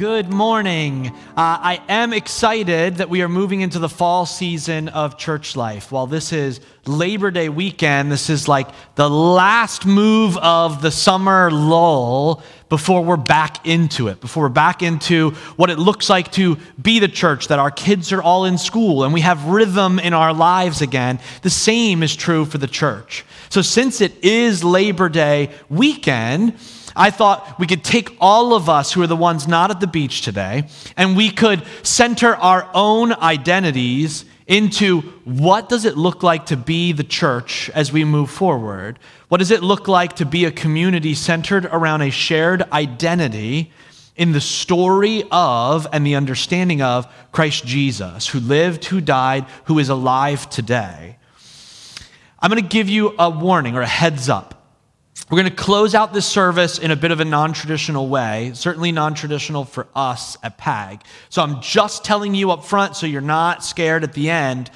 Good 0.00 0.30
morning. 0.30 1.08
Uh, 1.08 1.12
I 1.36 1.82
am 1.86 2.14
excited 2.14 2.96
that 2.96 3.10
we 3.10 3.20
are 3.20 3.28
moving 3.28 3.60
into 3.60 3.78
the 3.78 3.88
fall 3.90 4.24
season 4.24 4.88
of 4.88 5.18
church 5.18 5.56
life. 5.56 5.92
While 5.92 6.06
this 6.06 6.32
is 6.32 6.60
Labor 6.86 7.30
Day 7.30 7.50
weekend, 7.50 8.10
this 8.10 8.30
is 8.30 8.48
like 8.48 8.68
the 8.94 9.10
last 9.10 9.84
move 9.84 10.38
of 10.38 10.80
the 10.80 10.90
summer 10.90 11.50
lull 11.50 12.42
before 12.70 13.04
we're 13.04 13.18
back 13.18 13.66
into 13.66 14.08
it, 14.08 14.22
before 14.22 14.44
we're 14.44 14.48
back 14.48 14.82
into 14.82 15.32
what 15.56 15.68
it 15.68 15.78
looks 15.78 16.08
like 16.08 16.32
to 16.32 16.56
be 16.80 16.98
the 16.98 17.06
church, 17.06 17.48
that 17.48 17.58
our 17.58 17.70
kids 17.70 18.10
are 18.10 18.22
all 18.22 18.46
in 18.46 18.56
school 18.56 19.04
and 19.04 19.12
we 19.12 19.20
have 19.20 19.44
rhythm 19.48 19.98
in 19.98 20.14
our 20.14 20.32
lives 20.32 20.80
again. 20.80 21.18
The 21.42 21.50
same 21.50 22.02
is 22.02 22.16
true 22.16 22.46
for 22.46 22.56
the 22.56 22.66
church. 22.66 23.26
So, 23.50 23.60
since 23.60 24.00
it 24.00 24.24
is 24.24 24.64
Labor 24.64 25.10
Day 25.10 25.50
weekend, 25.68 26.54
I 26.96 27.10
thought 27.10 27.58
we 27.58 27.66
could 27.66 27.84
take 27.84 28.16
all 28.20 28.54
of 28.54 28.68
us 28.68 28.92
who 28.92 29.02
are 29.02 29.06
the 29.06 29.16
ones 29.16 29.46
not 29.46 29.70
at 29.70 29.80
the 29.80 29.86
beach 29.86 30.22
today, 30.22 30.68
and 30.96 31.16
we 31.16 31.30
could 31.30 31.62
center 31.82 32.34
our 32.34 32.68
own 32.74 33.12
identities 33.12 34.24
into 34.46 35.00
what 35.24 35.68
does 35.68 35.84
it 35.84 35.96
look 35.96 36.24
like 36.24 36.46
to 36.46 36.56
be 36.56 36.90
the 36.90 37.04
church 37.04 37.70
as 37.70 37.92
we 37.92 38.04
move 38.04 38.28
forward? 38.28 38.98
What 39.28 39.38
does 39.38 39.52
it 39.52 39.62
look 39.62 39.86
like 39.86 40.16
to 40.16 40.26
be 40.26 40.44
a 40.44 40.50
community 40.50 41.14
centered 41.14 41.66
around 41.66 42.02
a 42.02 42.10
shared 42.10 42.68
identity 42.72 43.70
in 44.16 44.32
the 44.32 44.40
story 44.40 45.22
of 45.30 45.86
and 45.92 46.04
the 46.04 46.16
understanding 46.16 46.82
of 46.82 47.06
Christ 47.30 47.64
Jesus, 47.64 48.26
who 48.26 48.40
lived, 48.40 48.86
who 48.86 49.00
died, 49.00 49.46
who 49.66 49.78
is 49.78 49.88
alive 49.88 50.50
today? 50.50 51.16
I'm 52.40 52.50
going 52.50 52.60
to 52.60 52.68
give 52.68 52.88
you 52.88 53.14
a 53.20 53.30
warning 53.30 53.76
or 53.76 53.82
a 53.82 53.86
heads 53.86 54.28
up. 54.28 54.59
We're 55.30 55.38
going 55.38 55.50
to 55.50 55.56
close 55.56 55.94
out 55.94 56.12
this 56.12 56.26
service 56.26 56.80
in 56.80 56.90
a 56.90 56.96
bit 56.96 57.12
of 57.12 57.20
a 57.20 57.24
non 57.24 57.52
traditional 57.52 58.08
way, 58.08 58.50
certainly 58.54 58.90
non 58.90 59.14
traditional 59.14 59.64
for 59.64 59.86
us 59.94 60.36
at 60.42 60.58
PAG. 60.58 61.04
So 61.28 61.40
I'm 61.40 61.62
just 61.62 62.04
telling 62.04 62.34
you 62.34 62.50
up 62.50 62.64
front 62.64 62.96
so 62.96 63.06
you're 63.06 63.20
not 63.20 63.64
scared 63.64 64.02
at 64.02 64.12
the 64.12 64.28
end. 64.28 64.72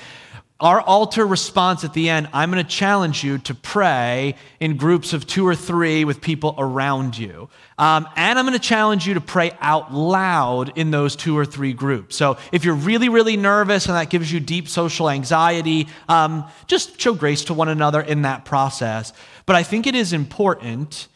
Our 0.61 0.81
altar 0.81 1.27
response 1.27 1.83
at 1.83 1.93
the 1.93 2.09
end, 2.09 2.29
I'm 2.33 2.53
going 2.53 2.65
to 2.65 2.71
challenge 2.71 3.25
you 3.25 3.39
to 3.39 3.55
pray 3.57 4.37
in 4.61 4.77
groups 4.77 5.13
of 5.13 5.27
two 5.27 5.45
or 5.45 5.57
three 5.57 6.05
with 6.05 6.21
people 6.21 6.55
around 6.57 7.19
you. 7.19 7.49
Um, 7.77 8.09
and 8.15 8.39
I'm 8.39 8.47
going 8.47 8.57
to 8.57 8.65
challenge 8.65 9.09
you 9.09 9.15
to 9.15 9.21
pray 9.21 9.51
out 9.61 9.93
loud 9.93 10.79
in 10.79 10.93
those 10.93 11.17
two 11.17 11.37
or 11.37 11.45
three 11.45 11.73
groups. 11.73 12.15
So 12.15 12.39
if 12.53 12.65
you're 12.65 12.77
really, 12.77 13.09
really 13.09 13.37
nervous 13.37 13.87
and 13.87 13.97
that 13.97 14.11
gives 14.11 14.33
you 14.33 14.39
deep 14.39 14.69
social 14.69 15.11
anxiety, 15.11 15.89
um, 16.09 16.45
just 16.69 17.01
show 17.01 17.15
grace 17.15 17.43
to 17.47 17.55
one 17.55 17.69
another 17.69 18.01
in 18.01 18.23
that 18.23 18.45
process. 18.45 19.13
But 19.47 19.57
I 19.57 19.63
think 19.63 19.87
it 19.87 19.95
is 19.95 20.13
important 20.13 21.09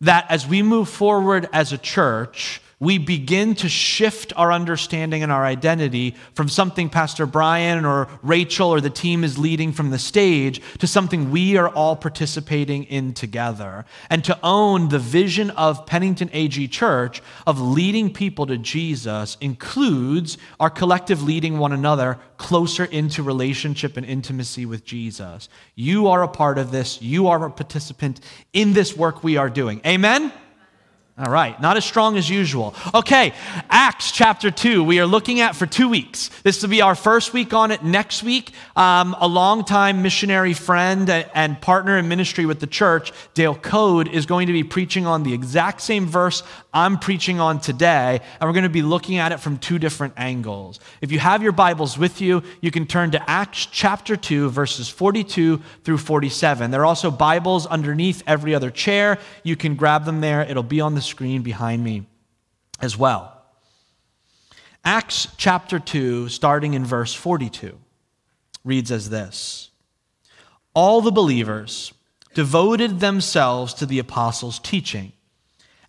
that 0.00 0.26
as 0.30 0.46
we 0.46 0.62
move 0.62 0.88
forward 0.88 1.48
as 1.52 1.72
a 1.72 1.78
church, 1.78 2.60
we 2.78 2.98
begin 2.98 3.54
to 3.54 3.70
shift 3.70 4.34
our 4.36 4.52
understanding 4.52 5.22
and 5.22 5.32
our 5.32 5.46
identity 5.46 6.14
from 6.34 6.46
something 6.46 6.90
Pastor 6.90 7.24
Brian 7.24 7.86
or 7.86 8.06
Rachel 8.22 8.68
or 8.68 8.82
the 8.82 8.90
team 8.90 9.24
is 9.24 9.38
leading 9.38 9.72
from 9.72 9.88
the 9.88 9.98
stage 9.98 10.60
to 10.78 10.86
something 10.86 11.30
we 11.30 11.56
are 11.56 11.70
all 11.70 11.96
participating 11.96 12.84
in 12.84 13.14
together. 13.14 13.86
And 14.10 14.22
to 14.24 14.38
own 14.42 14.90
the 14.90 14.98
vision 14.98 15.50
of 15.52 15.86
Pennington 15.86 16.28
AG 16.34 16.68
Church 16.68 17.22
of 17.46 17.58
leading 17.58 18.12
people 18.12 18.44
to 18.46 18.58
Jesus 18.58 19.38
includes 19.40 20.36
our 20.60 20.68
collective 20.68 21.22
leading 21.22 21.58
one 21.58 21.72
another 21.72 22.18
closer 22.36 22.84
into 22.84 23.22
relationship 23.22 23.96
and 23.96 24.04
intimacy 24.04 24.66
with 24.66 24.84
Jesus. 24.84 25.48
You 25.76 26.08
are 26.08 26.22
a 26.22 26.28
part 26.28 26.58
of 26.58 26.72
this, 26.72 27.00
you 27.00 27.28
are 27.28 27.46
a 27.46 27.50
participant 27.50 28.20
in 28.52 28.74
this 28.74 28.94
work 28.94 29.24
we 29.24 29.38
are 29.38 29.48
doing. 29.48 29.80
Amen? 29.86 30.30
All 31.18 31.32
right, 31.32 31.58
not 31.62 31.78
as 31.78 31.84
strong 31.86 32.18
as 32.18 32.28
usual. 32.28 32.74
Okay, 32.94 33.32
Acts 33.70 34.12
chapter 34.12 34.50
2, 34.50 34.84
we 34.84 35.00
are 35.00 35.06
looking 35.06 35.40
at 35.40 35.56
for 35.56 35.64
two 35.64 35.88
weeks. 35.88 36.28
This 36.42 36.60
will 36.60 36.68
be 36.68 36.82
our 36.82 36.94
first 36.94 37.32
week 37.32 37.54
on 37.54 37.70
it 37.70 37.82
next 37.82 38.22
week. 38.22 38.52
Um, 38.76 39.16
a 39.18 39.26
longtime 39.26 40.02
missionary 40.02 40.52
friend 40.52 41.08
and 41.08 41.58
partner 41.58 41.96
in 41.96 42.06
ministry 42.06 42.44
with 42.44 42.60
the 42.60 42.66
church, 42.66 43.14
Dale 43.32 43.54
Code, 43.54 44.08
is 44.08 44.26
going 44.26 44.48
to 44.48 44.52
be 44.52 44.62
preaching 44.62 45.06
on 45.06 45.22
the 45.22 45.32
exact 45.32 45.80
same 45.80 46.04
verse 46.04 46.42
I'm 46.74 46.98
preaching 46.98 47.40
on 47.40 47.60
today, 47.60 48.20
and 48.38 48.46
we're 48.46 48.52
going 48.52 48.64
to 48.64 48.68
be 48.68 48.82
looking 48.82 49.16
at 49.16 49.32
it 49.32 49.40
from 49.40 49.56
two 49.56 49.78
different 49.78 50.12
angles. 50.18 50.78
If 51.00 51.10
you 51.10 51.18
have 51.18 51.42
your 51.42 51.52
Bibles 51.52 51.96
with 51.96 52.20
you, 52.20 52.42
you 52.60 52.70
can 52.70 52.86
turn 52.86 53.12
to 53.12 53.30
Acts 53.30 53.64
chapter 53.64 54.16
2, 54.16 54.50
verses 54.50 54.90
42 54.90 55.62
through 55.82 55.96
47. 55.96 56.70
There 56.70 56.82
are 56.82 56.84
also 56.84 57.10
Bibles 57.10 57.64
underneath 57.64 58.22
every 58.26 58.54
other 58.54 58.70
chair. 58.70 59.16
You 59.42 59.56
can 59.56 59.76
grab 59.76 60.04
them 60.04 60.20
there, 60.20 60.42
it'll 60.42 60.62
be 60.62 60.82
on 60.82 60.94
the 60.94 61.05
screen 61.06 61.42
behind 61.42 61.82
me 61.82 62.06
as 62.80 62.96
well. 62.96 63.32
Acts 64.84 65.28
chapter 65.36 65.78
2, 65.78 66.28
starting 66.28 66.74
in 66.74 66.84
verse 66.84 67.12
42, 67.12 67.76
reads 68.64 68.92
as 68.92 69.10
this 69.10 69.70
All 70.74 71.00
the 71.00 71.10
believers 71.10 71.92
devoted 72.34 73.00
themselves 73.00 73.74
to 73.74 73.86
the 73.86 73.98
apostles' 73.98 74.58
teaching 74.58 75.12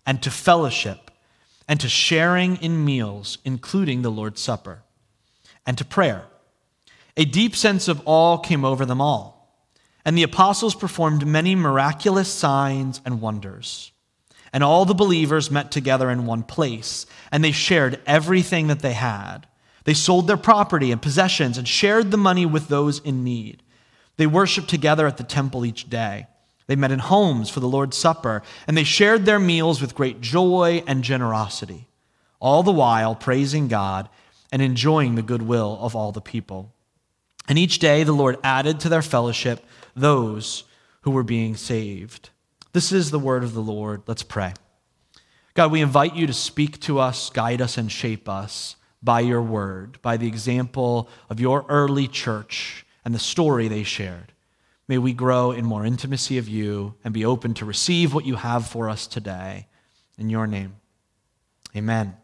and 0.06 0.22
to 0.22 0.30
fellowship 0.30 1.10
and 1.68 1.78
to 1.78 1.88
sharing 1.88 2.56
in 2.56 2.84
meals, 2.84 3.38
including 3.44 4.00
the 4.00 4.10
Lord's 4.10 4.40
Supper, 4.40 4.82
and 5.66 5.76
to 5.76 5.84
prayer. 5.84 6.24
A 7.16 7.26
deep 7.26 7.54
sense 7.54 7.88
of 7.88 8.00
awe 8.06 8.38
came 8.38 8.64
over 8.64 8.86
them 8.86 9.00
all, 9.00 9.62
and 10.04 10.16
the 10.16 10.22
apostles 10.22 10.74
performed 10.74 11.26
many 11.26 11.54
miraculous 11.54 12.32
signs 12.32 13.02
and 13.04 13.20
wonders. 13.20 13.92
And 14.52 14.64
all 14.64 14.84
the 14.84 14.94
believers 14.94 15.50
met 15.50 15.70
together 15.70 16.10
in 16.10 16.26
one 16.26 16.42
place, 16.42 17.06
and 17.30 17.44
they 17.44 17.52
shared 17.52 18.00
everything 18.06 18.68
that 18.68 18.80
they 18.80 18.94
had. 18.94 19.46
They 19.84 19.94
sold 19.94 20.26
their 20.26 20.36
property 20.36 20.92
and 20.92 21.00
possessions 21.00 21.58
and 21.58 21.66
shared 21.66 22.10
the 22.10 22.16
money 22.16 22.46
with 22.46 22.68
those 22.68 22.98
in 23.00 23.24
need. 23.24 23.62
They 24.16 24.26
worshiped 24.26 24.68
together 24.68 25.06
at 25.06 25.16
the 25.16 25.24
temple 25.24 25.64
each 25.64 25.88
day. 25.88 26.26
They 26.66 26.76
met 26.76 26.92
in 26.92 26.98
homes 26.98 27.48
for 27.48 27.60
the 27.60 27.68
Lord's 27.68 27.96
Supper, 27.96 28.42
and 28.66 28.76
they 28.76 28.84
shared 28.84 29.24
their 29.24 29.38
meals 29.38 29.80
with 29.80 29.94
great 29.94 30.20
joy 30.20 30.82
and 30.86 31.02
generosity, 31.02 31.88
all 32.40 32.62
the 32.62 32.72
while 32.72 33.14
praising 33.14 33.68
God 33.68 34.08
and 34.52 34.60
enjoying 34.60 35.14
the 35.14 35.22
goodwill 35.22 35.78
of 35.80 35.96
all 35.96 36.12
the 36.12 36.20
people. 36.20 36.74
And 37.48 37.58
each 37.58 37.78
day 37.78 38.02
the 38.02 38.12
Lord 38.12 38.36
added 38.44 38.80
to 38.80 38.88
their 38.88 39.02
fellowship 39.02 39.64
those 39.96 40.64
who 41.02 41.10
were 41.10 41.22
being 41.22 41.56
saved. 41.56 42.30
This 42.78 42.92
is 42.92 43.10
the 43.10 43.18
word 43.18 43.42
of 43.42 43.54
the 43.54 43.60
Lord. 43.60 44.02
Let's 44.06 44.22
pray. 44.22 44.54
God, 45.54 45.72
we 45.72 45.80
invite 45.80 46.14
you 46.14 46.28
to 46.28 46.32
speak 46.32 46.78
to 46.82 47.00
us, 47.00 47.28
guide 47.28 47.60
us, 47.60 47.76
and 47.76 47.90
shape 47.90 48.28
us 48.28 48.76
by 49.02 49.18
your 49.18 49.42
word, 49.42 50.00
by 50.00 50.16
the 50.16 50.28
example 50.28 51.08
of 51.28 51.40
your 51.40 51.66
early 51.68 52.06
church 52.06 52.86
and 53.04 53.12
the 53.12 53.18
story 53.18 53.66
they 53.66 53.82
shared. 53.82 54.32
May 54.86 54.98
we 54.98 55.12
grow 55.12 55.50
in 55.50 55.64
more 55.64 55.84
intimacy 55.84 56.38
of 56.38 56.48
you 56.48 56.94
and 57.02 57.12
be 57.12 57.24
open 57.24 57.52
to 57.54 57.64
receive 57.64 58.14
what 58.14 58.24
you 58.24 58.36
have 58.36 58.68
for 58.68 58.88
us 58.88 59.08
today. 59.08 59.66
In 60.16 60.30
your 60.30 60.46
name, 60.46 60.76
amen. 61.74 62.16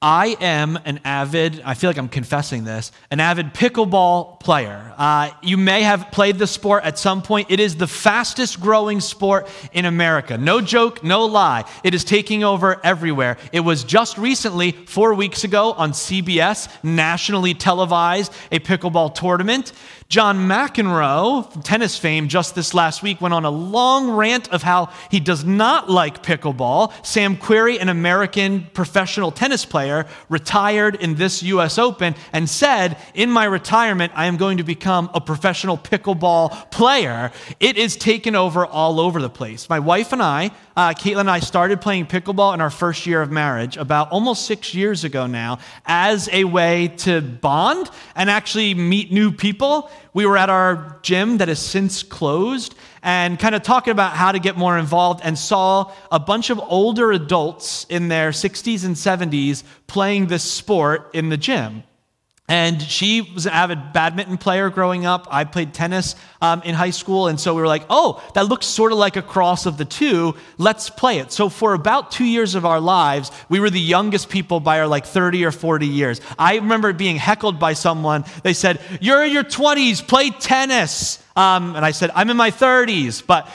I 0.00 0.36
am 0.40 0.78
an 0.84 1.00
avid, 1.04 1.60
I 1.64 1.74
feel 1.74 1.90
like 1.90 1.96
I'm 1.96 2.08
confessing 2.08 2.62
this, 2.62 2.92
an 3.10 3.18
avid 3.18 3.52
pickleball 3.52 4.38
player. 4.38 4.94
Uh, 4.96 5.30
you 5.42 5.56
may 5.56 5.82
have 5.82 6.12
played 6.12 6.38
the 6.38 6.46
sport 6.46 6.84
at 6.84 7.00
some 7.00 7.20
point. 7.20 7.50
It 7.50 7.58
is 7.58 7.74
the 7.74 7.88
fastest 7.88 8.60
growing 8.60 9.00
sport 9.00 9.48
in 9.72 9.86
America. 9.86 10.38
No 10.38 10.60
joke, 10.60 11.02
no 11.02 11.24
lie. 11.24 11.64
It 11.82 11.94
is 11.94 12.04
taking 12.04 12.44
over 12.44 12.80
everywhere. 12.86 13.38
It 13.50 13.58
was 13.60 13.82
just 13.82 14.18
recently, 14.18 14.70
four 14.70 15.14
weeks 15.14 15.42
ago, 15.42 15.72
on 15.72 15.90
CBS, 15.90 16.68
nationally 16.84 17.54
televised, 17.54 18.32
a 18.52 18.60
pickleball 18.60 19.16
tournament. 19.16 19.72
John 20.08 20.48
McEnroe, 20.48 21.62
tennis 21.64 21.98
fame, 21.98 22.28
just 22.28 22.54
this 22.54 22.72
last 22.72 23.02
week 23.02 23.20
went 23.20 23.34
on 23.34 23.44
a 23.44 23.50
long 23.50 24.10
rant 24.10 24.48
of 24.48 24.62
how 24.62 24.88
he 25.10 25.20
does 25.20 25.44
not 25.44 25.90
like 25.90 26.22
pickleball. 26.22 26.94
Sam 27.04 27.36
Querrey, 27.36 27.78
an 27.78 27.90
American 27.90 28.68
professional 28.72 29.30
tennis 29.30 29.66
player, 29.66 30.06
retired 30.30 30.94
in 30.94 31.16
this 31.16 31.42
U.S. 31.42 31.76
Open 31.76 32.14
and 32.32 32.48
said, 32.48 32.96
In 33.12 33.30
my 33.30 33.44
retirement, 33.44 34.14
I 34.14 34.24
am 34.24 34.38
going 34.38 34.56
to 34.56 34.64
become 34.64 35.10
a 35.12 35.20
professional 35.20 35.76
pickleball 35.76 36.70
player. 36.70 37.30
It 37.60 37.76
is 37.76 37.94
taken 37.94 38.34
over 38.34 38.64
all 38.64 39.00
over 39.00 39.20
the 39.20 39.28
place. 39.28 39.68
My 39.68 39.78
wife 39.78 40.14
and 40.14 40.22
I, 40.22 40.52
uh, 40.78 40.94
Caitlin 40.94 41.22
and 41.22 41.30
I, 41.30 41.40
started 41.40 41.80
playing 41.80 42.06
pickleball 42.06 42.54
in 42.54 42.60
our 42.60 42.70
first 42.70 43.04
year 43.04 43.20
of 43.20 43.32
marriage 43.32 43.76
about 43.76 44.12
almost 44.12 44.46
six 44.46 44.74
years 44.74 45.02
ago 45.02 45.26
now 45.26 45.58
as 45.86 46.28
a 46.32 46.44
way 46.44 46.86
to 46.98 47.20
bond 47.20 47.90
and 48.14 48.30
actually 48.30 48.74
meet 48.74 49.10
new 49.10 49.32
people 49.32 49.90
we 50.14 50.24
were 50.24 50.38
at 50.38 50.50
our 50.50 51.00
gym 51.02 51.38
that 51.38 51.48
has 51.48 51.58
since 51.58 52.04
closed 52.04 52.76
and 53.02 53.40
kind 53.40 53.56
of 53.56 53.64
talking 53.64 53.90
about 53.90 54.12
how 54.12 54.30
to 54.30 54.38
get 54.38 54.56
more 54.56 54.78
involved 54.78 55.20
and 55.24 55.36
saw 55.36 55.92
a 56.12 56.20
bunch 56.20 56.48
of 56.48 56.60
older 56.60 57.10
adults 57.10 57.84
in 57.88 58.06
their 58.06 58.30
60s 58.30 58.84
and 58.84 58.94
70s 58.94 59.64
playing 59.88 60.28
this 60.28 60.44
sport 60.44 61.10
in 61.12 61.28
the 61.28 61.36
gym. 61.36 61.82
And 62.50 62.80
she 62.80 63.20
was 63.20 63.44
an 63.44 63.52
avid 63.52 63.92
badminton 63.92 64.38
player 64.38 64.70
growing 64.70 65.04
up. 65.04 65.28
I 65.30 65.44
played 65.44 65.74
tennis 65.74 66.16
um, 66.40 66.62
in 66.62 66.74
high 66.74 66.90
school. 66.90 67.28
And 67.28 67.38
so 67.38 67.54
we 67.54 67.60
were 67.60 67.66
like, 67.66 67.84
oh, 67.90 68.26
that 68.32 68.46
looks 68.46 68.64
sort 68.64 68.90
of 68.90 68.96
like 68.96 69.16
a 69.16 69.22
cross 69.22 69.66
of 69.66 69.76
the 69.76 69.84
two. 69.84 70.34
Let's 70.56 70.88
play 70.88 71.18
it. 71.18 71.30
So 71.30 71.50
for 71.50 71.74
about 71.74 72.10
two 72.10 72.24
years 72.24 72.54
of 72.54 72.64
our 72.64 72.80
lives, 72.80 73.30
we 73.50 73.60
were 73.60 73.68
the 73.68 73.78
youngest 73.78 74.30
people 74.30 74.60
by 74.60 74.80
our 74.80 74.86
like 74.86 75.04
30 75.04 75.44
or 75.44 75.52
40 75.52 75.86
years. 75.86 76.22
I 76.38 76.56
remember 76.56 76.94
being 76.94 77.16
heckled 77.16 77.58
by 77.58 77.74
someone. 77.74 78.24
They 78.42 78.54
said, 78.54 78.80
You're 78.98 79.24
in 79.24 79.32
your 79.32 79.44
20s, 79.44 80.06
play 80.06 80.30
tennis. 80.30 81.22
Um, 81.36 81.76
and 81.76 81.84
I 81.84 81.90
said, 81.90 82.10
I'm 82.14 82.30
in 82.30 82.36
my 82.38 82.50
30s. 82.50 83.24
But 83.26 83.46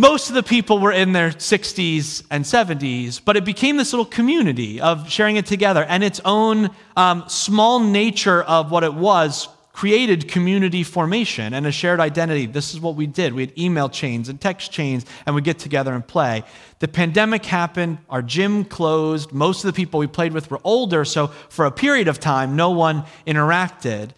most 0.00 0.30
of 0.30 0.34
the 0.34 0.42
people 0.42 0.78
were 0.78 0.92
in 0.92 1.12
their 1.12 1.28
60s 1.28 2.24
and 2.30 2.42
70s, 2.42 3.20
but 3.22 3.36
it 3.36 3.44
became 3.44 3.76
this 3.76 3.92
little 3.92 4.06
community 4.06 4.80
of 4.80 5.10
sharing 5.10 5.36
it 5.36 5.44
together. 5.44 5.84
And 5.84 6.02
its 6.02 6.22
own 6.24 6.70
um, 6.96 7.24
small 7.28 7.80
nature 7.80 8.42
of 8.42 8.70
what 8.70 8.82
it 8.82 8.94
was 8.94 9.46
created 9.74 10.26
community 10.26 10.84
formation 10.84 11.52
and 11.52 11.66
a 11.66 11.70
shared 11.70 12.00
identity. 12.00 12.46
This 12.46 12.72
is 12.72 12.80
what 12.80 12.94
we 12.94 13.06
did. 13.06 13.34
We 13.34 13.42
had 13.42 13.58
email 13.58 13.90
chains 13.90 14.30
and 14.30 14.40
text 14.40 14.72
chains, 14.72 15.04
and 15.26 15.34
we'd 15.34 15.44
get 15.44 15.58
together 15.58 15.92
and 15.92 16.06
play. 16.06 16.44
The 16.78 16.88
pandemic 16.88 17.44
happened, 17.44 17.98
our 18.08 18.22
gym 18.22 18.64
closed. 18.64 19.32
Most 19.32 19.64
of 19.64 19.68
the 19.68 19.76
people 19.76 20.00
we 20.00 20.06
played 20.06 20.32
with 20.32 20.50
were 20.50 20.60
older, 20.64 21.04
so 21.04 21.26
for 21.50 21.66
a 21.66 21.70
period 21.70 22.08
of 22.08 22.18
time, 22.18 22.56
no 22.56 22.70
one 22.70 23.04
interacted. 23.26 24.12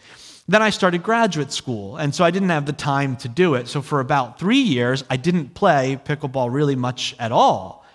Then 0.52 0.60
I 0.60 0.69
started 0.69 1.02
graduate 1.02 1.50
school, 1.50 1.96
and 1.96 2.14
so 2.14 2.26
I 2.26 2.31
didn't 2.31 2.50
have 2.50 2.66
the 2.66 2.75
time 2.75 3.16
to 3.16 3.28
do 3.28 3.54
it. 3.54 3.69
So 3.69 3.81
for 3.81 4.00
about 4.00 4.38
three 4.38 4.60
years, 4.60 5.02
I 5.08 5.16
didn't 5.16 5.54
play 5.54 5.99
pickleball 6.04 6.52
really 6.52 6.76
much 6.76 7.16
at 7.19 7.32
all. 7.32 7.87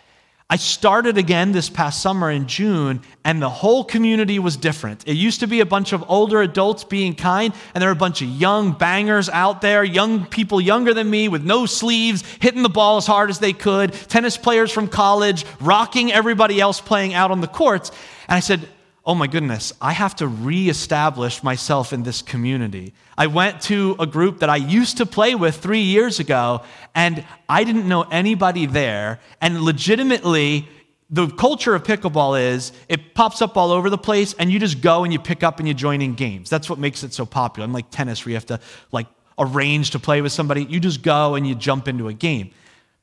I 0.49 0.55
started 0.55 1.19
again 1.19 1.51
this 1.51 1.69
past 1.69 2.01
summer 2.01 2.31
in 2.31 2.47
June, 2.47 3.01
and 3.23 3.39
the 3.39 3.49
whole 3.49 3.83
community 3.83 4.39
was 4.39 4.57
different. 4.57 5.07
It 5.07 5.17
used 5.17 5.41
to 5.41 5.47
be 5.47 5.59
a 5.59 5.67
bunch 5.67 5.93
of 5.93 6.03
older 6.09 6.41
adults 6.41 6.83
being 6.83 7.13
kind, 7.13 7.53
and 7.75 7.81
there 7.83 7.89
were 7.89 7.93
a 7.93 7.95
bunch 7.95 8.23
of 8.23 8.27
young 8.29 8.71
bangers 8.71 9.29
out 9.29 9.61
there, 9.61 9.83
young 9.83 10.25
people 10.25 10.59
younger 10.59 10.95
than 10.95 11.07
me 11.07 11.27
with 11.27 11.43
no 11.43 11.67
sleeves, 11.67 12.23
hitting 12.39 12.63
the 12.63 12.69
ball 12.69 12.97
as 12.97 13.05
hard 13.05 13.29
as 13.29 13.37
they 13.37 13.53
could, 13.53 13.93
tennis 13.93 14.35
players 14.35 14.71
from 14.71 14.87
college, 14.87 15.45
rocking 15.59 16.11
everybody 16.11 16.59
else 16.59 16.81
playing 16.81 17.13
out 17.13 17.29
on 17.29 17.39
the 17.39 17.47
courts. 17.47 17.91
And 18.27 18.35
I 18.35 18.39
said, 18.39 18.67
oh 19.07 19.15
my 19.15 19.25
goodness, 19.25 19.71
I 19.81 19.93
have 19.93 20.17
to 20.17 20.27
reestablish 20.27 21.41
myself 21.41 21.93
in 21.93 22.03
this 22.03 22.21
community. 22.21 22.93
I 23.17 23.27
went 23.27 23.61
to 23.61 23.95
a 23.99 24.05
group 24.05 24.39
that 24.39 24.49
I 24.49 24.57
used 24.57 24.97
to 24.97 25.05
play 25.05 25.33
with 25.33 25.55
three 25.55 25.81
years 25.81 26.19
ago, 26.19 26.63
and 26.93 27.25
I 27.47 27.63
didn't 27.63 27.87
know 27.87 28.01
anybody 28.01 28.65
there. 28.65 29.21
And 29.39 29.61
legitimately, 29.61 30.67
the 31.09 31.29
culture 31.29 31.73
of 31.73 31.83
pickleball 31.83 32.37
is 32.53 32.73
it 32.89 33.15
pops 33.15 33.41
up 33.41 33.55
all 33.55 33.71
over 33.71 33.89
the 33.89 33.97
place, 33.97 34.33
and 34.33 34.51
you 34.51 34.59
just 34.59 34.81
go 34.81 35.05
and 35.05 35.13
you 35.13 35.19
pick 35.19 35.41
up 35.41 35.59
and 35.59 35.67
you 35.69 35.73
join 35.73 36.01
in 36.01 36.13
games. 36.13 36.49
That's 36.49 36.69
what 36.69 36.77
makes 36.77 37.01
it 37.03 37.13
so 37.13 37.25
popular. 37.25 37.65
Unlike 37.65 37.91
tennis, 37.91 38.25
where 38.25 38.31
you 38.31 38.35
have 38.35 38.47
to 38.47 38.59
like 38.91 39.07
arrange 39.39 39.91
to 39.91 39.99
play 39.99 40.21
with 40.21 40.33
somebody, 40.33 40.65
you 40.65 40.81
just 40.81 41.01
go 41.01 41.35
and 41.35 41.47
you 41.47 41.55
jump 41.55 41.87
into 41.87 42.09
a 42.09 42.13
game. 42.13 42.51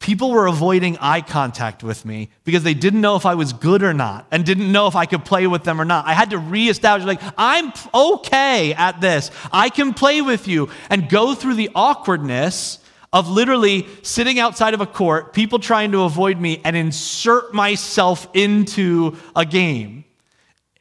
People 0.04 0.32
were 0.32 0.46
avoiding 0.46 0.98
eye 0.98 1.22
contact 1.22 1.82
with 1.82 2.04
me 2.04 2.28
because 2.44 2.62
they 2.62 2.74
didn't 2.74 3.00
know 3.00 3.16
if 3.16 3.24
I 3.24 3.36
was 3.36 3.54
good 3.54 3.82
or 3.82 3.94
not 3.94 4.26
and 4.30 4.44
didn't 4.44 4.70
know 4.70 4.86
if 4.86 4.94
I 4.94 5.06
could 5.06 5.24
play 5.24 5.46
with 5.46 5.64
them 5.64 5.80
or 5.80 5.86
not. 5.86 6.04
I 6.06 6.12
had 6.12 6.28
to 6.32 6.38
reestablish, 6.38 7.06
like, 7.06 7.22
I'm 7.38 7.72
okay 7.94 8.74
at 8.74 9.00
this. 9.00 9.30
I 9.50 9.70
can 9.70 9.94
play 9.94 10.20
with 10.20 10.46
you 10.46 10.68
and 10.90 11.08
go 11.08 11.34
through 11.34 11.54
the 11.54 11.70
awkwardness 11.74 12.80
of 13.14 13.30
literally 13.30 13.86
sitting 14.02 14.38
outside 14.38 14.74
of 14.74 14.82
a 14.82 14.86
court, 14.86 15.32
people 15.32 15.58
trying 15.58 15.92
to 15.92 16.02
avoid 16.02 16.38
me, 16.38 16.60
and 16.66 16.76
insert 16.76 17.54
myself 17.54 18.28
into 18.34 19.16
a 19.34 19.46
game. 19.46 20.03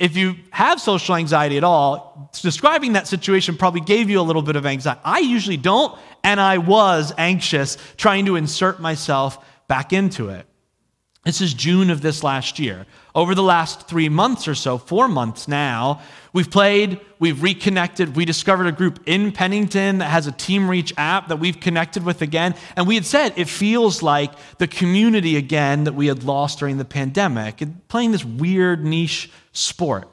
If 0.03 0.17
you 0.17 0.35
have 0.49 0.81
social 0.81 1.15
anxiety 1.15 1.55
at 1.55 1.63
all, 1.63 2.29
describing 2.41 2.91
that 2.91 3.07
situation 3.07 3.55
probably 3.55 3.79
gave 3.79 4.09
you 4.09 4.19
a 4.19 4.21
little 4.21 4.41
bit 4.41 4.57
of 4.57 4.65
anxiety. 4.65 4.99
I 5.05 5.19
usually 5.19 5.55
don't, 5.55 5.97
and 6.25 6.41
I 6.41 6.57
was 6.57 7.13
anxious 7.17 7.77
trying 7.95 8.25
to 8.25 8.35
insert 8.35 8.81
myself 8.81 9.37
back 9.69 9.93
into 9.93 10.27
it. 10.27 10.45
This 11.23 11.39
is 11.39 11.53
June 11.53 11.89
of 11.89 12.01
this 12.01 12.21
last 12.21 12.59
year. 12.59 12.85
Over 13.15 13.33
the 13.33 13.43
last 13.43 13.87
three 13.87 14.09
months 14.09 14.45
or 14.45 14.55
so, 14.55 14.77
four 14.77 15.07
months 15.07 15.47
now, 15.47 16.01
we've 16.33 16.51
played, 16.51 16.99
we've 17.17 17.41
reconnected. 17.41 18.17
We 18.17 18.25
discovered 18.25 18.67
a 18.67 18.73
group 18.73 18.99
in 19.05 19.31
Pennington 19.31 19.99
that 19.99 20.09
has 20.09 20.27
a 20.27 20.33
Team 20.33 20.69
Reach 20.69 20.93
app 20.97 21.29
that 21.29 21.37
we've 21.37 21.61
connected 21.61 22.03
with 22.03 22.21
again. 22.21 22.55
And 22.75 22.87
we 22.87 22.95
had 22.95 23.05
said 23.05 23.33
it 23.37 23.47
feels 23.47 24.03
like 24.03 24.33
the 24.57 24.67
community 24.67 25.37
again 25.37 25.85
that 25.85 25.93
we 25.93 26.07
had 26.07 26.25
lost 26.25 26.59
during 26.59 26.77
the 26.77 26.85
pandemic, 26.85 27.63
playing 27.87 28.11
this 28.11 28.25
weird 28.25 28.83
niche 28.83 29.31
sport. 29.53 30.09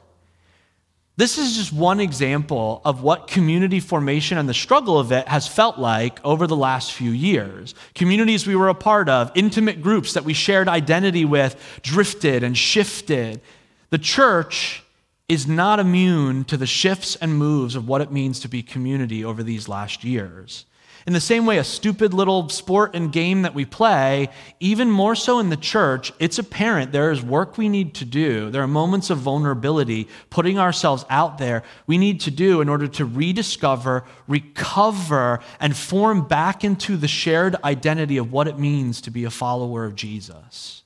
This 1.17 1.37
is 1.37 1.57
just 1.57 1.73
one 1.73 1.99
example 1.99 2.81
of 2.85 3.03
what 3.03 3.27
community 3.27 3.79
formation 3.79 4.37
and 4.37 4.47
the 4.47 4.53
struggle 4.53 4.97
of 4.97 5.11
it 5.11 5.27
has 5.27 5.47
felt 5.47 5.77
like 5.77 6.23
over 6.25 6.47
the 6.47 6.55
last 6.55 6.93
few 6.93 7.11
years. 7.11 7.75
Communities 7.93 8.47
we 8.47 8.55
were 8.55 8.69
a 8.69 8.73
part 8.73 9.09
of, 9.09 9.31
intimate 9.35 9.81
groups 9.81 10.13
that 10.13 10.23
we 10.23 10.33
shared 10.33 10.69
identity 10.69 11.25
with, 11.25 11.79
drifted 11.83 12.43
and 12.43 12.57
shifted. 12.57 13.41
The 13.89 13.97
church 13.97 14.83
is 15.27 15.47
not 15.47 15.79
immune 15.79 16.45
to 16.45 16.57
the 16.57 16.65
shifts 16.65 17.15
and 17.17 17.37
moves 17.37 17.75
of 17.75 17.87
what 17.87 18.01
it 18.01 18.11
means 18.11 18.39
to 18.39 18.47
be 18.47 18.63
community 18.63 19.23
over 19.23 19.43
these 19.43 19.67
last 19.67 20.03
years. 20.03 20.65
In 21.07 21.13
the 21.13 21.19
same 21.19 21.45
way, 21.45 21.57
a 21.57 21.63
stupid 21.63 22.13
little 22.13 22.47
sport 22.49 22.95
and 22.95 23.11
game 23.11 23.41
that 23.41 23.55
we 23.55 23.65
play, 23.65 24.29
even 24.59 24.91
more 24.91 25.15
so 25.15 25.39
in 25.39 25.49
the 25.49 25.57
church, 25.57 26.13
it's 26.19 26.37
apparent 26.37 26.91
there 26.91 27.11
is 27.11 27.23
work 27.23 27.57
we 27.57 27.69
need 27.69 27.95
to 27.95 28.05
do. 28.05 28.51
There 28.51 28.61
are 28.61 28.67
moments 28.67 29.09
of 29.09 29.17
vulnerability, 29.17 30.07
putting 30.29 30.59
ourselves 30.59 31.03
out 31.09 31.39
there, 31.39 31.63
we 31.87 31.97
need 31.97 32.19
to 32.21 32.31
do 32.31 32.61
in 32.61 32.69
order 32.69 32.87
to 32.87 33.05
rediscover, 33.05 34.03
recover, 34.27 35.39
and 35.59 35.75
form 35.75 36.27
back 36.27 36.63
into 36.63 36.97
the 36.97 37.07
shared 37.07 37.55
identity 37.63 38.17
of 38.17 38.31
what 38.31 38.47
it 38.47 38.59
means 38.59 39.01
to 39.01 39.11
be 39.11 39.23
a 39.23 39.31
follower 39.31 39.85
of 39.85 39.95
Jesus. 39.95 40.83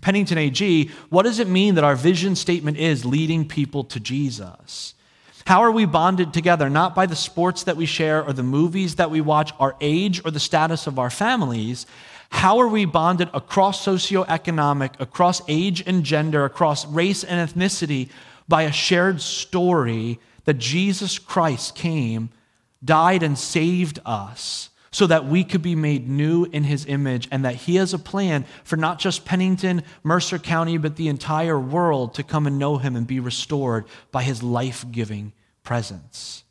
Pennington 0.00 0.38
AG, 0.38 0.90
what 1.08 1.24
does 1.24 1.38
it 1.38 1.48
mean 1.48 1.74
that 1.74 1.84
our 1.84 1.96
vision 1.96 2.36
statement 2.36 2.76
is 2.76 3.04
leading 3.04 3.46
people 3.46 3.84
to 3.84 4.00
Jesus? 4.00 4.94
How 5.46 5.62
are 5.62 5.70
we 5.70 5.84
bonded 5.84 6.32
together? 6.32 6.70
Not 6.70 6.94
by 6.94 7.06
the 7.06 7.16
sports 7.16 7.64
that 7.64 7.76
we 7.76 7.86
share 7.86 8.22
or 8.22 8.32
the 8.32 8.42
movies 8.42 8.96
that 8.96 9.10
we 9.10 9.20
watch, 9.20 9.52
our 9.58 9.76
age 9.80 10.24
or 10.24 10.30
the 10.30 10.40
status 10.40 10.86
of 10.86 10.98
our 10.98 11.10
families. 11.10 11.86
How 12.30 12.58
are 12.58 12.68
we 12.68 12.84
bonded 12.84 13.28
across 13.34 13.84
socioeconomic, 13.84 15.00
across 15.00 15.42
age 15.48 15.82
and 15.86 16.04
gender, 16.04 16.44
across 16.44 16.86
race 16.86 17.24
and 17.24 17.48
ethnicity 17.48 18.08
by 18.48 18.62
a 18.62 18.72
shared 18.72 19.20
story 19.20 20.20
that 20.44 20.58
Jesus 20.58 21.18
Christ 21.18 21.74
came, 21.74 22.30
died, 22.84 23.22
and 23.22 23.36
saved 23.36 23.98
us 24.06 24.69
so 24.92 25.06
that 25.06 25.26
we 25.26 25.44
could 25.44 25.62
be 25.62 25.76
made 25.76 26.08
new 26.08 26.46
in 26.46 26.64
his 26.64 26.84
image 26.86 27.28
and 27.30 27.44
that 27.44 27.54
he 27.54 27.76
has 27.76 27.94
a 27.94 27.98
plan 27.98 28.44
for 28.64 28.76
not 28.76 28.98
just 28.98 29.24
Pennington, 29.24 29.82
Mercer 30.02 30.38
County, 30.38 30.78
but 30.78 30.96
the 30.96 31.08
entire 31.08 31.58
world 31.58 32.14
to 32.14 32.22
come 32.22 32.46
and 32.46 32.58
know 32.58 32.78
him 32.78 32.96
and 32.96 33.06
be 33.06 33.20
restored 33.20 33.84
by 34.10 34.22
his 34.22 34.42
life 34.42 34.84
giving 34.90 35.32
presence. 35.62 36.44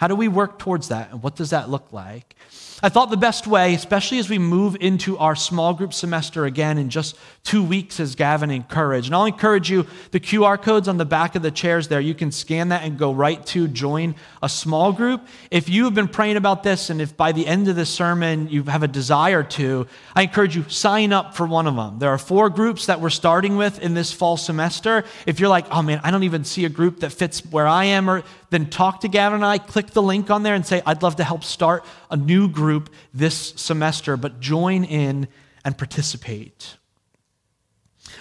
How 0.00 0.08
do 0.08 0.14
we 0.14 0.28
work 0.28 0.58
towards 0.58 0.88
that 0.88 1.10
and 1.10 1.22
what 1.22 1.36
does 1.36 1.50
that 1.50 1.68
look 1.68 1.92
like? 1.92 2.34
I 2.82 2.88
thought 2.88 3.10
the 3.10 3.18
best 3.18 3.46
way, 3.46 3.74
especially 3.74 4.18
as 4.18 4.30
we 4.30 4.38
move 4.38 4.74
into 4.80 5.18
our 5.18 5.36
small 5.36 5.74
group 5.74 5.92
semester 5.92 6.46
again 6.46 6.78
in 6.78 6.88
just 6.88 7.18
two 7.44 7.62
weeks, 7.62 8.00
as 8.00 8.14
Gavin 8.14 8.50
encouraged. 8.50 9.08
And 9.08 9.14
I'll 9.14 9.26
encourage 9.26 9.70
you, 9.70 9.86
the 10.12 10.20
QR 10.20 10.60
codes 10.60 10.88
on 10.88 10.96
the 10.96 11.04
back 11.04 11.34
of 11.34 11.42
the 11.42 11.50
chairs 11.50 11.88
there, 11.88 12.00
you 12.00 12.14
can 12.14 12.32
scan 12.32 12.70
that 12.70 12.82
and 12.82 12.98
go 12.98 13.12
right 13.12 13.44
to 13.48 13.68
join 13.68 14.14
a 14.42 14.48
small 14.48 14.94
group. 14.94 15.26
If 15.50 15.68
you 15.68 15.84
have 15.84 15.92
been 15.92 16.08
praying 16.08 16.38
about 16.38 16.62
this 16.62 16.88
and 16.88 17.02
if 17.02 17.14
by 17.14 17.32
the 17.32 17.46
end 17.46 17.68
of 17.68 17.76
this 17.76 17.90
sermon 17.90 18.48
you 18.48 18.62
have 18.64 18.82
a 18.82 18.88
desire 18.88 19.42
to, 19.42 19.86
I 20.16 20.22
encourage 20.22 20.56
you, 20.56 20.64
sign 20.70 21.12
up 21.12 21.36
for 21.36 21.46
one 21.46 21.66
of 21.66 21.76
them. 21.76 21.98
There 21.98 22.10
are 22.10 22.18
four 22.18 22.48
groups 22.48 22.86
that 22.86 23.02
we're 23.02 23.10
starting 23.10 23.58
with 23.58 23.78
in 23.80 23.92
this 23.92 24.10
fall 24.10 24.38
semester. 24.38 25.04
If 25.26 25.40
you're 25.40 25.50
like, 25.50 25.66
oh 25.70 25.82
man, 25.82 26.00
I 26.02 26.10
don't 26.10 26.22
even 26.22 26.44
see 26.44 26.64
a 26.64 26.70
group 26.70 27.00
that 27.00 27.12
fits 27.12 27.44
where 27.44 27.66
I 27.66 27.84
am, 27.84 28.08
or 28.08 28.22
then 28.50 28.68
talk 28.68 29.00
to 29.00 29.08
Gavin 29.08 29.36
and 29.36 29.44
I, 29.44 29.58
click 29.58 29.90
the 29.90 30.02
link 30.02 30.30
on 30.30 30.42
there 30.42 30.54
and 30.54 30.66
say, 30.66 30.82
I'd 30.84 31.02
love 31.02 31.16
to 31.16 31.24
help 31.24 31.44
start 31.44 31.84
a 32.10 32.16
new 32.16 32.48
group 32.48 32.90
this 33.14 33.54
semester, 33.56 34.16
but 34.16 34.40
join 34.40 34.84
in 34.84 35.28
and 35.64 35.78
participate. 35.78 36.76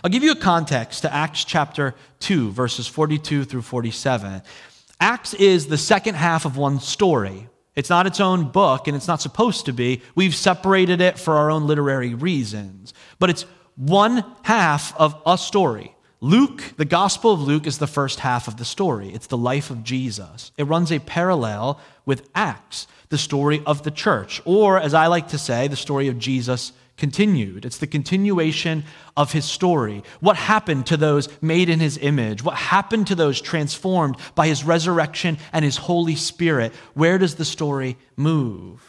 I'll 0.03 0.11
give 0.11 0.23
you 0.23 0.31
a 0.31 0.35
context 0.35 1.01
to 1.01 1.13
Acts 1.13 1.43
chapter 1.43 1.95
2, 2.19 2.51
verses 2.51 2.87
42 2.87 3.43
through 3.43 3.63
47. 3.63 4.41
Acts 4.99 5.33
is 5.33 5.67
the 5.67 5.77
second 5.77 6.15
half 6.15 6.45
of 6.45 6.57
one 6.57 6.79
story. 6.79 7.47
It's 7.75 7.89
not 7.89 8.07
its 8.07 8.19
own 8.19 8.51
book, 8.51 8.87
and 8.87 8.95
it's 8.95 9.07
not 9.07 9.21
supposed 9.21 9.65
to 9.65 9.73
be. 9.73 10.01
We've 10.13 10.35
separated 10.35 11.01
it 11.01 11.17
for 11.17 11.35
our 11.35 11.49
own 11.49 11.65
literary 11.65 12.13
reasons. 12.13 12.93
But 13.19 13.29
it's 13.29 13.45
one 13.75 14.23
half 14.43 14.95
of 14.97 15.21
a 15.25 15.37
story 15.37 15.95
Luke, 16.21 16.73
the 16.75 16.83
Gospel 16.83 17.31
of 17.31 17.41
Luke, 17.41 17.65
is 17.65 17.77
the 17.77 17.87
first 17.87 18.19
half 18.19 18.49
of 18.49 18.57
the 18.57 18.65
story. 18.65 19.09
It's 19.13 19.27
the 19.27 19.37
life 19.37 19.69
of 19.69 19.85
Jesus. 19.85 20.51
It 20.57 20.65
runs 20.65 20.91
a 20.91 20.99
parallel 20.99 21.79
with 22.05 22.29
Acts, 22.35 22.87
the 23.07 23.17
story 23.17 23.63
of 23.65 23.83
the 23.83 23.91
church, 23.91 24.41
or 24.43 24.77
as 24.77 24.93
I 24.93 25.07
like 25.07 25.29
to 25.29 25.37
say, 25.37 25.69
the 25.69 25.77
story 25.77 26.09
of 26.09 26.19
Jesus 26.19 26.73
continued. 26.97 27.63
It's 27.63 27.77
the 27.77 27.87
continuation 27.87 28.83
of 29.15 29.31
his 29.31 29.45
story. 29.45 30.03
What 30.19 30.35
happened 30.35 30.87
to 30.87 30.97
those 30.97 31.29
made 31.41 31.69
in 31.69 31.79
his 31.79 31.97
image? 31.97 32.43
What 32.43 32.55
happened 32.55 33.07
to 33.07 33.15
those 33.15 33.39
transformed 33.39 34.17
by 34.35 34.47
his 34.47 34.65
resurrection 34.65 35.37
and 35.53 35.63
his 35.63 35.77
Holy 35.77 36.15
Spirit? 36.15 36.73
Where 36.95 37.17
does 37.17 37.35
the 37.35 37.45
story 37.45 37.97
move? 38.17 38.88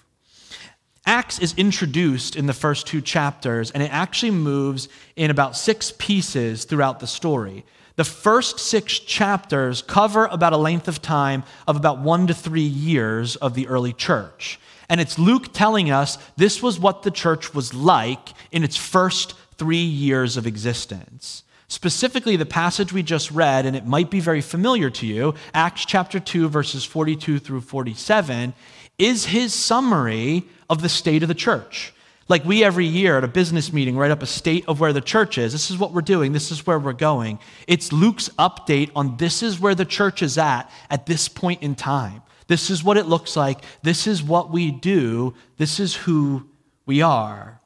Acts 1.07 1.39
is 1.39 1.55
introduced 1.57 2.37
in 2.37 2.47
the 2.47 2.53
first 2.53 2.87
two 2.87 3.01
chapters, 3.01 3.71
and 3.71 3.83
it 3.83 3.93
actually 3.93 4.31
moves 4.31 4.89
in 5.17 5.31
about 5.31 5.57
six 5.57 5.93
pieces 5.99 6.65
throughout 6.65 7.01
the 7.01 7.07
story. 7.07 7.65
The 7.97 8.05
first 8.05 8.59
six 8.59 8.99
chapters 8.99 9.83
cover 9.83 10.27
about 10.27 10.53
a 10.53 10.59
length 10.59 10.89
of 10.89 11.03
time 11.03 11.43
of 11.67 11.77
about 11.77 11.99
one 11.99 12.27
to 12.29 12.35
three 12.35 12.61
years 12.61 13.37
of 13.37 13.55
the 13.55 13.67
early 13.67 13.93
church. 13.93 14.61
And 14.89 15.01
it's 15.01 15.19
Luke 15.19 15.53
telling 15.53 15.91
us 15.91 16.19
this 16.37 16.63
was 16.63 16.79
what 16.79 17.03
the 17.03 17.11
church 17.11 17.55
was 17.55 17.75
like 17.75 18.31
in 18.51 18.65
its 18.65 18.77
first 18.77 19.35
three 19.57 19.77
years 19.77 20.37
of 20.37 20.47
existence. 20.47 21.45
Specifically, 21.69 22.35
the 22.35 22.47
passage 22.47 22.93
we 22.93 23.05
just 23.05 23.31
read, 23.31 23.65
and 23.65 23.77
it 23.77 23.87
might 23.87 24.11
be 24.11 24.19
very 24.19 24.41
familiar 24.41 24.91
to 24.91 25.07
you, 25.07 25.35
Acts 25.55 25.85
chapter 25.85 26.19
2, 26.19 26.49
verses 26.49 26.85
42 26.85 27.39
through 27.39 27.61
47, 27.61 28.53
is 29.01 29.27
his 29.27 29.55
summary 29.55 30.45
of 30.69 30.83
the 30.83 30.89
state 30.89 31.23
of 31.23 31.29
the 31.29 31.35
church. 31.35 31.93
Like 32.29 32.45
we 32.45 32.63
every 32.63 32.87
year 32.87 33.19
at 33.19 33.25
a 33.25 33.29
business 33.29 33.73
meeting 33.73 33.97
write 33.97 34.13
up 34.13 34.23
a 34.23 34.27
state 34.27 34.65
of 34.69 34.79
where 34.79 34.93
the 34.93 35.01
church 35.01 35.37
is. 35.37 35.51
This 35.51 35.71
is 35.71 35.79
what 35.79 35.93
we're 35.93 36.01
doing. 36.03 36.33
This 36.33 36.53
is 36.53 36.65
where 36.65 36.79
we're 36.79 36.93
going. 36.93 37.41
It's 37.67 37.93
Luke's 37.93 38.29
update 38.39 38.91
on 38.95 39.17
this 39.17 39.43
is 39.43 39.59
where 39.59 39.75
the 39.75 39.85
church 39.85 40.23
is 40.23 40.39
at 40.39 40.71
at 40.91 41.07
this 41.07 41.29
point 41.29 41.63
in 41.63 41.75
time. 41.75 42.23
This 42.47 42.71
is 42.71 42.85
what 42.85 42.97
it 42.97 43.07
looks 43.07 43.37
like. 43.37 43.59
This 43.83 44.07
is 44.07 44.23
what 44.23 44.51
we 44.51 44.71
do. 44.71 45.35
This 45.57 45.81
is 45.81 45.95
who 45.95 46.49
we 46.87 47.03
are. 47.03 47.60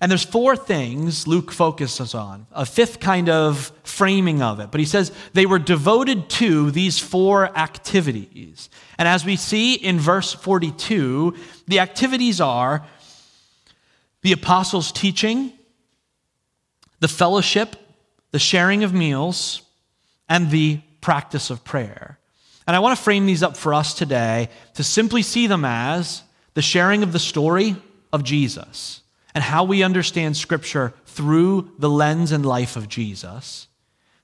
And 0.00 0.10
there's 0.10 0.24
four 0.24 0.56
things 0.56 1.26
Luke 1.26 1.52
focuses 1.52 2.14
on, 2.14 2.46
a 2.52 2.64
fifth 2.64 3.00
kind 3.00 3.28
of 3.28 3.70
framing 3.82 4.40
of 4.40 4.58
it. 4.58 4.70
But 4.70 4.80
he 4.80 4.86
says 4.86 5.12
they 5.34 5.44
were 5.44 5.58
devoted 5.58 6.30
to 6.30 6.70
these 6.70 6.98
four 6.98 7.56
activities. 7.56 8.70
And 8.96 9.06
as 9.06 9.26
we 9.26 9.36
see 9.36 9.74
in 9.74 9.98
verse 9.98 10.32
42, 10.32 11.36
the 11.68 11.80
activities 11.80 12.40
are 12.40 12.86
the 14.22 14.32
apostles' 14.32 14.90
teaching, 14.90 15.52
the 17.00 17.08
fellowship, 17.08 17.76
the 18.30 18.38
sharing 18.38 18.84
of 18.84 18.94
meals, 18.94 19.60
and 20.30 20.50
the 20.50 20.80
practice 21.02 21.50
of 21.50 21.62
prayer. 21.62 22.18
And 22.66 22.74
I 22.74 22.78
want 22.78 22.96
to 22.96 23.02
frame 23.02 23.26
these 23.26 23.42
up 23.42 23.56
for 23.56 23.74
us 23.74 23.92
today 23.92 24.48
to 24.74 24.84
simply 24.84 25.22
see 25.22 25.46
them 25.46 25.64
as 25.66 26.22
the 26.54 26.62
sharing 26.62 27.02
of 27.02 27.12
the 27.12 27.18
story 27.18 27.76
of 28.12 28.24
Jesus 28.24 29.00
and 29.34 29.44
how 29.44 29.64
we 29.64 29.82
understand 29.82 30.36
Scripture 30.36 30.92
through 31.06 31.72
the 31.78 31.90
lens 31.90 32.32
and 32.32 32.44
life 32.44 32.76
of 32.76 32.88
Jesus, 32.88 33.68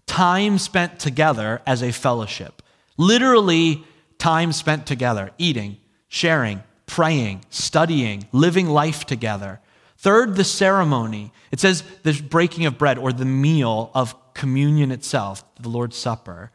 time 0.07 0.59
spent 0.59 0.99
together 0.99 1.63
as 1.67 1.83
a 1.83 1.93
fellowship. 1.93 2.63
Literally, 2.97 3.85
time 4.19 4.53
spent 4.53 4.87
together, 4.87 5.31
eating, 5.39 5.77
sharing, 6.09 6.63
praying, 6.87 7.43
studying, 7.51 8.27
living 8.33 8.69
life 8.69 9.05
together. 9.05 9.61
Third, 9.99 10.37
the 10.37 10.45
ceremony. 10.45 11.33
It 11.51 11.61
says 11.61 11.83
the 12.03 12.13
breaking 12.13 12.67
of 12.67 12.79
bread 12.79 12.99
or 12.99 13.13
the 13.13 13.25
meal 13.25 13.91
of 13.95 14.15
communion 14.35 14.93
itself, 14.93 15.45
the 15.61 15.69
Lord's 15.69 15.97
Supper 15.97 16.51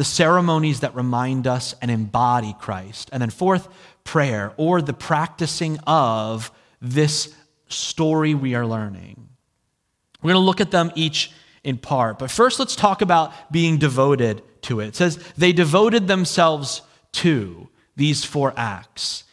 the 0.00 0.04
ceremonies 0.04 0.80
that 0.80 0.94
remind 0.94 1.46
us 1.46 1.74
and 1.82 1.90
embody 1.90 2.54
Christ. 2.58 3.10
And 3.12 3.20
then, 3.20 3.28
fourth, 3.28 3.68
prayer, 4.02 4.54
or 4.56 4.80
the 4.80 4.94
practicing 4.94 5.78
of 5.80 6.50
this 6.80 7.34
story 7.70 8.34
we 8.34 8.54
are 8.54 8.66
learning. 8.66 9.28
We're 10.22 10.32
going 10.32 10.42
to 10.42 10.46
look 10.46 10.60
at 10.60 10.70
them 10.70 10.92
each 10.94 11.32
in 11.64 11.78
part. 11.78 12.18
But 12.18 12.30
first, 12.30 12.58
let's 12.58 12.76
talk 12.76 13.02
about 13.02 13.32
being 13.52 13.78
devoted 13.78 14.42
to 14.62 14.80
it. 14.80 14.88
It 14.88 14.96
says, 14.96 15.18
they 15.36 15.52
devoted 15.52 16.06
themselves 16.06 16.82
to 17.12 17.68
these 17.96 18.24
four 18.24 18.52
acts. 18.56 19.24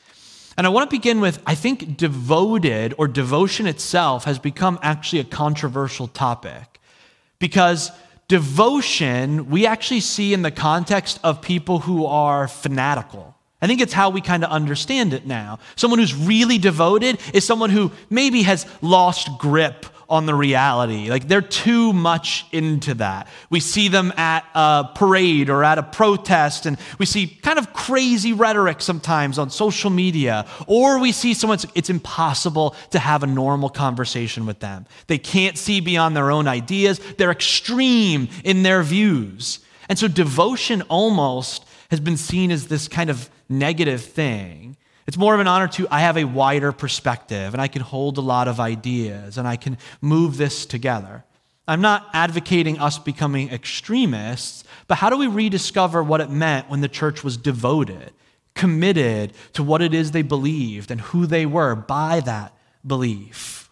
And 0.58 0.66
I 0.66 0.72
want 0.72 0.90
to 0.90 0.96
begin 0.96 1.22
with 1.22 1.40
I 1.46 1.56
think 1.56 1.98
devoted 1.98 2.96
or 2.98 3.08
devotion 3.08 3.68
itself 3.68 4.24
has 4.24 4.40
become 4.40 4.80
actually 4.82 5.20
a 5.20 5.26
controversial 5.26 6.08
topic 6.08 6.80
because 7.38 7.92
devotion 8.28 9.50
we 9.50 9.68
actually 9.68 10.00
see 10.00 10.34
in 10.34 10.42
the 10.42 10.52
context 10.52 11.20
of 11.24 11.42
people 11.42 11.80
who 11.80 12.06
are 12.06 12.48
fanatical. 12.48 13.37
I 13.62 13.68
think 13.68 13.82
it's 13.82 13.94
how 13.94 14.12
we 14.12 14.22
kind 14.22 14.44
of 14.44 14.52
understand 14.52 15.14
it 15.14 15.26
now. 15.26 15.60
Someone 15.76 16.00
who's 16.00 16.14
really 16.14 16.58
devoted 16.60 17.20
is 17.34 17.44
someone 17.46 17.72
who 17.72 17.92
maybe 18.10 18.44
has 18.44 18.68
lost 18.82 19.30
grip 19.40 19.86
on 20.10 20.26
the 20.26 20.36
reality. 20.36 21.10
Like 21.10 21.28
they're 21.28 21.42
too 21.42 21.92
much 21.92 22.46
into 22.52 22.94
that. 22.96 23.28
We 23.50 23.60
see 23.60 23.88
them 23.88 24.14
at 24.16 24.46
a 24.54 24.90
parade 24.96 25.50
or 25.50 25.64
at 25.64 25.78
a 25.78 25.84
protest, 25.84 26.66
and 26.66 26.78
we 26.98 27.06
see 27.06 27.28
kind 27.28 27.60
of 27.60 27.74
crazy 27.74 28.32
rhetoric 28.32 28.82
sometimes 28.82 29.38
on 29.38 29.50
social 29.50 29.90
media. 29.90 30.46
Or 30.68 31.00
we 31.00 31.12
see 31.12 31.34
someone, 31.34 31.60
it's 31.76 31.90
impossible 31.90 32.76
to 32.92 33.00
have 33.00 33.24
a 33.24 33.28
normal 33.28 33.70
conversation 33.70 34.46
with 34.46 34.60
them. 34.60 34.86
They 35.08 35.18
can't 35.18 35.58
see 35.58 35.82
beyond 35.82 36.16
their 36.16 36.32
own 36.32 36.48
ideas, 36.48 37.00
they're 37.18 37.32
extreme 37.32 38.30
in 38.44 38.64
their 38.64 38.84
views. 38.84 39.60
And 39.90 39.98
so 39.98 40.08
devotion 40.08 40.84
almost 40.84 41.66
has 41.90 42.00
been 42.00 42.18
seen 42.18 42.52
as 42.52 42.68
this 42.68 42.88
kind 42.88 43.10
of 43.10 43.30
negative 43.50 44.02
thing. 44.04 44.78
It's 45.08 45.18
more 45.18 45.34
of 45.34 45.40
an 45.40 45.48
honor 45.48 45.70
to, 45.70 45.88
I 45.90 46.02
have 46.02 46.18
a 46.18 46.26
wider 46.26 46.72
perspective 46.72 47.54
and 47.54 47.62
I 47.62 47.68
can 47.68 47.82
hold 47.82 48.18
a 48.18 48.22
lot 48.22 48.48
of 48.48 48.60
ideas 48.60 49.38
and 49.38 49.48
I 49.48 49.56
can 49.56 49.78
move 50.02 50.38
this 50.38 50.66
together. 50.66 51.24
I'm 51.68 51.82
not 51.82 52.08
advocating 52.14 52.80
us 52.80 52.98
becoming 52.98 53.50
extremists, 53.50 54.64
but 54.88 54.96
how 54.96 55.10
do 55.10 55.18
we 55.18 55.28
rediscover 55.28 56.02
what 56.04 56.22
it 56.22 56.30
meant 56.30 56.70
when 56.70 56.82
the 56.82 56.88
church 56.88 57.24
was 57.24 57.36
devoted, 57.38 58.14
committed 58.54 59.34
to 59.54 59.64
what 59.64 59.82
it 59.82 59.94
is 59.94 60.12
they 60.12 60.22
believed 60.22 60.92
and 60.92 61.02
who 61.02 61.26
they 61.26 61.46
were 61.46 61.76
by 61.76 62.22
that 62.22 62.54
belief? 62.86 63.70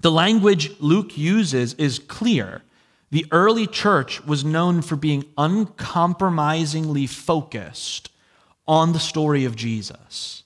The 0.00 0.10
language 0.10 0.78
Luke 0.80 1.16
uses 1.16 1.74
is 1.74 1.98
clear. 1.98 2.62
The 3.10 3.26
early 3.30 3.66
church 3.66 4.24
was 4.24 4.44
known 4.44 4.82
for 4.82 4.96
being 4.96 5.24
uncompromisingly 5.38 7.06
focused 7.06 8.10
on 8.66 8.92
the 8.92 9.00
story 9.00 9.44
of 9.44 9.56
Jesus. 9.56 10.44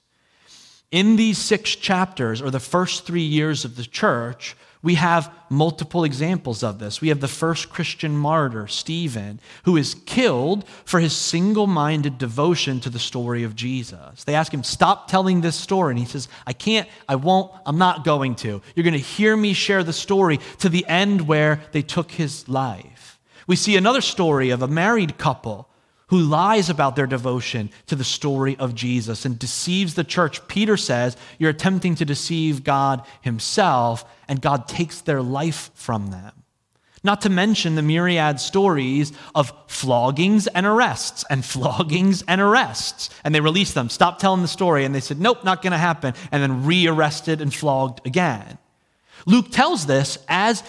In 0.90 1.16
these 1.16 1.38
six 1.38 1.76
chapters, 1.76 2.42
or 2.42 2.50
the 2.50 2.60
first 2.60 3.06
three 3.06 3.22
years 3.22 3.64
of 3.64 3.76
the 3.76 3.84
church, 3.84 4.56
we 4.82 4.94
have 4.94 5.32
multiple 5.50 6.04
examples 6.04 6.62
of 6.62 6.78
this. 6.78 7.02
We 7.02 7.08
have 7.08 7.20
the 7.20 7.28
first 7.28 7.68
Christian 7.68 8.16
martyr, 8.16 8.66
Stephen, 8.66 9.38
who 9.64 9.76
is 9.76 9.94
killed 10.06 10.66
for 10.86 11.00
his 11.00 11.14
single 11.14 11.66
minded 11.66 12.16
devotion 12.16 12.80
to 12.80 12.90
the 12.90 12.98
story 12.98 13.42
of 13.42 13.54
Jesus. 13.54 14.24
They 14.24 14.34
ask 14.34 14.52
him, 14.52 14.64
Stop 14.64 15.08
telling 15.08 15.42
this 15.42 15.56
story. 15.56 15.92
And 15.92 15.98
he 15.98 16.06
says, 16.06 16.28
I 16.46 16.54
can't, 16.54 16.88
I 17.08 17.16
won't, 17.16 17.52
I'm 17.66 17.78
not 17.78 18.04
going 18.04 18.36
to. 18.36 18.62
You're 18.74 18.84
going 18.84 18.94
to 18.94 18.98
hear 18.98 19.36
me 19.36 19.52
share 19.52 19.84
the 19.84 19.92
story 19.92 20.40
to 20.60 20.70
the 20.70 20.86
end 20.86 21.28
where 21.28 21.60
they 21.72 21.82
took 21.82 22.12
his 22.12 22.48
life. 22.48 23.20
We 23.46 23.56
see 23.56 23.76
another 23.76 24.00
story 24.00 24.50
of 24.50 24.62
a 24.62 24.68
married 24.68 25.18
couple 25.18 25.68
who 26.10 26.18
lies 26.18 26.68
about 26.68 26.96
their 26.96 27.06
devotion 27.06 27.70
to 27.86 27.96
the 27.96 28.04
story 28.04 28.56
of 28.58 28.74
Jesus 28.74 29.24
and 29.24 29.38
deceives 29.38 29.94
the 29.94 30.04
church. 30.04 30.46
Peter 30.48 30.76
says, 30.76 31.16
You're 31.38 31.50
attempting 31.50 31.94
to 31.96 32.04
deceive 32.04 32.64
God 32.64 33.04
Himself, 33.22 34.04
and 34.28 34.42
God 34.42 34.66
takes 34.68 35.00
their 35.00 35.22
life 35.22 35.70
from 35.74 36.08
them. 36.08 36.32
Not 37.02 37.22
to 37.22 37.30
mention 37.30 37.76
the 37.76 37.82
myriad 37.82 38.40
stories 38.40 39.12
of 39.34 39.52
floggings 39.68 40.48
and 40.48 40.66
arrests 40.66 41.24
and 41.30 41.44
floggings 41.44 42.22
and 42.26 42.40
arrests. 42.40 43.08
And 43.24 43.34
they 43.34 43.40
released 43.40 43.74
them, 43.74 43.88
stopped 43.88 44.20
telling 44.20 44.42
the 44.42 44.48
story, 44.48 44.84
and 44.84 44.94
they 44.94 45.00
said, 45.00 45.20
Nope, 45.20 45.44
not 45.44 45.62
going 45.62 45.72
to 45.72 45.78
happen, 45.78 46.14
and 46.32 46.42
then 46.42 46.66
re 46.66 46.88
arrested 46.88 47.40
and 47.40 47.54
flogged 47.54 48.04
again. 48.04 48.58
Luke 49.26 49.50
tells 49.50 49.86
this 49.86 50.18
as 50.28 50.64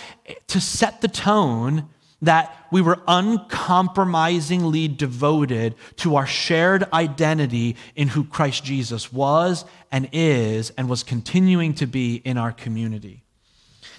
to 0.47 0.61
set 0.61 1.01
the 1.01 1.07
tone 1.07 1.89
that 2.21 2.55
we 2.71 2.81
were 2.81 2.99
uncompromisingly 3.07 4.87
devoted 4.87 5.75
to 5.97 6.15
our 6.15 6.27
shared 6.27 6.83
identity 6.93 7.75
in 7.95 8.07
who 8.07 8.23
Christ 8.23 8.63
Jesus 8.63 9.11
was 9.11 9.65
and 9.91 10.09
is 10.11 10.71
and 10.77 10.89
was 10.89 11.03
continuing 11.03 11.73
to 11.75 11.87
be 11.87 12.15
in 12.15 12.37
our 12.37 12.51
community. 12.51 13.23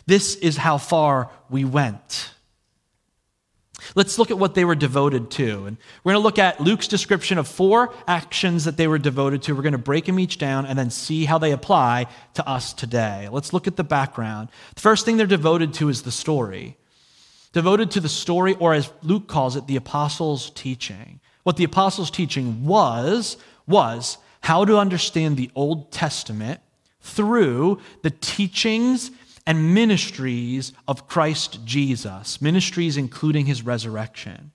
This 0.07 0.35
is 0.37 0.57
how 0.57 0.79
far 0.79 1.31
we 1.51 1.65
went. 1.65 2.31
Let's 3.95 4.19
look 4.19 4.31
at 4.31 4.39
what 4.39 4.55
they 4.55 4.65
were 4.65 4.77
devoted 4.77 5.31
to. 5.33 5.67
And 5.67 5.77
we're 6.03 6.13
going 6.13 6.23
to 6.23 6.25
look 6.25 6.39
at 6.39 6.61
Luke's 6.61 6.89
description 6.89 7.39
of 7.39 7.49
four 7.49 7.93
actions 8.07 8.65
that 8.65 8.77
they 8.77 8.87
were 8.87 8.99
devoted 8.99 9.43
to. 9.43 9.55
We're 9.55 9.63
going 9.63 9.73
to 9.73 9.79
break 9.79 10.07
them 10.07 10.21
each 10.21 10.39
down 10.39 10.67
and 10.67 10.79
then 10.79 10.91
see 10.91 11.25
how 11.25 11.39
they 11.39 11.53
apply 11.53 12.07
to 12.35 12.49
us 12.49 12.73
today. 12.73 13.29
Let's 13.31 13.53
look 13.53 13.67
at 13.67 13.77
the 13.77 13.85
background. 13.85 14.51
The 14.77 14.81
first 14.81 15.05
thing 15.05 15.17
they're 15.17 15.27
devoted 15.27 15.75
to 15.75 15.89
is 15.89 16.03
the 16.03 16.13
story. 16.13 16.77
Devoted 17.53 17.91
to 17.93 18.01
the 18.01 18.09
story, 18.09 18.55
or 18.55 18.75
as 18.75 18.91
Luke 19.03 19.29
calls 19.29 19.57
it, 19.57 19.67
the 19.67 19.77
apostles' 19.77 20.51
teaching. 20.51 21.21
What 21.43 21.57
the 21.57 21.65
apostles' 21.65 22.11
teaching 22.11 22.65
was, 22.65 23.37
was 23.67 24.19
how 24.41 24.65
to 24.65 24.79
understand 24.79 25.37
the 25.37 25.51
Old 25.55 25.93
Testament 25.93 26.61
through 27.01 27.81
the 28.03 28.11
teachings 28.11 29.11
and 29.47 29.75
ministries 29.75 30.73
of 30.87 31.09
Christ 31.09 31.65
Jesus, 31.65 32.41
ministries 32.41 32.97
including 32.97 33.47
his 33.47 33.63
resurrection. 33.63 34.53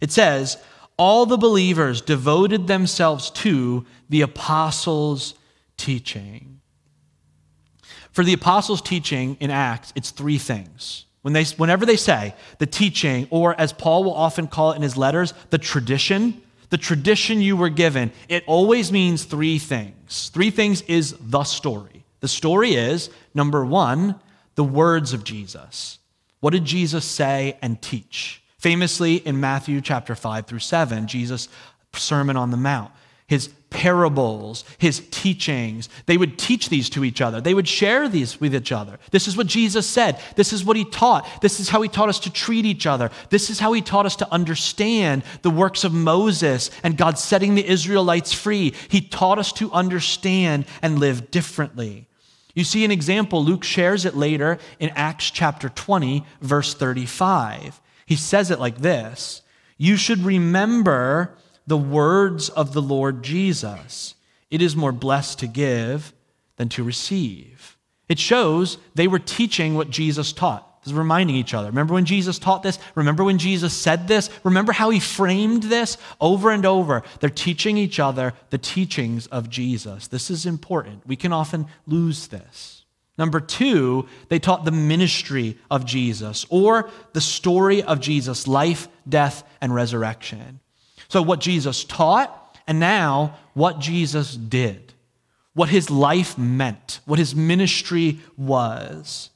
It 0.00 0.12
says, 0.12 0.58
all 0.96 1.26
the 1.26 1.36
believers 1.36 2.00
devoted 2.00 2.66
themselves 2.66 3.30
to 3.30 3.84
the 4.08 4.22
apostles' 4.22 5.34
teaching. 5.76 6.60
For 8.12 8.24
the 8.24 8.32
apostles' 8.32 8.80
teaching 8.80 9.36
in 9.40 9.50
Acts, 9.50 9.92
it's 9.96 10.10
three 10.10 10.38
things. 10.38 11.05
When 11.26 11.32
they, 11.32 11.42
whenever 11.56 11.84
they 11.84 11.96
say 11.96 12.36
the 12.58 12.66
teaching, 12.66 13.26
or 13.30 13.60
as 13.60 13.72
Paul 13.72 14.04
will 14.04 14.14
often 14.14 14.46
call 14.46 14.70
it 14.70 14.76
in 14.76 14.82
his 14.82 14.96
letters, 14.96 15.34
the 15.50 15.58
tradition, 15.58 16.40
the 16.70 16.78
tradition 16.78 17.40
you 17.40 17.56
were 17.56 17.68
given, 17.68 18.12
it 18.28 18.44
always 18.46 18.92
means 18.92 19.24
three 19.24 19.58
things. 19.58 20.28
Three 20.28 20.50
things 20.50 20.82
is 20.82 21.16
the 21.18 21.42
story. 21.42 22.04
The 22.20 22.28
story 22.28 22.74
is 22.74 23.10
number 23.34 23.64
one, 23.64 24.20
the 24.54 24.62
words 24.62 25.12
of 25.12 25.24
Jesus. 25.24 25.98
What 26.38 26.52
did 26.52 26.64
Jesus 26.64 27.04
say 27.04 27.58
and 27.60 27.82
teach? 27.82 28.40
Famously 28.58 29.16
in 29.16 29.40
Matthew 29.40 29.80
chapter 29.80 30.14
5 30.14 30.46
through 30.46 30.60
7, 30.60 31.08
Jesus' 31.08 31.48
Sermon 31.92 32.36
on 32.36 32.52
the 32.52 32.56
Mount, 32.56 32.92
his 33.26 33.48
parables, 33.76 34.64
his 34.78 35.06
teachings, 35.10 35.90
they 36.06 36.16
would 36.16 36.38
teach 36.38 36.70
these 36.70 36.88
to 36.88 37.04
each 37.04 37.20
other. 37.20 37.42
They 37.42 37.52
would 37.52 37.68
share 37.68 38.08
these 38.08 38.40
with 38.40 38.54
each 38.54 38.72
other. 38.72 38.98
This 39.10 39.28
is 39.28 39.36
what 39.36 39.46
Jesus 39.46 39.86
said. 39.86 40.18
This 40.34 40.54
is 40.54 40.64
what 40.64 40.78
he 40.78 40.84
taught. 40.86 41.28
This 41.42 41.60
is 41.60 41.68
how 41.68 41.82
he 41.82 41.88
taught 41.90 42.08
us 42.08 42.18
to 42.20 42.32
treat 42.32 42.64
each 42.64 42.86
other. 42.86 43.10
This 43.28 43.50
is 43.50 43.60
how 43.60 43.74
he 43.74 43.82
taught 43.82 44.06
us 44.06 44.16
to 44.16 44.32
understand 44.32 45.24
the 45.42 45.50
works 45.50 45.84
of 45.84 45.92
Moses 45.92 46.70
and 46.82 46.96
God 46.96 47.18
setting 47.18 47.54
the 47.54 47.66
Israelites 47.66 48.32
free. 48.32 48.72
He 48.88 49.02
taught 49.02 49.38
us 49.38 49.52
to 49.52 49.70
understand 49.72 50.64
and 50.80 50.98
live 50.98 51.30
differently. 51.30 52.06
You 52.54 52.64
see 52.64 52.82
an 52.86 52.90
example, 52.90 53.44
Luke 53.44 53.62
shares 53.62 54.06
it 54.06 54.16
later 54.16 54.58
in 54.80 54.88
Acts 54.96 55.30
chapter 55.30 55.68
20, 55.68 56.24
verse 56.40 56.72
35. 56.72 57.78
He 58.06 58.16
says 58.16 58.50
it 58.50 58.58
like 58.58 58.78
this 58.78 59.42
You 59.76 59.98
should 59.98 60.20
remember 60.20 61.36
the 61.66 61.76
words 61.76 62.48
of 62.48 62.72
the 62.72 62.82
Lord 62.82 63.22
Jesus. 63.22 64.14
It 64.50 64.62
is 64.62 64.76
more 64.76 64.92
blessed 64.92 65.40
to 65.40 65.46
give 65.46 66.12
than 66.56 66.68
to 66.70 66.84
receive. 66.84 67.76
It 68.08 68.18
shows 68.18 68.78
they 68.94 69.08
were 69.08 69.18
teaching 69.18 69.74
what 69.74 69.90
Jesus 69.90 70.32
taught. 70.32 70.82
This 70.82 70.92
is 70.92 70.98
reminding 70.98 71.34
each 71.34 71.52
other. 71.52 71.66
Remember 71.66 71.94
when 71.94 72.04
Jesus 72.04 72.38
taught 72.38 72.62
this? 72.62 72.78
Remember 72.94 73.24
when 73.24 73.38
Jesus 73.38 73.74
said 73.74 74.06
this? 74.06 74.30
Remember 74.44 74.72
how 74.72 74.90
he 74.90 75.00
framed 75.00 75.64
this 75.64 75.98
over 76.20 76.52
and 76.52 76.64
over? 76.64 77.02
They're 77.18 77.28
teaching 77.28 77.76
each 77.76 77.98
other 77.98 78.34
the 78.50 78.58
teachings 78.58 79.26
of 79.26 79.50
Jesus. 79.50 80.06
This 80.06 80.30
is 80.30 80.46
important. 80.46 81.04
We 81.04 81.16
can 81.16 81.32
often 81.32 81.66
lose 81.88 82.28
this. 82.28 82.84
Number 83.18 83.40
two, 83.40 84.06
they 84.28 84.38
taught 84.38 84.64
the 84.64 84.70
ministry 84.70 85.58
of 85.70 85.84
Jesus 85.86 86.46
or 86.50 86.88
the 87.14 87.20
story 87.20 87.82
of 87.82 87.98
Jesus' 87.98 88.46
life, 88.46 88.86
death, 89.08 89.42
and 89.60 89.74
resurrection. 89.74 90.60
So, 91.08 91.22
what 91.22 91.40
Jesus 91.40 91.84
taught, 91.84 92.58
and 92.66 92.80
now 92.80 93.36
what 93.54 93.78
Jesus 93.78 94.34
did, 94.34 94.92
what 95.54 95.68
his 95.68 95.90
life 95.90 96.36
meant, 96.36 97.00
what 97.06 97.18
his 97.18 97.34
ministry 97.34 98.18
was. 98.36 99.30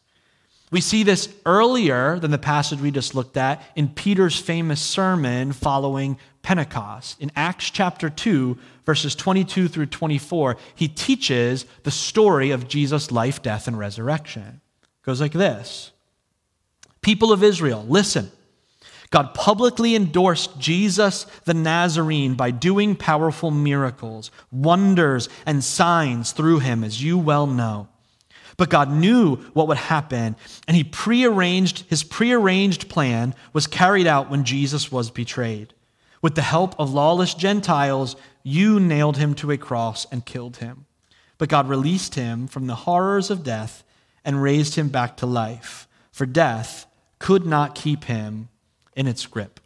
We 0.70 0.80
see 0.80 1.02
this 1.02 1.28
earlier 1.44 2.18
than 2.20 2.30
the 2.30 2.38
passage 2.38 2.80
we 2.80 2.92
just 2.92 3.14
looked 3.14 3.36
at 3.36 3.62
in 3.74 3.88
Peter's 3.88 4.38
famous 4.38 4.80
sermon 4.80 5.52
following 5.52 6.16
Pentecost. 6.42 7.20
In 7.20 7.32
Acts 7.34 7.70
chapter 7.70 8.08
2, 8.08 8.56
verses 8.86 9.16
22 9.16 9.66
through 9.66 9.86
24, 9.86 10.56
he 10.76 10.86
teaches 10.86 11.66
the 11.82 11.90
story 11.90 12.52
of 12.52 12.68
Jesus' 12.68 13.10
life, 13.10 13.42
death, 13.42 13.66
and 13.66 13.78
resurrection. 13.78 14.60
It 14.82 15.06
goes 15.06 15.20
like 15.20 15.32
this 15.32 15.90
People 17.02 17.32
of 17.32 17.42
Israel, 17.42 17.84
listen. 17.88 18.30
God 19.10 19.34
publicly 19.34 19.96
endorsed 19.96 20.58
Jesus 20.60 21.24
the 21.44 21.54
Nazarene 21.54 22.34
by 22.34 22.52
doing 22.52 22.94
powerful 22.94 23.50
miracles, 23.50 24.30
wonders, 24.52 25.28
and 25.44 25.64
signs 25.64 26.30
through 26.30 26.60
him, 26.60 26.84
as 26.84 27.02
you 27.02 27.18
well 27.18 27.48
know. 27.48 27.88
But 28.56 28.70
God 28.70 28.90
knew 28.90 29.36
what 29.52 29.66
would 29.66 29.78
happen, 29.78 30.36
and 30.68 30.76
he 30.76 30.84
prearranged, 30.84 31.86
his 31.88 32.04
prearranged 32.04 32.88
plan 32.88 33.34
was 33.52 33.66
carried 33.66 34.06
out 34.06 34.30
when 34.30 34.44
Jesus 34.44 34.92
was 34.92 35.10
betrayed. 35.10 35.74
With 36.22 36.36
the 36.36 36.42
help 36.42 36.78
of 36.78 36.92
lawless 36.92 37.34
Gentiles, 37.34 38.14
you 38.44 38.78
nailed 38.78 39.16
him 39.16 39.34
to 39.36 39.50
a 39.50 39.56
cross 39.56 40.06
and 40.12 40.26
killed 40.26 40.58
him. 40.58 40.86
But 41.38 41.48
God 41.48 41.68
released 41.68 42.14
him 42.14 42.46
from 42.46 42.66
the 42.66 42.74
horrors 42.74 43.30
of 43.30 43.42
death 43.42 43.82
and 44.24 44.42
raised 44.42 44.74
him 44.76 44.88
back 44.88 45.16
to 45.16 45.26
life, 45.26 45.88
for 46.12 46.26
death 46.26 46.86
could 47.18 47.46
not 47.46 47.74
keep 47.74 48.04
him 48.04 48.50
in 48.94 49.06
its 49.06 49.26
grip. 49.26 49.60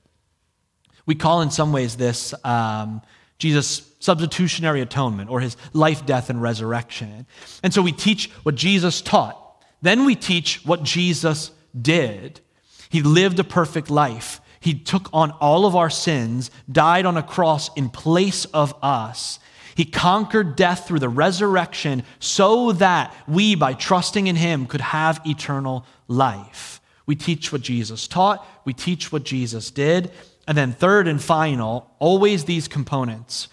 We 1.06 1.14
call, 1.14 1.42
in 1.42 1.50
some 1.50 1.72
ways, 1.72 1.96
this 1.96 2.34
um, 2.44 3.02
Jesus' 3.38 3.90
substitutionary 4.00 4.80
atonement 4.80 5.30
or 5.30 5.40
his 5.40 5.56
life, 5.72 6.06
death, 6.06 6.30
and 6.30 6.40
resurrection. 6.40 7.26
And 7.62 7.74
so 7.74 7.82
we 7.82 7.92
teach 7.92 8.30
what 8.42 8.54
Jesus 8.54 9.02
taught. 9.02 9.40
Then 9.82 10.04
we 10.04 10.14
teach 10.14 10.64
what 10.64 10.82
Jesus 10.82 11.50
did. 11.78 12.40
He 12.88 13.02
lived 13.02 13.38
a 13.38 13.44
perfect 13.44 13.90
life. 13.90 14.40
He 14.60 14.74
took 14.74 15.10
on 15.12 15.30
all 15.32 15.66
of 15.66 15.76
our 15.76 15.90
sins, 15.90 16.50
died 16.70 17.04
on 17.04 17.18
a 17.18 17.22
cross 17.22 17.74
in 17.76 17.90
place 17.90 18.46
of 18.46 18.74
us. 18.82 19.38
He 19.74 19.84
conquered 19.84 20.56
death 20.56 20.86
through 20.86 21.00
the 21.00 21.08
resurrection 21.08 22.04
so 22.18 22.72
that 22.72 23.14
we, 23.26 23.56
by 23.56 23.74
trusting 23.74 24.26
in 24.26 24.36
Him, 24.36 24.66
could 24.66 24.80
have 24.80 25.20
eternal 25.26 25.84
life. 26.08 26.80
We 27.06 27.16
teach 27.16 27.52
what 27.52 27.62
Jesus 27.62 28.08
taught, 28.08 28.46
we 28.64 28.72
teach 28.72 29.12
what 29.12 29.24
Jesus 29.24 29.70
did. 29.70 30.10
And 30.46 30.58
then, 30.58 30.72
third 30.72 31.08
and 31.08 31.22
final, 31.22 31.90
always 31.98 32.44
these 32.44 32.68
components 32.68 33.48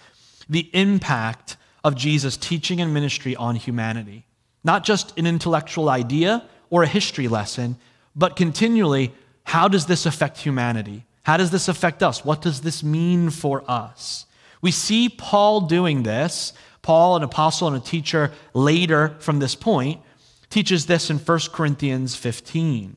the 0.49 0.69
impact 0.73 1.55
of 1.81 1.95
Jesus' 1.95 2.35
teaching 2.35 2.81
and 2.81 2.93
ministry 2.93 3.37
on 3.37 3.55
humanity. 3.55 4.25
Not 4.65 4.83
just 4.83 5.17
an 5.17 5.25
intellectual 5.25 5.89
idea 5.89 6.43
or 6.69 6.83
a 6.83 6.87
history 6.87 7.29
lesson, 7.29 7.77
but 8.15 8.35
continually 8.35 9.13
how 9.45 9.67
does 9.67 9.85
this 9.85 10.05
affect 10.05 10.37
humanity? 10.37 11.05
How 11.23 11.37
does 11.37 11.51
this 11.51 11.67
affect 11.67 12.03
us? 12.03 12.25
What 12.25 12.41
does 12.41 12.61
this 12.61 12.83
mean 12.83 13.29
for 13.29 13.63
us? 13.69 14.25
We 14.61 14.71
see 14.71 15.09
Paul 15.09 15.61
doing 15.61 16.03
this. 16.03 16.53
Paul, 16.81 17.15
an 17.15 17.23
apostle 17.23 17.67
and 17.67 17.77
a 17.77 17.79
teacher 17.79 18.31
later 18.53 19.15
from 19.19 19.39
this 19.39 19.55
point, 19.55 20.01
teaches 20.49 20.85
this 20.85 21.09
in 21.09 21.17
1 21.17 21.39
Corinthians 21.53 22.15
15. 22.15 22.95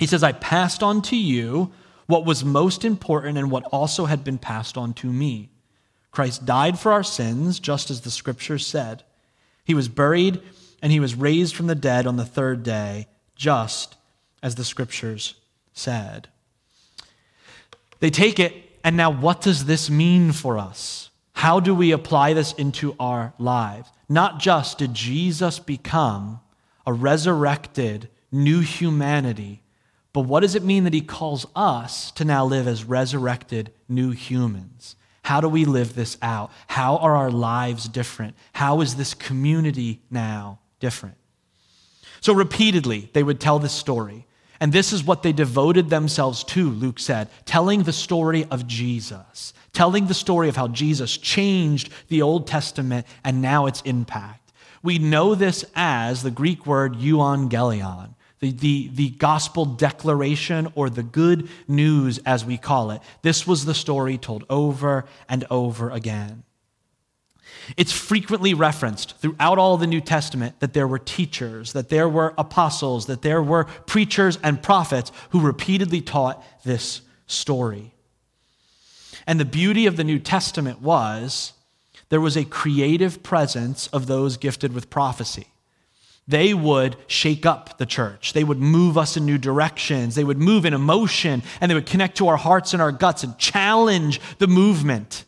He 0.00 0.06
says, 0.06 0.22
I 0.22 0.32
passed 0.32 0.82
on 0.82 1.02
to 1.02 1.16
you 1.16 1.72
what 2.06 2.24
was 2.24 2.42
most 2.42 2.86
important 2.86 3.36
and 3.36 3.50
what 3.50 3.64
also 3.64 4.06
had 4.06 4.24
been 4.24 4.38
passed 4.38 4.78
on 4.78 4.94
to 4.94 5.06
me. 5.06 5.50
Christ 6.10 6.46
died 6.46 6.78
for 6.78 6.90
our 6.90 7.02
sins, 7.02 7.60
just 7.60 7.90
as 7.90 8.00
the 8.00 8.10
scriptures 8.10 8.66
said. 8.66 9.02
He 9.62 9.74
was 9.74 9.88
buried 9.88 10.40
and 10.80 10.90
he 10.90 11.00
was 11.00 11.14
raised 11.14 11.54
from 11.54 11.66
the 11.66 11.74
dead 11.74 12.06
on 12.06 12.16
the 12.16 12.24
third 12.24 12.62
day, 12.62 13.08
just 13.36 13.96
as 14.42 14.54
the 14.54 14.64
scriptures 14.64 15.34
said. 15.74 16.28
They 17.98 18.08
take 18.08 18.40
it, 18.40 18.54
and 18.82 18.96
now 18.96 19.10
what 19.10 19.42
does 19.42 19.66
this 19.66 19.90
mean 19.90 20.32
for 20.32 20.56
us? 20.56 21.10
How 21.34 21.60
do 21.60 21.74
we 21.74 21.92
apply 21.92 22.32
this 22.32 22.54
into 22.54 22.96
our 22.98 23.34
lives? 23.38 23.90
Not 24.08 24.40
just 24.40 24.78
did 24.78 24.94
Jesus 24.94 25.58
become 25.58 26.40
a 26.86 26.92
resurrected 26.94 28.08
new 28.32 28.60
humanity, 28.60 29.60
but 30.12 30.22
what 30.22 30.40
does 30.40 30.54
it 30.54 30.64
mean 30.64 30.84
that 30.84 30.94
he 30.94 31.00
calls 31.00 31.46
us 31.54 32.10
to 32.12 32.24
now 32.24 32.44
live 32.44 32.66
as 32.66 32.84
resurrected 32.84 33.72
new 33.88 34.10
humans? 34.10 34.96
How 35.22 35.40
do 35.40 35.48
we 35.48 35.64
live 35.64 35.94
this 35.94 36.18
out? 36.22 36.50
How 36.66 36.96
are 36.96 37.14
our 37.14 37.30
lives 37.30 37.88
different? 37.88 38.34
How 38.52 38.80
is 38.80 38.96
this 38.96 39.14
community 39.14 40.00
now 40.10 40.58
different? 40.80 41.16
So, 42.20 42.34
repeatedly, 42.34 43.10
they 43.12 43.22
would 43.22 43.40
tell 43.40 43.58
this 43.58 43.72
story. 43.72 44.26
And 44.62 44.72
this 44.72 44.92
is 44.92 45.02
what 45.02 45.22
they 45.22 45.32
devoted 45.32 45.88
themselves 45.88 46.44
to, 46.44 46.68
Luke 46.68 46.98
said, 46.98 47.28
telling 47.46 47.84
the 47.84 47.94
story 47.94 48.44
of 48.50 48.66
Jesus, 48.66 49.54
telling 49.72 50.06
the 50.06 50.14
story 50.14 50.50
of 50.50 50.56
how 50.56 50.68
Jesus 50.68 51.16
changed 51.16 51.90
the 52.08 52.20
Old 52.20 52.46
Testament 52.46 53.06
and 53.24 53.40
now 53.40 53.66
its 53.66 53.80
impact. 53.82 54.52
We 54.82 54.98
know 54.98 55.34
this 55.34 55.64
as 55.74 56.22
the 56.22 56.30
Greek 56.30 56.66
word 56.66 56.96
euangelion, 56.96 58.14
the, 58.40 58.50
the, 58.52 58.90
the 58.92 59.10
gospel 59.10 59.64
declaration 59.64 60.72
or 60.74 60.90
the 60.90 61.02
good 61.02 61.48
news, 61.68 62.18
as 62.24 62.44
we 62.44 62.56
call 62.56 62.90
it. 62.90 63.00
This 63.22 63.46
was 63.46 63.64
the 63.64 63.74
story 63.74 64.18
told 64.18 64.44
over 64.50 65.04
and 65.28 65.44
over 65.50 65.90
again. 65.90 66.42
It's 67.76 67.92
frequently 67.92 68.54
referenced 68.54 69.18
throughout 69.18 69.58
all 69.58 69.76
the 69.76 69.86
New 69.86 70.00
Testament 70.00 70.58
that 70.60 70.72
there 70.72 70.88
were 70.88 70.98
teachers, 70.98 71.72
that 71.74 71.88
there 71.88 72.08
were 72.08 72.34
apostles, 72.38 73.06
that 73.06 73.22
there 73.22 73.42
were 73.42 73.64
preachers 73.64 74.38
and 74.42 74.62
prophets 74.62 75.12
who 75.30 75.40
repeatedly 75.40 76.00
taught 76.00 76.42
this 76.64 77.02
story. 77.26 77.92
And 79.26 79.38
the 79.38 79.44
beauty 79.44 79.86
of 79.86 79.96
the 79.96 80.04
New 80.04 80.18
Testament 80.18 80.80
was 80.80 81.52
there 82.08 82.20
was 82.20 82.36
a 82.36 82.44
creative 82.44 83.22
presence 83.22 83.86
of 83.88 84.06
those 84.06 84.36
gifted 84.36 84.72
with 84.72 84.90
prophecy. 84.90 85.46
They 86.30 86.54
would 86.54 86.96
shake 87.08 87.44
up 87.44 87.76
the 87.78 87.86
church. 87.86 88.34
They 88.34 88.44
would 88.44 88.60
move 88.60 88.96
us 88.96 89.16
in 89.16 89.26
new 89.26 89.36
directions. 89.36 90.14
They 90.14 90.22
would 90.22 90.38
move 90.38 90.64
in 90.64 90.74
emotion 90.74 91.42
and 91.60 91.68
they 91.68 91.74
would 91.74 91.86
connect 91.86 92.18
to 92.18 92.28
our 92.28 92.36
hearts 92.36 92.72
and 92.72 92.80
our 92.80 92.92
guts 92.92 93.24
and 93.24 93.36
challenge 93.36 94.20
the 94.38 94.46
movement. 94.46 95.24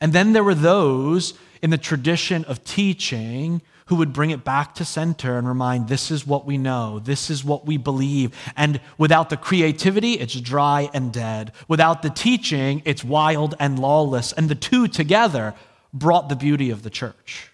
And 0.00 0.14
then 0.14 0.32
there 0.32 0.42
were 0.42 0.54
those 0.54 1.34
in 1.60 1.68
the 1.68 1.76
tradition 1.76 2.46
of 2.46 2.64
teaching 2.64 3.60
who 3.86 3.96
would 3.96 4.14
bring 4.14 4.30
it 4.30 4.42
back 4.42 4.74
to 4.76 4.84
center 4.84 5.36
and 5.36 5.46
remind 5.46 5.88
this 5.88 6.10
is 6.10 6.26
what 6.26 6.46
we 6.46 6.56
know, 6.56 7.00
this 7.00 7.28
is 7.28 7.44
what 7.44 7.66
we 7.66 7.76
believe. 7.76 8.34
And 8.56 8.80
without 8.96 9.28
the 9.28 9.36
creativity, 9.36 10.14
it's 10.14 10.40
dry 10.40 10.88
and 10.94 11.12
dead. 11.12 11.52
Without 11.68 12.00
the 12.00 12.08
teaching, 12.08 12.80
it's 12.86 13.04
wild 13.04 13.56
and 13.60 13.78
lawless. 13.78 14.32
And 14.32 14.48
the 14.48 14.54
two 14.54 14.88
together 14.88 15.54
brought 15.92 16.30
the 16.30 16.36
beauty 16.36 16.70
of 16.70 16.82
the 16.82 16.88
church. 16.88 17.49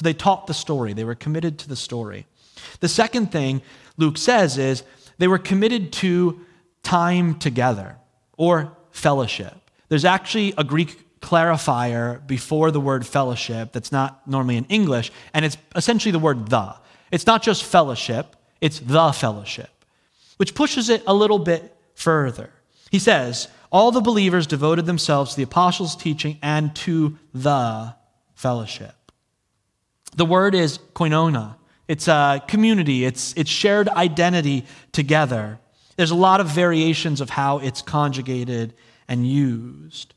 So 0.00 0.04
they 0.04 0.14
taught 0.14 0.46
the 0.46 0.54
story, 0.54 0.94
they 0.94 1.04
were 1.04 1.14
committed 1.14 1.58
to 1.58 1.68
the 1.68 1.76
story. 1.76 2.26
The 2.80 2.88
second 2.88 3.30
thing 3.30 3.60
Luke 3.98 4.16
says 4.16 4.56
is 4.56 4.82
they 5.18 5.28
were 5.28 5.38
committed 5.38 5.92
to 5.94 6.40
time 6.82 7.38
together 7.38 7.96
or 8.38 8.74
fellowship. 8.92 9.54
There's 9.90 10.06
actually 10.06 10.54
a 10.56 10.64
Greek 10.64 11.20
clarifier 11.20 12.26
before 12.26 12.70
the 12.70 12.80
word 12.80 13.06
fellowship 13.06 13.72
that's 13.72 13.92
not 13.92 14.26
normally 14.26 14.56
in 14.56 14.64
English, 14.70 15.12
and 15.34 15.44
it's 15.44 15.58
essentially 15.76 16.12
the 16.12 16.18
word 16.18 16.48
the. 16.48 16.74
It's 17.12 17.26
not 17.26 17.42
just 17.42 17.62
fellowship, 17.62 18.36
it's 18.62 18.78
the 18.78 19.12
fellowship, 19.12 19.84
which 20.38 20.54
pushes 20.54 20.88
it 20.88 21.02
a 21.06 21.12
little 21.12 21.38
bit 21.38 21.76
further. 21.94 22.48
He 22.90 22.98
says, 22.98 23.48
All 23.70 23.92
the 23.92 24.00
believers 24.00 24.46
devoted 24.46 24.86
themselves 24.86 25.32
to 25.32 25.36
the 25.36 25.42
apostles' 25.42 25.94
teaching 25.94 26.38
and 26.40 26.74
to 26.76 27.18
the 27.34 27.94
fellowship. 28.34 28.94
The 30.16 30.24
word 30.24 30.54
is 30.54 30.78
koinonia. 30.94 31.56
It's 31.88 32.06
a 32.06 32.42
community, 32.46 33.04
it's, 33.04 33.34
it's 33.36 33.50
shared 33.50 33.88
identity 33.88 34.64
together. 34.92 35.58
There's 35.96 36.12
a 36.12 36.16
lot 36.16 36.40
of 36.40 36.46
variations 36.46 37.20
of 37.20 37.30
how 37.30 37.58
it's 37.58 37.82
conjugated 37.82 38.74
and 39.08 39.26
used. 39.26 40.14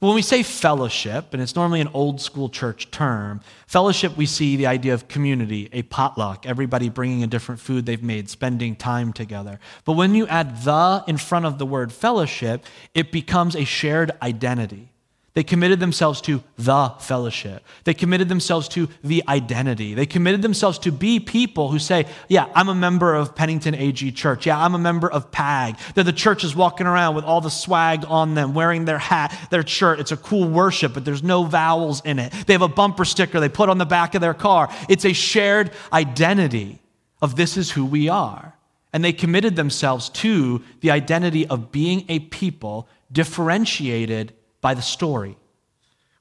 When 0.00 0.14
we 0.14 0.22
say 0.22 0.44
fellowship, 0.44 1.32
and 1.32 1.42
it's 1.42 1.56
normally 1.56 1.80
an 1.80 1.88
old 1.92 2.20
school 2.20 2.48
church 2.48 2.90
term, 2.92 3.40
fellowship, 3.66 4.16
we 4.16 4.26
see 4.26 4.54
the 4.54 4.68
idea 4.68 4.94
of 4.94 5.08
community, 5.08 5.68
a 5.72 5.82
potluck, 5.82 6.46
everybody 6.46 6.88
bringing 6.88 7.24
a 7.24 7.26
different 7.26 7.60
food 7.60 7.84
they've 7.84 8.00
made, 8.00 8.30
spending 8.30 8.76
time 8.76 9.12
together. 9.12 9.58
But 9.84 9.94
when 9.94 10.14
you 10.14 10.28
add 10.28 10.62
the 10.62 11.02
in 11.08 11.16
front 11.16 11.46
of 11.46 11.58
the 11.58 11.66
word 11.66 11.92
fellowship, 11.92 12.64
it 12.94 13.10
becomes 13.10 13.56
a 13.56 13.64
shared 13.64 14.12
identity. 14.22 14.92
They 15.38 15.44
committed 15.44 15.78
themselves 15.78 16.20
to 16.22 16.42
the 16.56 16.88
fellowship. 16.98 17.64
They 17.84 17.94
committed 17.94 18.28
themselves 18.28 18.66
to 18.70 18.88
the 19.04 19.22
identity. 19.28 19.94
They 19.94 20.04
committed 20.04 20.42
themselves 20.42 20.80
to 20.80 20.90
be 20.90 21.20
people 21.20 21.70
who 21.70 21.78
say, 21.78 22.06
Yeah, 22.28 22.46
I'm 22.56 22.68
a 22.68 22.74
member 22.74 23.14
of 23.14 23.36
Pennington 23.36 23.76
AG 23.76 24.10
Church. 24.10 24.46
Yeah, 24.46 24.60
I'm 24.60 24.74
a 24.74 24.80
member 24.80 25.08
of 25.08 25.30
PAG. 25.30 25.78
That 25.94 26.02
the 26.02 26.12
church 26.12 26.42
is 26.42 26.56
walking 26.56 26.88
around 26.88 27.14
with 27.14 27.24
all 27.24 27.40
the 27.40 27.50
swag 27.52 28.04
on 28.08 28.34
them, 28.34 28.52
wearing 28.52 28.84
their 28.84 28.98
hat, 28.98 29.32
their 29.52 29.64
shirt. 29.64 30.00
It's 30.00 30.10
a 30.10 30.16
cool 30.16 30.48
worship, 30.48 30.92
but 30.92 31.04
there's 31.04 31.22
no 31.22 31.44
vowels 31.44 32.02
in 32.04 32.18
it. 32.18 32.32
They 32.48 32.52
have 32.52 32.62
a 32.62 32.66
bumper 32.66 33.04
sticker 33.04 33.38
they 33.38 33.48
put 33.48 33.68
on 33.68 33.78
the 33.78 33.86
back 33.86 34.16
of 34.16 34.20
their 34.20 34.34
car. 34.34 34.68
It's 34.88 35.04
a 35.04 35.12
shared 35.12 35.70
identity 35.92 36.82
of 37.22 37.36
this 37.36 37.56
is 37.56 37.70
who 37.70 37.86
we 37.86 38.08
are. 38.08 38.56
And 38.92 39.04
they 39.04 39.12
committed 39.12 39.54
themselves 39.54 40.08
to 40.08 40.64
the 40.80 40.90
identity 40.90 41.46
of 41.46 41.70
being 41.70 42.06
a 42.08 42.18
people 42.18 42.88
differentiated 43.12 44.32
by 44.60 44.74
the 44.74 44.82
story. 44.82 45.36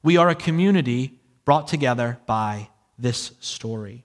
We 0.03 0.17
are 0.17 0.29
a 0.29 0.35
community 0.35 1.19
brought 1.45 1.67
together 1.67 2.19
by 2.25 2.69
this 2.97 3.31
story. 3.39 4.03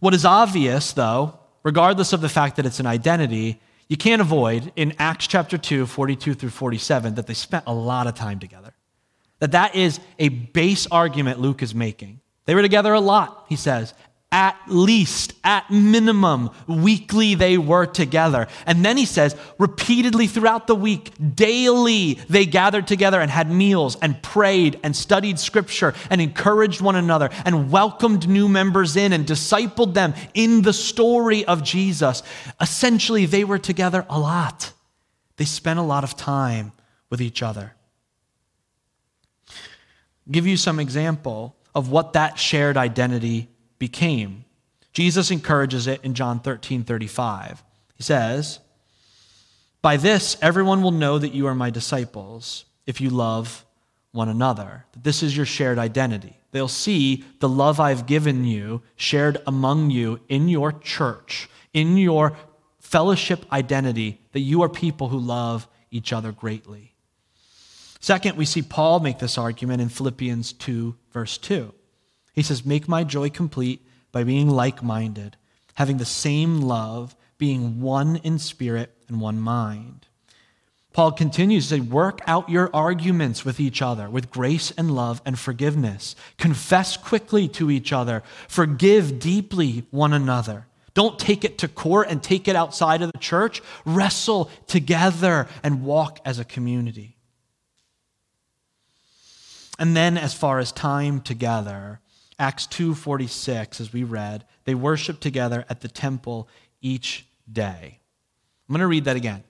What 0.00 0.14
is 0.14 0.24
obvious, 0.24 0.92
though, 0.92 1.38
regardless 1.62 2.12
of 2.12 2.20
the 2.20 2.28
fact 2.28 2.56
that 2.56 2.66
it's 2.66 2.80
an 2.80 2.86
identity, 2.86 3.60
you 3.88 3.96
can't 3.96 4.20
avoid 4.20 4.72
in 4.76 4.94
Acts 4.98 5.26
chapter 5.26 5.56
2, 5.56 5.86
42 5.86 6.34
through 6.34 6.50
47, 6.50 7.14
that 7.14 7.26
they 7.26 7.34
spent 7.34 7.64
a 7.66 7.74
lot 7.74 8.06
of 8.06 8.14
time 8.14 8.38
together. 8.38 8.74
That 9.38 9.52
that 9.52 9.74
is 9.74 10.00
a 10.18 10.28
base 10.28 10.86
argument 10.86 11.40
Luke 11.40 11.62
is 11.62 11.74
making. 11.74 12.20
They 12.46 12.54
were 12.54 12.62
together 12.62 12.92
a 12.92 13.00
lot, 13.00 13.46
he 13.48 13.56
says, 13.56 13.94
at 14.32 14.58
least, 14.66 15.34
at 15.44 15.70
minimum, 15.70 16.50
weekly 16.66 17.36
they 17.36 17.56
were 17.56 17.86
together. 17.86 18.48
And 18.66 18.84
then 18.84 18.96
he 18.96 19.06
says, 19.06 19.36
repeatedly 19.58 20.26
throughout 20.26 20.66
the 20.66 20.74
week, 20.74 21.12
daily 21.34 22.14
they 22.28 22.44
gathered 22.44 22.88
together 22.88 23.20
and 23.20 23.30
had 23.30 23.50
meals 23.50 23.96
and 24.02 24.20
prayed 24.22 24.80
and 24.82 24.96
studied 24.96 25.38
scripture 25.38 25.94
and 26.10 26.20
encouraged 26.20 26.80
one 26.80 26.96
another 26.96 27.30
and 27.44 27.70
welcomed 27.70 28.28
new 28.28 28.48
members 28.48 28.96
in 28.96 29.12
and 29.12 29.26
discipled 29.26 29.94
them 29.94 30.12
in 30.34 30.62
the 30.62 30.72
story 30.72 31.44
of 31.44 31.62
Jesus. 31.62 32.24
Essentially, 32.60 33.26
they 33.26 33.44
were 33.44 33.58
together 33.58 34.04
a 34.10 34.18
lot. 34.18 34.72
They 35.36 35.44
spent 35.44 35.78
a 35.78 35.82
lot 35.82 36.02
of 36.02 36.16
time 36.16 36.72
with 37.10 37.20
each 37.20 37.42
other. 37.42 37.74
Give 40.28 40.48
you 40.48 40.56
some 40.56 40.80
example 40.80 41.54
of 41.76 41.90
what 41.90 42.14
that 42.14 42.38
shared 42.40 42.76
identity 42.76 43.48
became. 43.78 44.44
Jesus 44.92 45.30
encourages 45.30 45.86
it 45.86 46.00
in 46.02 46.14
John 46.14 46.40
13 46.40 46.84
35. 46.84 47.62
He 47.96 48.02
says, 48.02 48.60
By 49.82 49.96
this 49.96 50.36
everyone 50.40 50.82
will 50.82 50.92
know 50.92 51.18
that 51.18 51.34
you 51.34 51.46
are 51.46 51.54
my 51.54 51.70
disciples 51.70 52.64
if 52.86 53.00
you 53.00 53.10
love 53.10 53.64
one 54.12 54.28
another. 54.28 54.86
That 54.92 55.04
this 55.04 55.22
is 55.22 55.36
your 55.36 55.46
shared 55.46 55.78
identity. 55.78 56.38
They'll 56.52 56.68
see 56.68 57.24
the 57.40 57.48
love 57.48 57.80
I've 57.80 58.06
given 58.06 58.44
you 58.44 58.82
shared 58.96 59.38
among 59.46 59.90
you 59.90 60.20
in 60.28 60.48
your 60.48 60.72
church, 60.72 61.50
in 61.74 61.98
your 61.98 62.36
fellowship 62.78 63.44
identity, 63.52 64.20
that 64.32 64.40
you 64.40 64.62
are 64.62 64.68
people 64.68 65.08
who 65.08 65.18
love 65.18 65.68
each 65.90 66.12
other 66.12 66.32
greatly. 66.32 66.94
Second, 68.00 68.36
we 68.36 68.44
see 68.44 68.62
Paul 68.62 69.00
make 69.00 69.18
this 69.18 69.36
argument 69.36 69.82
in 69.82 69.88
Philippians 69.88 70.52
2, 70.54 70.94
verse 71.12 71.36
2. 71.38 71.74
He 72.36 72.42
says, 72.42 72.64
Make 72.64 72.86
my 72.86 73.02
joy 73.02 73.30
complete 73.30 73.84
by 74.12 74.22
being 74.22 74.48
like 74.48 74.82
minded, 74.82 75.36
having 75.74 75.96
the 75.96 76.04
same 76.04 76.60
love, 76.60 77.16
being 77.38 77.80
one 77.80 78.16
in 78.16 78.38
spirit 78.38 78.94
and 79.08 79.20
one 79.20 79.40
mind. 79.40 80.06
Paul 80.92 81.12
continues 81.12 81.68
to 81.68 81.76
say, 81.76 81.80
Work 81.80 82.20
out 82.26 82.48
your 82.48 82.70
arguments 82.74 83.44
with 83.44 83.58
each 83.58 83.82
other 83.82 84.08
with 84.08 84.30
grace 84.30 84.70
and 84.72 84.94
love 84.94 85.20
and 85.24 85.38
forgiveness. 85.38 86.14
Confess 86.38 86.96
quickly 86.96 87.48
to 87.48 87.70
each 87.70 87.92
other. 87.92 88.22
Forgive 88.48 89.18
deeply 89.18 89.86
one 89.90 90.12
another. 90.12 90.66
Don't 90.92 91.18
take 91.18 91.44
it 91.44 91.58
to 91.58 91.68
court 91.68 92.08
and 92.08 92.22
take 92.22 92.48
it 92.48 92.56
outside 92.56 93.02
of 93.02 93.12
the 93.12 93.18
church. 93.18 93.62
Wrestle 93.84 94.50
together 94.66 95.48
and 95.62 95.84
walk 95.84 96.20
as 96.24 96.38
a 96.38 96.44
community. 96.44 97.16
And 99.78 99.94
then, 99.94 100.16
as 100.16 100.32
far 100.32 100.58
as 100.58 100.72
time 100.72 101.20
together, 101.20 102.00
Acts 102.38 102.66
2:46 102.66 103.80
as 103.80 103.92
we 103.92 104.04
read, 104.04 104.44
they 104.64 104.74
worshiped 104.74 105.20
together 105.20 105.64
at 105.68 105.80
the 105.80 105.88
temple 105.88 106.48
each 106.80 107.26
day. 107.50 108.00
I'm 108.68 108.72
going 108.72 108.80
to 108.80 108.86
read 108.86 109.04
that 109.04 109.16
again. 109.16 109.44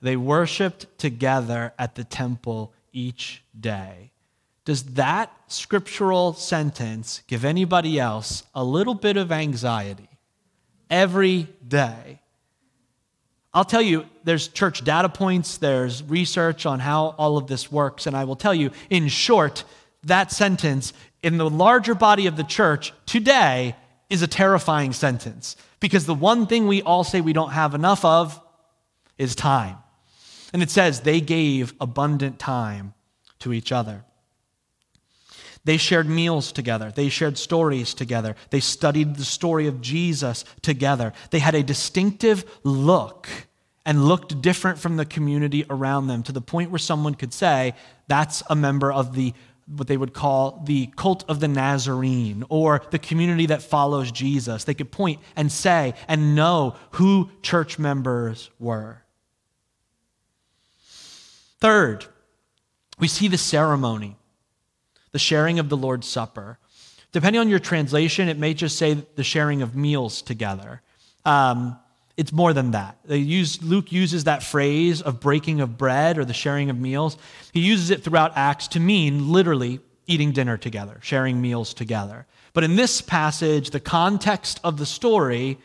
They 0.00 0.16
worshiped 0.16 0.86
together 0.98 1.74
at 1.78 1.94
the 1.94 2.04
temple 2.04 2.72
each 2.92 3.42
day. 3.58 4.12
Does 4.64 4.84
that 4.94 5.32
scriptural 5.48 6.32
sentence 6.32 7.22
give 7.26 7.44
anybody 7.44 7.98
else 7.98 8.44
a 8.54 8.64
little 8.64 8.94
bit 8.94 9.16
of 9.16 9.32
anxiety? 9.32 10.08
Every 10.88 11.48
day. 11.66 12.20
I'll 13.52 13.64
tell 13.64 13.82
you, 13.82 14.06
there's 14.22 14.48
church 14.48 14.84
data 14.84 15.08
points, 15.08 15.56
there's 15.58 16.04
research 16.04 16.66
on 16.66 16.78
how 16.78 17.16
all 17.18 17.36
of 17.36 17.48
this 17.48 17.70
works, 17.70 18.06
and 18.06 18.16
I 18.16 18.24
will 18.24 18.36
tell 18.36 18.54
you, 18.54 18.70
in 18.90 19.08
short, 19.08 19.64
that 20.04 20.30
sentence 20.30 20.92
in 21.22 21.36
the 21.36 21.48
larger 21.48 21.94
body 21.94 22.26
of 22.26 22.36
the 22.36 22.44
church 22.44 22.92
today 23.06 23.76
is 24.08 24.22
a 24.22 24.26
terrifying 24.26 24.92
sentence 24.92 25.56
because 25.78 26.06
the 26.06 26.14
one 26.14 26.46
thing 26.46 26.66
we 26.66 26.82
all 26.82 27.04
say 27.04 27.20
we 27.20 27.32
don't 27.32 27.52
have 27.52 27.74
enough 27.74 28.04
of 28.04 28.40
is 29.18 29.34
time. 29.34 29.76
And 30.52 30.62
it 30.62 30.70
says 30.70 31.00
they 31.00 31.20
gave 31.20 31.74
abundant 31.80 32.38
time 32.38 32.94
to 33.40 33.52
each 33.52 33.70
other. 33.70 34.04
They 35.64 35.76
shared 35.76 36.08
meals 36.08 36.52
together. 36.52 36.90
They 36.90 37.08
shared 37.10 37.36
stories 37.36 37.92
together. 37.92 38.34
They 38.48 38.60
studied 38.60 39.16
the 39.16 39.24
story 39.24 39.66
of 39.66 39.80
Jesus 39.80 40.44
together. 40.62 41.12
They 41.30 41.38
had 41.38 41.54
a 41.54 41.62
distinctive 41.62 42.44
look 42.64 43.28
and 43.84 44.06
looked 44.06 44.40
different 44.40 44.78
from 44.78 44.96
the 44.96 45.04
community 45.04 45.64
around 45.68 46.06
them 46.06 46.22
to 46.24 46.32
the 46.32 46.40
point 46.40 46.70
where 46.70 46.78
someone 46.78 47.14
could 47.14 47.32
say, 47.32 47.74
That's 48.08 48.42
a 48.48 48.56
member 48.56 48.90
of 48.90 49.14
the 49.14 49.34
what 49.76 49.86
they 49.86 49.96
would 49.96 50.12
call 50.12 50.62
the 50.64 50.86
cult 50.96 51.24
of 51.28 51.40
the 51.40 51.48
Nazarene 51.48 52.44
or 52.48 52.82
the 52.90 52.98
community 52.98 53.46
that 53.46 53.62
follows 53.62 54.10
Jesus. 54.10 54.64
They 54.64 54.74
could 54.74 54.90
point 54.90 55.20
and 55.36 55.50
say 55.50 55.94
and 56.08 56.34
know 56.34 56.76
who 56.92 57.30
church 57.42 57.78
members 57.78 58.50
were. 58.58 59.04
Third, 61.60 62.06
we 62.98 63.06
see 63.06 63.28
the 63.28 63.38
ceremony, 63.38 64.16
the 65.12 65.18
sharing 65.18 65.58
of 65.58 65.68
the 65.68 65.76
Lord's 65.76 66.08
Supper. 66.08 66.58
Depending 67.12 67.40
on 67.40 67.48
your 67.48 67.58
translation, 67.58 68.28
it 68.28 68.38
may 68.38 68.54
just 68.54 68.76
say 68.76 68.94
the 69.14 69.24
sharing 69.24 69.62
of 69.62 69.76
meals 69.76 70.22
together. 70.22 70.80
Um, 71.24 71.78
it's 72.16 72.32
more 72.32 72.52
than 72.52 72.72
that. 72.72 72.98
Use, 73.08 73.62
Luke 73.62 73.92
uses 73.92 74.24
that 74.24 74.42
phrase 74.42 75.00
of 75.00 75.20
breaking 75.20 75.60
of 75.60 75.78
bread 75.78 76.18
or 76.18 76.24
the 76.24 76.34
sharing 76.34 76.68
of 76.68 76.78
meals. 76.78 77.16
He 77.52 77.60
uses 77.60 77.90
it 77.90 78.04
throughout 78.04 78.32
Acts 78.36 78.68
to 78.68 78.80
mean 78.80 79.32
literally 79.32 79.80
eating 80.06 80.32
dinner 80.32 80.56
together, 80.56 80.98
sharing 81.02 81.40
meals 81.40 81.72
together. 81.72 82.26
But 82.52 82.64
in 82.64 82.76
this 82.76 83.00
passage, 83.00 83.70
the 83.70 83.80
context 83.80 84.60
of 84.64 84.76
the 84.76 84.86
story 84.86 85.58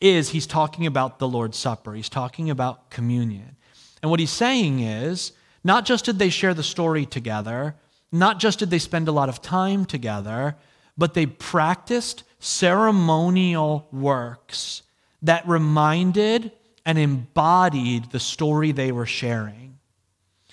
is 0.00 0.30
he's 0.30 0.46
talking 0.46 0.86
about 0.86 1.18
the 1.18 1.28
Lord's 1.28 1.56
Supper, 1.56 1.94
he's 1.94 2.08
talking 2.08 2.50
about 2.50 2.90
communion. 2.90 3.56
And 4.02 4.10
what 4.10 4.20
he's 4.20 4.30
saying 4.30 4.80
is 4.80 5.32
not 5.62 5.86
just 5.86 6.04
did 6.04 6.18
they 6.18 6.28
share 6.28 6.52
the 6.52 6.62
story 6.62 7.06
together, 7.06 7.76
not 8.12 8.38
just 8.38 8.58
did 8.58 8.68
they 8.68 8.78
spend 8.78 9.08
a 9.08 9.12
lot 9.12 9.28
of 9.28 9.40
time 9.40 9.86
together, 9.86 10.56
but 10.98 11.14
they 11.14 11.26
practiced 11.26 12.24
ceremonial 12.38 13.88
works 13.90 14.82
that 15.24 15.48
reminded 15.48 16.52
and 16.86 16.98
embodied 16.98 18.10
the 18.10 18.20
story 18.20 18.72
they 18.72 18.92
were 18.92 19.06
sharing. 19.06 19.78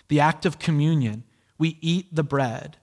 The 0.07 0.21
act 0.21 0.45
of 0.45 0.59
communion, 0.59 1.23
we 1.57 1.77
eat 1.81 2.13
the 2.15 2.23
bread, 2.23 2.77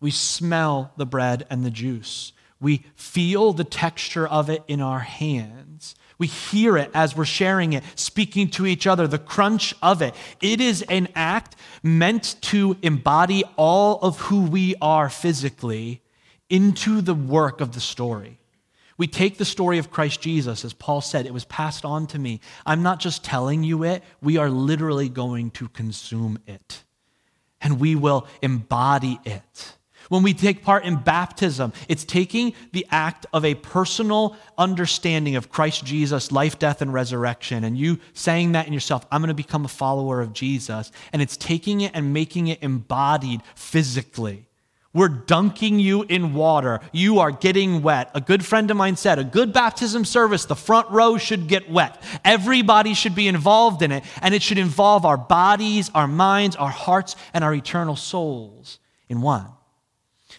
we 0.00 0.10
smell 0.10 0.92
the 0.96 1.06
bread 1.06 1.46
and 1.50 1.64
the 1.64 1.70
juice, 1.70 2.32
we 2.60 2.84
feel 2.94 3.52
the 3.52 3.64
texture 3.64 4.26
of 4.26 4.48
it 4.48 4.62
in 4.68 4.80
our 4.80 5.00
hands. 5.00 5.96
We 6.16 6.28
hear 6.28 6.76
it 6.78 6.92
as 6.94 7.16
we're 7.16 7.24
sharing 7.24 7.72
it, 7.72 7.82
speaking 7.96 8.48
to 8.50 8.66
each 8.66 8.86
other, 8.86 9.08
the 9.08 9.18
crunch 9.18 9.74
of 9.82 10.00
it. 10.00 10.14
It 10.40 10.60
is 10.60 10.82
an 10.82 11.08
act 11.16 11.56
meant 11.82 12.36
to 12.42 12.76
embody 12.82 13.42
all 13.56 13.98
of 14.00 14.20
who 14.20 14.42
we 14.42 14.76
are 14.80 15.10
physically 15.10 16.00
into 16.48 17.00
the 17.00 17.14
work 17.14 17.60
of 17.60 17.72
the 17.72 17.80
story. 17.80 18.38
We 18.98 19.06
take 19.06 19.38
the 19.38 19.44
story 19.44 19.78
of 19.78 19.90
Christ 19.90 20.20
Jesus, 20.20 20.64
as 20.64 20.72
Paul 20.72 21.00
said, 21.00 21.26
it 21.26 21.34
was 21.34 21.44
passed 21.44 21.84
on 21.84 22.06
to 22.08 22.18
me. 22.18 22.40
I'm 22.66 22.82
not 22.82 23.00
just 23.00 23.24
telling 23.24 23.64
you 23.64 23.84
it, 23.84 24.02
we 24.20 24.36
are 24.36 24.50
literally 24.50 25.08
going 25.08 25.50
to 25.52 25.68
consume 25.68 26.38
it. 26.46 26.84
And 27.60 27.80
we 27.80 27.94
will 27.94 28.26
embody 28.42 29.20
it. 29.24 29.76
When 30.08 30.22
we 30.22 30.34
take 30.34 30.62
part 30.62 30.84
in 30.84 30.96
baptism, 30.96 31.72
it's 31.88 32.04
taking 32.04 32.52
the 32.72 32.86
act 32.90 33.24
of 33.32 33.44
a 33.44 33.54
personal 33.54 34.36
understanding 34.58 35.36
of 35.36 35.48
Christ 35.48 35.84
Jesus' 35.86 36.30
life, 36.30 36.58
death, 36.58 36.82
and 36.82 36.92
resurrection, 36.92 37.64
and 37.64 37.78
you 37.78 37.98
saying 38.12 38.52
that 38.52 38.66
in 38.66 38.72
yourself, 38.72 39.06
I'm 39.10 39.22
going 39.22 39.28
to 39.28 39.34
become 39.34 39.64
a 39.64 39.68
follower 39.68 40.20
of 40.20 40.32
Jesus. 40.32 40.92
And 41.12 41.22
it's 41.22 41.36
taking 41.36 41.80
it 41.80 41.92
and 41.94 42.12
making 42.12 42.48
it 42.48 42.62
embodied 42.62 43.42
physically. 43.54 44.46
We're 44.94 45.08
dunking 45.08 45.80
you 45.80 46.02
in 46.02 46.34
water. 46.34 46.80
You 46.92 47.20
are 47.20 47.30
getting 47.30 47.80
wet. 47.80 48.10
A 48.14 48.20
good 48.20 48.44
friend 48.44 48.70
of 48.70 48.76
mine 48.76 48.96
said, 48.96 49.18
a 49.18 49.24
good 49.24 49.52
baptism 49.52 50.04
service, 50.04 50.44
the 50.44 50.54
front 50.54 50.90
row 50.90 51.16
should 51.16 51.48
get 51.48 51.70
wet. 51.70 52.02
Everybody 52.24 52.92
should 52.92 53.14
be 53.14 53.26
involved 53.26 53.80
in 53.80 53.90
it, 53.90 54.04
and 54.20 54.34
it 54.34 54.42
should 54.42 54.58
involve 54.58 55.06
our 55.06 55.16
bodies, 55.16 55.90
our 55.94 56.06
minds, 56.06 56.56
our 56.56 56.70
hearts, 56.70 57.16
and 57.32 57.42
our 57.42 57.54
eternal 57.54 57.96
souls 57.96 58.78
in 59.08 59.22
one. 59.22 59.46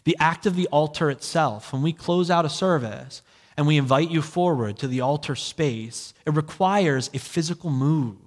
The 0.03 0.17
act 0.19 0.45
of 0.45 0.55
the 0.55 0.67
altar 0.67 1.09
itself, 1.09 1.73
when 1.73 1.81
we 1.81 1.93
close 1.93 2.29
out 2.29 2.45
a 2.45 2.49
service 2.49 3.23
and 3.57 3.65
we 3.65 3.77
invite 3.77 4.11
you 4.11 4.21
forward 4.21 4.77
to 4.79 4.87
the 4.87 5.01
altar 5.01 5.35
space, 5.35 6.13
it 6.27 6.33
requires 6.33 7.09
a 7.13 7.19
physical 7.19 7.71
move. 7.71 8.17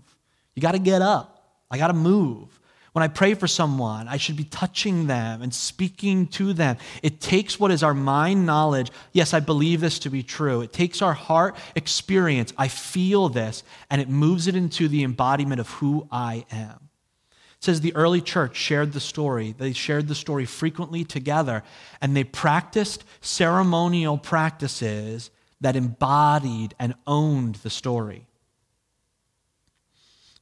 You 0.55 0.63
got 0.63 0.73
to 0.73 0.79
get 0.81 1.03
up, 1.03 1.61
I 1.71 1.79
got 1.79 1.89
to 1.89 1.93
move. 1.93 2.56
When 2.97 3.03
I 3.03 3.09
pray 3.09 3.35
for 3.35 3.47
someone, 3.47 4.09
I 4.09 4.17
should 4.17 4.37
be 4.37 4.45
touching 4.45 5.07
them 5.07 5.43
and 5.43 5.53
speaking 5.53 6.29
to 6.29 6.55
them. 6.55 6.79
It 7.03 7.21
takes 7.21 7.61
what 7.61 7.71
is 7.71 7.83
our 7.83 7.93
mind 7.93 8.47
knowledge. 8.47 8.91
Yes, 9.13 9.35
I 9.35 9.41
believe 9.41 9.83
this 9.83 9.99
to 9.99 10.09
be 10.09 10.23
true. 10.23 10.63
It 10.63 10.73
takes 10.73 11.03
our 11.03 11.13
heart 11.13 11.59
experience. 11.75 12.55
I 12.57 12.69
feel 12.69 13.29
this, 13.29 13.65
and 13.91 14.01
it 14.01 14.09
moves 14.09 14.47
it 14.47 14.57
into 14.57 14.89
the 14.89 15.05
embodiment 15.05 15.61
of 15.61 15.69
who 15.73 16.09
I 16.11 16.47
am. 16.51 16.89
It 17.59 17.65
says 17.65 17.83
the 17.83 17.95
early 17.95 18.23
church 18.23 18.57
shared 18.57 18.95
the 18.95 19.01
story. 19.01 19.55
They 19.59 19.75
shared 19.75 20.09
the 20.09 20.15
story 20.15 20.47
frequently 20.47 21.05
together, 21.05 21.65
and 22.01 22.17
they 22.17 22.25
practiced 22.25 23.05
ceremonial 23.21 24.17
practices 24.17 25.31
that 25.61 25.77
embodied 25.77 26.75
and 26.79 26.95
owned 27.07 27.57
the 27.57 27.69
story 27.69 28.27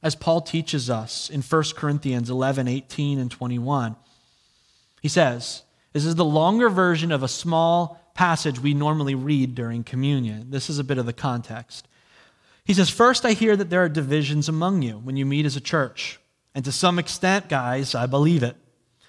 as 0.05 0.13
Paul 0.13 0.41
teaches 0.41 0.87
us 0.87 1.31
in 1.31 1.41
1 1.41 1.63
Corinthians 1.75 2.29
11, 2.29 2.67
18, 2.67 3.17
and 3.17 3.31
21. 3.31 3.95
He 5.01 5.07
says, 5.07 5.63
This 5.93 6.05
is 6.05 6.13
the 6.13 6.23
longer 6.23 6.69
version 6.69 7.11
of 7.11 7.23
a 7.23 7.27
small 7.27 7.99
passage 8.13 8.59
we 8.59 8.75
normally 8.75 9.15
read 9.15 9.55
during 9.55 9.83
communion. 9.83 10.51
This 10.51 10.69
is 10.69 10.77
a 10.77 10.83
bit 10.83 10.99
of 10.99 11.07
the 11.07 11.11
context. 11.11 11.87
He 12.65 12.75
says, 12.75 12.87
First, 12.87 13.25
I 13.25 13.31
hear 13.31 13.55
that 13.55 13.71
there 13.71 13.83
are 13.83 13.89
divisions 13.89 14.47
among 14.47 14.83
you 14.83 14.99
when 14.99 15.17
you 15.17 15.25
meet 15.25 15.47
as 15.47 15.55
a 15.55 15.61
church. 15.61 16.19
And 16.53 16.63
to 16.65 16.71
some 16.71 16.99
extent, 16.99 17.49
guys, 17.49 17.95
I 17.95 18.05
believe 18.05 18.43
it. 18.43 18.57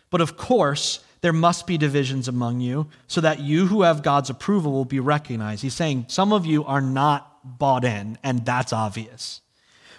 But 0.09 0.23
of 0.23 0.39
course, 0.39 1.05
there 1.21 1.35
must 1.35 1.67
be 1.67 1.77
divisions 1.77 2.27
among 2.27 2.61
you 2.61 2.89
so 3.07 3.21
that 3.21 3.41
you 3.41 3.67
who 3.67 3.83
have 3.83 4.03
God's 4.03 4.31
approval 4.31 4.73
will 4.73 4.87
be 4.87 5.01
recognized. 5.01 5.61
He's 5.61 5.75
saying 5.75 6.07
some 6.09 6.33
of 6.33 6.47
you 6.47 6.65
are 6.65 6.81
not 6.81 7.59
bought 7.59 7.85
in, 7.85 8.17
and 8.23 8.47
that's 8.47 8.73
obvious. 8.73 9.43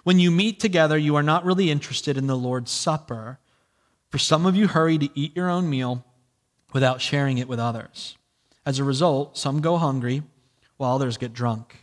When 0.07 0.19
you 0.19 0.31
meet 0.31 0.61
together, 0.61 0.97
you 0.97 1.17
are 1.17 1.21
not 1.21 1.43
really 1.43 1.69
interested 1.69 2.15
in 2.15 2.27
the 2.27 2.37
Lord's 2.37 2.71
Supper. 2.71 3.39
For 4.09 4.17
some 4.17 4.45
of 4.45 4.55
you 4.55 4.69
hurry 4.69 4.97
to 4.97 5.09
eat 5.19 5.35
your 5.35 5.49
own 5.49 5.69
meal 5.69 6.05
without 6.71 7.01
sharing 7.01 7.39
it 7.39 7.49
with 7.49 7.59
others. 7.59 8.17
As 8.65 8.79
a 8.79 8.85
result, 8.85 9.37
some 9.37 9.59
go 9.59 9.75
hungry 9.75 10.23
while 10.77 10.95
others 10.95 11.17
get 11.17 11.33
drunk. 11.33 11.75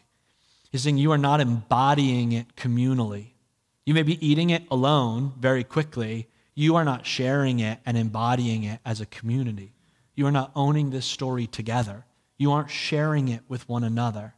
He's 0.73 0.85
saying 0.85 0.97
you 0.97 1.13
are 1.13 1.19
not 1.19 1.43
embodying 1.43 2.33
it 2.33 2.57
communally. 2.57 3.33
You 3.85 3.93
may 3.93 4.03
be 4.03 4.27
eating 4.27 4.49
it 4.49 4.63
alone 4.71 5.35
very 5.39 5.63
quickly. 5.63 6.27
You 6.55 6.77
are 6.77 6.85
not 6.87 7.05
sharing 7.05 7.61
it 7.61 7.81
and 7.85 7.95
embodying 7.99 8.65
it 8.65 8.81
as 8.87 9.03
a 9.03 9.07
community. 9.07 9.75
You 10.15 10.27
are 10.27 10.33
not 10.33 10.51
owning 10.57 10.89
this 10.89 11.05
story 11.05 11.47
together. 11.47 12.07
You 12.39 12.53
aren't 12.53 12.71
sharing 12.71 13.29
it 13.29 13.43
with 13.49 13.69
one 13.69 13.85
another. 13.85 14.33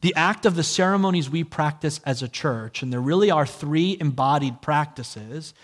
The 0.00 0.14
act 0.14 0.44
of 0.46 0.56
the 0.56 0.62
ceremonies 0.62 1.30
we 1.30 1.42
practice 1.42 2.00
as 2.04 2.22
a 2.22 2.28
church, 2.28 2.82
and 2.82 2.92
there 2.92 3.00
really 3.00 3.30
are 3.30 3.46
three 3.46 3.96
embodied 4.00 4.60
practices, 4.60 5.54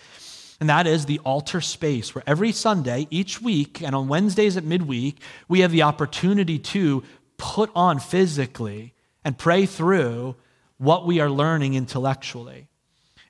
and 0.59 0.69
that 0.69 0.87
is 0.87 1.05
the 1.05 1.19
altar 1.19 1.61
space, 1.61 2.15
where 2.15 2.23
every 2.25 2.51
Sunday, 2.51 3.07
each 3.09 3.41
week, 3.41 3.81
and 3.81 3.95
on 3.95 4.07
Wednesdays 4.07 4.57
at 4.57 4.63
midweek, 4.63 5.19
we 5.47 5.59
have 5.59 5.71
the 5.71 5.83
opportunity 5.83 6.57
to 6.59 7.03
put 7.37 7.69
on 7.75 7.99
physically 7.99 8.93
and 9.23 9.37
pray 9.37 9.65
through 9.65 10.35
what 10.77 11.05
we 11.05 11.19
are 11.19 11.29
learning 11.29 11.75
intellectually. 11.75 12.67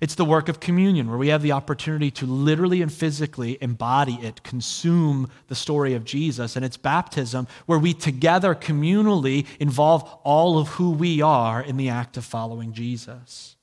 It's 0.04 0.16
the 0.16 0.26
work 0.26 0.50
of 0.50 0.60
communion, 0.60 1.08
where 1.08 1.18
we 1.18 1.30
have 1.30 1.42
the 1.42 1.54
opportunity 1.54 2.12
to 2.12 2.26
literally 2.26 2.82
and 2.82 2.92
physically 2.92 3.58
embody 3.62 4.16
it, 4.16 4.44
consume 4.44 5.30
the 5.48 5.56
story 5.56 5.94
of 5.94 6.04
Jesus. 6.04 6.58
And 6.58 6.66
it's 6.66 6.76
baptism, 6.76 7.48
where 7.68 7.80
we 7.80 7.94
together 7.94 8.54
communally 8.54 9.48
involve 9.62 10.04
all 10.26 10.60
of 10.60 10.68
who 10.68 10.92
we 10.92 11.22
are 11.22 11.62
in 11.62 11.78
the 11.78 11.88
act 11.88 12.18
of 12.18 12.26
following 12.26 12.74
Jesus. 12.74 13.56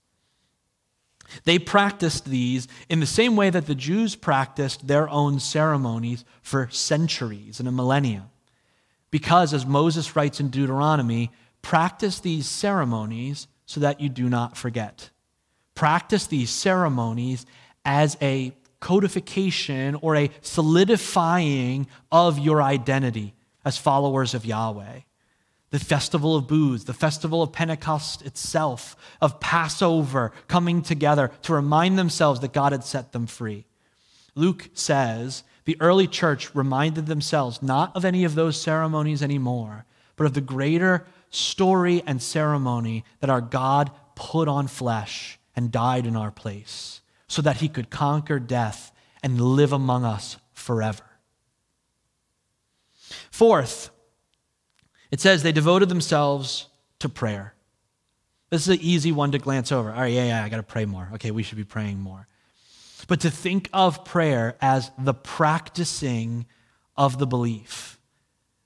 They 1.44 1.58
practiced 1.58 2.24
these 2.24 2.68
in 2.88 3.00
the 3.00 3.06
same 3.06 3.36
way 3.36 3.50
that 3.50 3.66
the 3.66 3.74
Jews 3.74 4.16
practiced 4.16 4.86
their 4.86 5.10
own 5.10 5.40
ceremonies 5.40 6.24
for 6.40 6.70
centuries 6.70 7.60
and 7.60 7.68
a 7.68 7.72
millennia. 7.72 8.30
Because, 9.10 9.52
as 9.52 9.66
Moses 9.66 10.16
writes 10.16 10.40
in 10.40 10.48
Deuteronomy, 10.48 11.32
practice 11.60 12.18
these 12.18 12.48
ceremonies 12.48 13.46
so 13.66 13.78
that 13.80 14.00
you 14.00 14.08
do 14.08 14.30
not 14.30 14.56
forget 14.56 15.10
practice 15.80 16.26
these 16.26 16.50
ceremonies 16.50 17.46
as 17.86 18.14
a 18.20 18.52
codification 18.80 19.94
or 20.02 20.14
a 20.14 20.30
solidifying 20.42 21.86
of 22.12 22.38
your 22.38 22.62
identity 22.62 23.32
as 23.64 23.78
followers 23.78 24.34
of 24.34 24.44
Yahweh. 24.44 25.00
The 25.70 25.78
festival 25.78 26.36
of 26.36 26.46
booths, 26.46 26.84
the 26.84 26.92
festival 26.92 27.42
of 27.42 27.52
Pentecost 27.52 28.20
itself, 28.20 28.94
of 29.22 29.40
Passover 29.40 30.32
coming 30.48 30.82
together 30.82 31.30
to 31.44 31.54
remind 31.54 31.98
themselves 31.98 32.40
that 32.40 32.52
God 32.52 32.72
had 32.72 32.84
set 32.84 33.12
them 33.12 33.26
free. 33.26 33.64
Luke 34.34 34.68
says 34.74 35.44
the 35.64 35.80
early 35.80 36.06
church 36.06 36.54
reminded 36.54 37.06
themselves 37.06 37.62
not 37.62 37.96
of 37.96 38.04
any 38.04 38.24
of 38.24 38.34
those 38.34 38.60
ceremonies 38.60 39.22
anymore, 39.22 39.86
but 40.16 40.26
of 40.26 40.34
the 40.34 40.42
greater 40.42 41.06
story 41.30 42.02
and 42.06 42.20
ceremony 42.20 43.02
that 43.20 43.30
our 43.30 43.40
God 43.40 43.90
put 44.14 44.46
on 44.46 44.66
flesh 44.66 45.39
and 45.60 45.70
died 45.70 46.06
in 46.06 46.16
our 46.16 46.30
place 46.30 47.02
so 47.28 47.42
that 47.42 47.58
he 47.58 47.68
could 47.68 47.90
conquer 47.90 48.38
death 48.38 48.92
and 49.22 49.38
live 49.38 49.74
among 49.74 50.06
us 50.06 50.38
forever. 50.54 51.04
Fourth, 53.30 53.90
it 55.10 55.20
says 55.20 55.42
they 55.42 55.52
devoted 55.52 55.90
themselves 55.90 56.68
to 57.00 57.10
prayer. 57.10 57.52
This 58.48 58.62
is 58.62 58.68
an 58.68 58.80
easy 58.80 59.12
one 59.12 59.32
to 59.32 59.38
glance 59.38 59.70
over. 59.70 59.92
All 59.92 60.00
right, 60.00 60.14
yeah, 60.14 60.28
yeah, 60.28 60.42
I 60.42 60.48
got 60.48 60.56
to 60.56 60.62
pray 60.62 60.86
more. 60.86 61.10
Okay, 61.12 61.30
we 61.30 61.42
should 61.42 61.58
be 61.58 61.64
praying 61.64 62.00
more. 62.00 62.26
But 63.06 63.20
to 63.20 63.30
think 63.30 63.68
of 63.74 64.02
prayer 64.06 64.56
as 64.62 64.90
the 64.96 65.12
practicing 65.12 66.46
of 66.96 67.18
the 67.18 67.26
belief, 67.26 68.00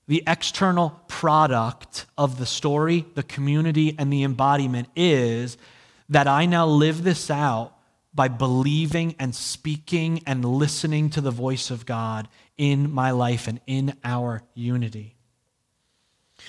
the 0.07 0.23
external 0.25 1.01
product 1.09 2.05
of 2.17 2.39
the 2.39 2.45
story, 2.45 3.05
the 3.15 3.23
community, 3.23 3.95
and 3.99 4.13
the 4.13 4.23
embodiment 4.23 4.87
is 4.95 5.57
that 6.09 6.27
I 6.27 6.45
now 6.45 6.65
live 6.65 7.03
this 7.03 7.29
out 7.29 7.73
by 8.13 8.27
believing 8.29 9.15
and 9.19 9.35
speaking 9.35 10.21
and 10.25 10.45
listening 10.45 11.09
to 11.11 11.21
the 11.21 11.31
voice 11.31 11.69
of 11.69 11.85
God 11.85 12.27
in 12.57 12.91
my 12.91 13.11
life 13.11 13.47
and 13.47 13.59
in 13.67 13.97
our 14.03 14.43
unity. 14.53 15.15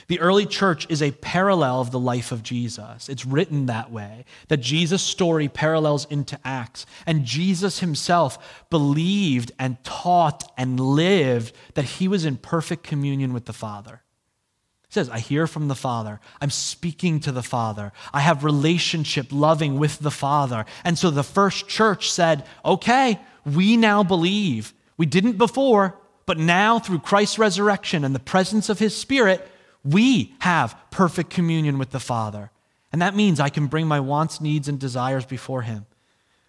The 0.09 0.21
early 0.21 0.47
church 0.47 0.87
is 0.91 1.01
a 1.01 1.13
parallel 1.13 1.81
of 1.81 1.91
the 1.91 1.99
life 1.99 2.33
of 2.33 2.43
Jesus. 2.43 3.09
It's 3.09 3.25
written 3.25 3.67
that 3.67 3.91
way, 3.91 4.25
that 4.49 4.59
Jesus' 4.59 5.03
story 5.03 5.49
parallels 5.49 6.07
into 6.07 6.39
Acts. 6.45 6.87
And 7.07 7.25
Jesus 7.25 7.79
himself 7.79 8.67
believed 8.69 9.53
and 9.59 9.83
taught 9.85 10.53
and 10.57 10.79
lived 10.79 11.55
that 11.75 11.85
he 11.85 12.09
was 12.09 12.25
in 12.25 12.37
perfect 12.37 12.83
communion 12.83 13.33
with 13.33 13.47
the 13.47 13.53
Father. 13.53 14.03
Says, 14.97 15.11
I 15.11 15.19
hear 15.19 15.47
from 15.47 15.69
the 15.69 15.75
Father. 15.75 16.21
I'm 16.41 16.49
speaking 16.49 17.21
to 17.21 17.31
the 17.31 17.43
Father. 17.43 17.93
I 18.15 18.21
have 18.21 18.45
relationship 18.45 19.27
loving 19.31 19.79
with 19.79 19.99
the 19.99 20.11
Father. 20.11 20.65
And 20.85 20.97
so 20.97 21.11
the 21.11 21.23
first 21.23 21.69
church 21.69 22.11
said, 22.11 22.47
okay, 22.65 23.21
we 23.45 23.77
now 23.77 24.03
believe. 24.03 24.73
We 24.97 25.05
didn't 25.05 25.37
before, 25.37 25.99
but 26.25 26.39
now 26.39 26.79
through 26.79 27.01
Christ's 27.01 27.39
resurrection 27.39 28.05
and 28.07 28.15
the 28.15 28.19
presence 28.19 28.71
of 28.71 28.79
his 28.79 28.97
Spirit, 28.97 29.47
we 29.85 30.35
have 30.39 30.75
perfect 30.91 31.29
communion 31.29 31.77
with 31.77 31.91
the 31.91 32.01
Father. 32.01 32.51
And 32.91 33.03
that 33.03 33.15
means 33.15 33.39
I 33.39 33.51
can 33.51 33.67
bring 33.67 33.87
my 33.87 34.01
wants, 34.01 34.41
needs, 34.41 34.67
and 34.67 34.81
desires 34.81 35.27
before 35.27 35.61
Him. 35.61 35.85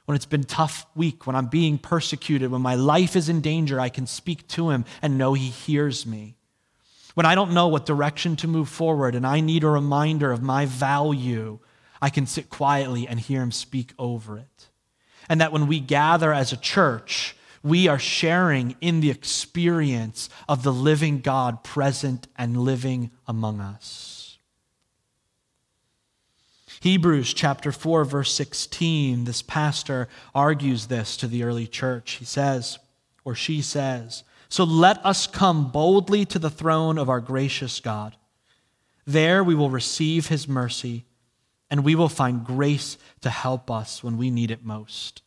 When 0.06 0.16
it's 0.16 0.26
been 0.26 0.46
tough 0.46 0.86
week, 0.96 1.28
when 1.28 1.36
I'm 1.36 1.48
being 1.48 1.78
persecuted, 1.78 2.50
when 2.50 2.62
my 2.62 2.76
life 2.76 3.18
is 3.18 3.28
in 3.28 3.42
danger, 3.42 3.78
I 3.78 3.90
can 3.90 4.08
speak 4.08 4.48
to 4.50 4.70
Him 4.70 4.86
and 5.02 5.18
know 5.18 5.34
He 5.34 5.50
hears 5.50 6.06
me. 6.06 6.38
When 7.18 7.26
I 7.26 7.34
don't 7.34 7.56
know 7.56 7.68
what 7.68 7.88
direction 7.88 8.36
to 8.36 8.48
move 8.48 8.70
forward 8.70 9.16
and 9.16 9.26
I 9.26 9.40
need 9.40 9.64
a 9.64 9.70
reminder 9.70 10.32
of 10.32 10.44
my 10.44 10.68
value, 10.68 11.58
I 12.00 12.12
can 12.12 12.28
sit 12.28 12.52
quietly 12.52 13.08
and 13.08 13.20
hear 13.20 13.42
Him 13.42 13.52
speak 13.52 13.96
over 13.98 14.38
it. 14.38 14.68
And 15.28 15.42
that 15.42 15.52
when 15.52 15.66
we 15.66 15.80
gather 15.80 16.32
as 16.32 16.54
a 16.54 16.58
church, 16.58 17.36
we 17.64 17.88
are 17.88 17.98
sharing 17.98 18.76
in 18.82 19.00
the 19.00 19.10
experience 19.10 20.30
of 20.48 20.62
the 20.62 20.72
living 20.72 21.22
God 21.22 21.64
present 21.64 22.28
and 22.38 22.56
living 22.56 23.10
among 23.28 23.62
us. 23.62 24.38
Hebrews 26.82 27.34
chapter 27.34 27.72
4, 27.72 28.06
verse 28.06 28.32
16, 28.32 29.24
this 29.24 29.42
pastor 29.42 30.08
argues 30.36 30.86
this 30.86 31.18
to 31.18 31.26
the 31.26 31.42
early 31.42 31.66
church. 31.66 32.12
He 32.12 32.26
says, 32.26 32.78
or 33.26 33.34
she 33.34 33.64
says, 33.64 34.24
So 34.50 34.64
let 34.64 35.04
us 35.06 35.28
come 35.28 35.72
boldly 35.72 36.26
to 36.26 36.40
the 36.40 36.50
throne 36.50 36.98
of 36.98 37.10
our 37.10 37.20
gracious 37.20 37.80
God. 37.80 38.16
There 39.06 39.44
we 39.44 39.56
will 39.56 39.70
receive 39.70 40.28
his 40.28 40.48
mercy, 40.48 41.06
and 41.70 41.84
we 41.84 41.96
will 41.96 42.10
find 42.10 42.46
grace 42.46 42.98
to 43.22 43.30
help 43.30 43.70
us 43.70 44.04
when 44.04 44.18
we 44.18 44.30
need 44.30 44.52
it 44.52 44.66
most. 44.66 45.22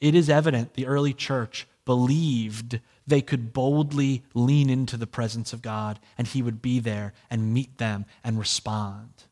It 0.00 0.14
is 0.14 0.30
evident 0.30 0.74
the 0.74 0.86
early 0.86 1.12
church 1.12 1.66
believed 1.84 2.80
they 3.06 3.20
could 3.20 3.52
boldly 3.52 4.22
lean 4.34 4.70
into 4.70 4.96
the 4.96 5.06
presence 5.06 5.52
of 5.52 5.62
God 5.62 5.98
and 6.16 6.26
He 6.26 6.42
would 6.42 6.62
be 6.62 6.78
there 6.78 7.12
and 7.28 7.52
meet 7.52 7.78
them 7.78 8.06
and 8.22 8.38
respond. 8.38 9.24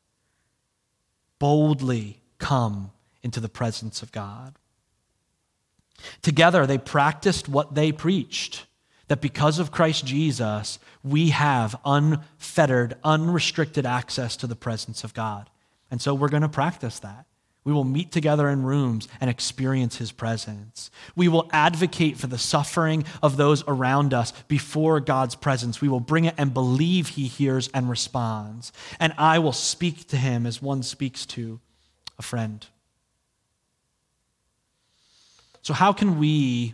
Boldly 1.39 2.21
come 2.39 2.91
into 3.23 3.41
the 3.41 3.49
presence 3.49 4.03
of 4.03 4.13
God. 4.13 4.57
Together, 6.23 6.67
they 6.67 6.79
practiced 6.79 7.49
what 7.49 7.75
they 7.75 7.93
preached 7.93 8.67
that 9.09 9.21
because 9.21 9.59
of 9.59 9.73
Christ 9.73 10.07
Jesus, 10.07 10.79
we 11.03 11.31
have 11.31 11.77
unfettered, 11.85 12.97
unrestricted 13.03 13.85
access 13.85 14.37
to 14.37 14.47
the 14.47 14.57
presence 14.57 15.05
of 15.05 15.15
God. 15.15 15.51
And 15.91 16.01
so 16.01 16.15
we're 16.15 16.29
going 16.29 16.43
to 16.43 16.49
practice 16.49 16.99
that. 17.01 17.25
We 17.65 17.73
will 17.75 17.85
meet 17.85 18.13
together 18.13 18.49
in 18.49 18.63
rooms 18.63 19.09
and 19.21 19.29
experience 19.29 19.97
his 19.97 20.11
presence. 20.11 20.91
We 21.15 21.29
will 21.29 21.51
advocate 21.53 22.17
for 22.17 22.27
the 22.27 22.39
suffering 22.39 23.05
of 23.23 23.37
those 23.37 23.63
around 23.67 24.15
us 24.15 24.33
before 24.49 25.01
God's 25.01 25.35
presence. 25.35 25.81
We 25.81 25.89
will 25.89 26.01
bring 26.01 26.25
it 26.25 26.35
and 26.39 26.55
believe 26.55 27.09
he 27.09 27.27
hears 27.27 27.69
and 27.75 27.91
responds. 27.91 28.73
And 28.99 29.13
I 29.19 29.39
will 29.41 29.53
speak 29.53 30.09
to 30.09 30.17
him 30.17 30.47
as 30.47 30.63
one 30.63 30.83
speaks 30.83 31.27
to 31.27 31.61
a 32.19 32.23
friend. 32.23 32.67
So, 35.61 35.75
how 35.75 35.93
can 35.93 36.19
we 36.19 36.73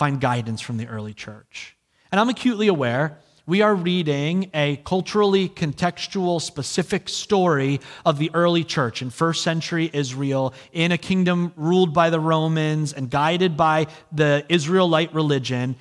find 0.00 0.18
guidance 0.18 0.62
from 0.62 0.78
the 0.78 0.88
early 0.88 1.12
church? 1.12 1.76
And 2.10 2.18
I'm 2.18 2.30
acutely 2.30 2.68
aware 2.68 3.18
we 3.44 3.60
are 3.60 3.74
reading 3.74 4.48
a 4.54 4.76
culturally 4.76 5.50
contextual, 5.50 6.40
specific 6.40 7.06
story 7.10 7.80
of 8.06 8.18
the 8.18 8.30
early 8.32 8.64
church 8.64 9.02
in 9.02 9.10
first 9.10 9.42
century 9.42 9.90
Israel 9.92 10.54
in 10.72 10.90
a 10.90 10.96
kingdom 10.96 11.52
ruled 11.54 11.92
by 11.92 12.08
the 12.08 12.18
Romans 12.18 12.94
and 12.94 13.10
guided 13.10 13.58
by 13.58 13.88
the 14.10 14.46
Israelite 14.48 15.12
religion. 15.12 15.76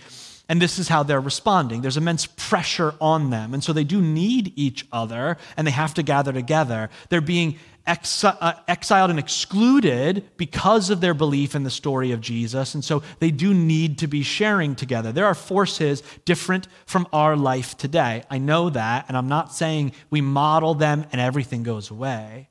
And 0.50 0.62
this 0.62 0.80
is 0.80 0.90
how 0.90 1.04
they're 1.04 1.22
responding. 1.22 1.82
There's 1.82 1.96
immense 1.96 2.26
pressure 2.26 2.96
on 3.00 3.30
them. 3.30 3.54
And 3.54 3.64
so 3.64 3.72
they 3.72 3.86
do 3.86 4.02
need 4.02 4.52
each 4.58 4.86
other 4.92 5.38
and 5.56 5.66
they 5.66 5.72
have 5.72 5.94
to 5.94 6.04
gather 6.04 6.34
together. 6.34 6.90
They're 7.08 7.22
being 7.22 7.58
Uh, 7.88 8.54
exiled 8.68 9.10
and 9.10 9.18
excluded 9.18 10.24
because 10.38 10.92
of 10.92 11.02
their 11.02 11.16
belief 11.16 11.56
in 11.56 11.64
the 11.64 11.72
story 11.72 12.12
of 12.12 12.22
Jesus. 12.22 12.76
And 12.76 12.86
so 12.86 13.02
they 13.18 13.32
do 13.32 13.52
need 13.52 13.98
to 14.00 14.08
be 14.08 14.22
sharing 14.22 14.76
together. 14.76 15.12
There 15.12 15.26
are 15.26 15.34
forces 15.34 16.04
different 16.24 16.68
from 16.86 17.08
our 17.12 17.36
life 17.36 17.76
today. 17.78 18.24
I 18.30 18.38
know 18.38 18.70
that, 18.70 19.06
and 19.08 19.18
I'm 19.18 19.28
not 19.28 19.54
saying 19.54 19.94
we 20.12 20.22
model 20.22 20.76
them 20.76 21.06
and 21.12 21.20
everything 21.20 21.64
goes 21.64 21.90
away. 21.90 22.50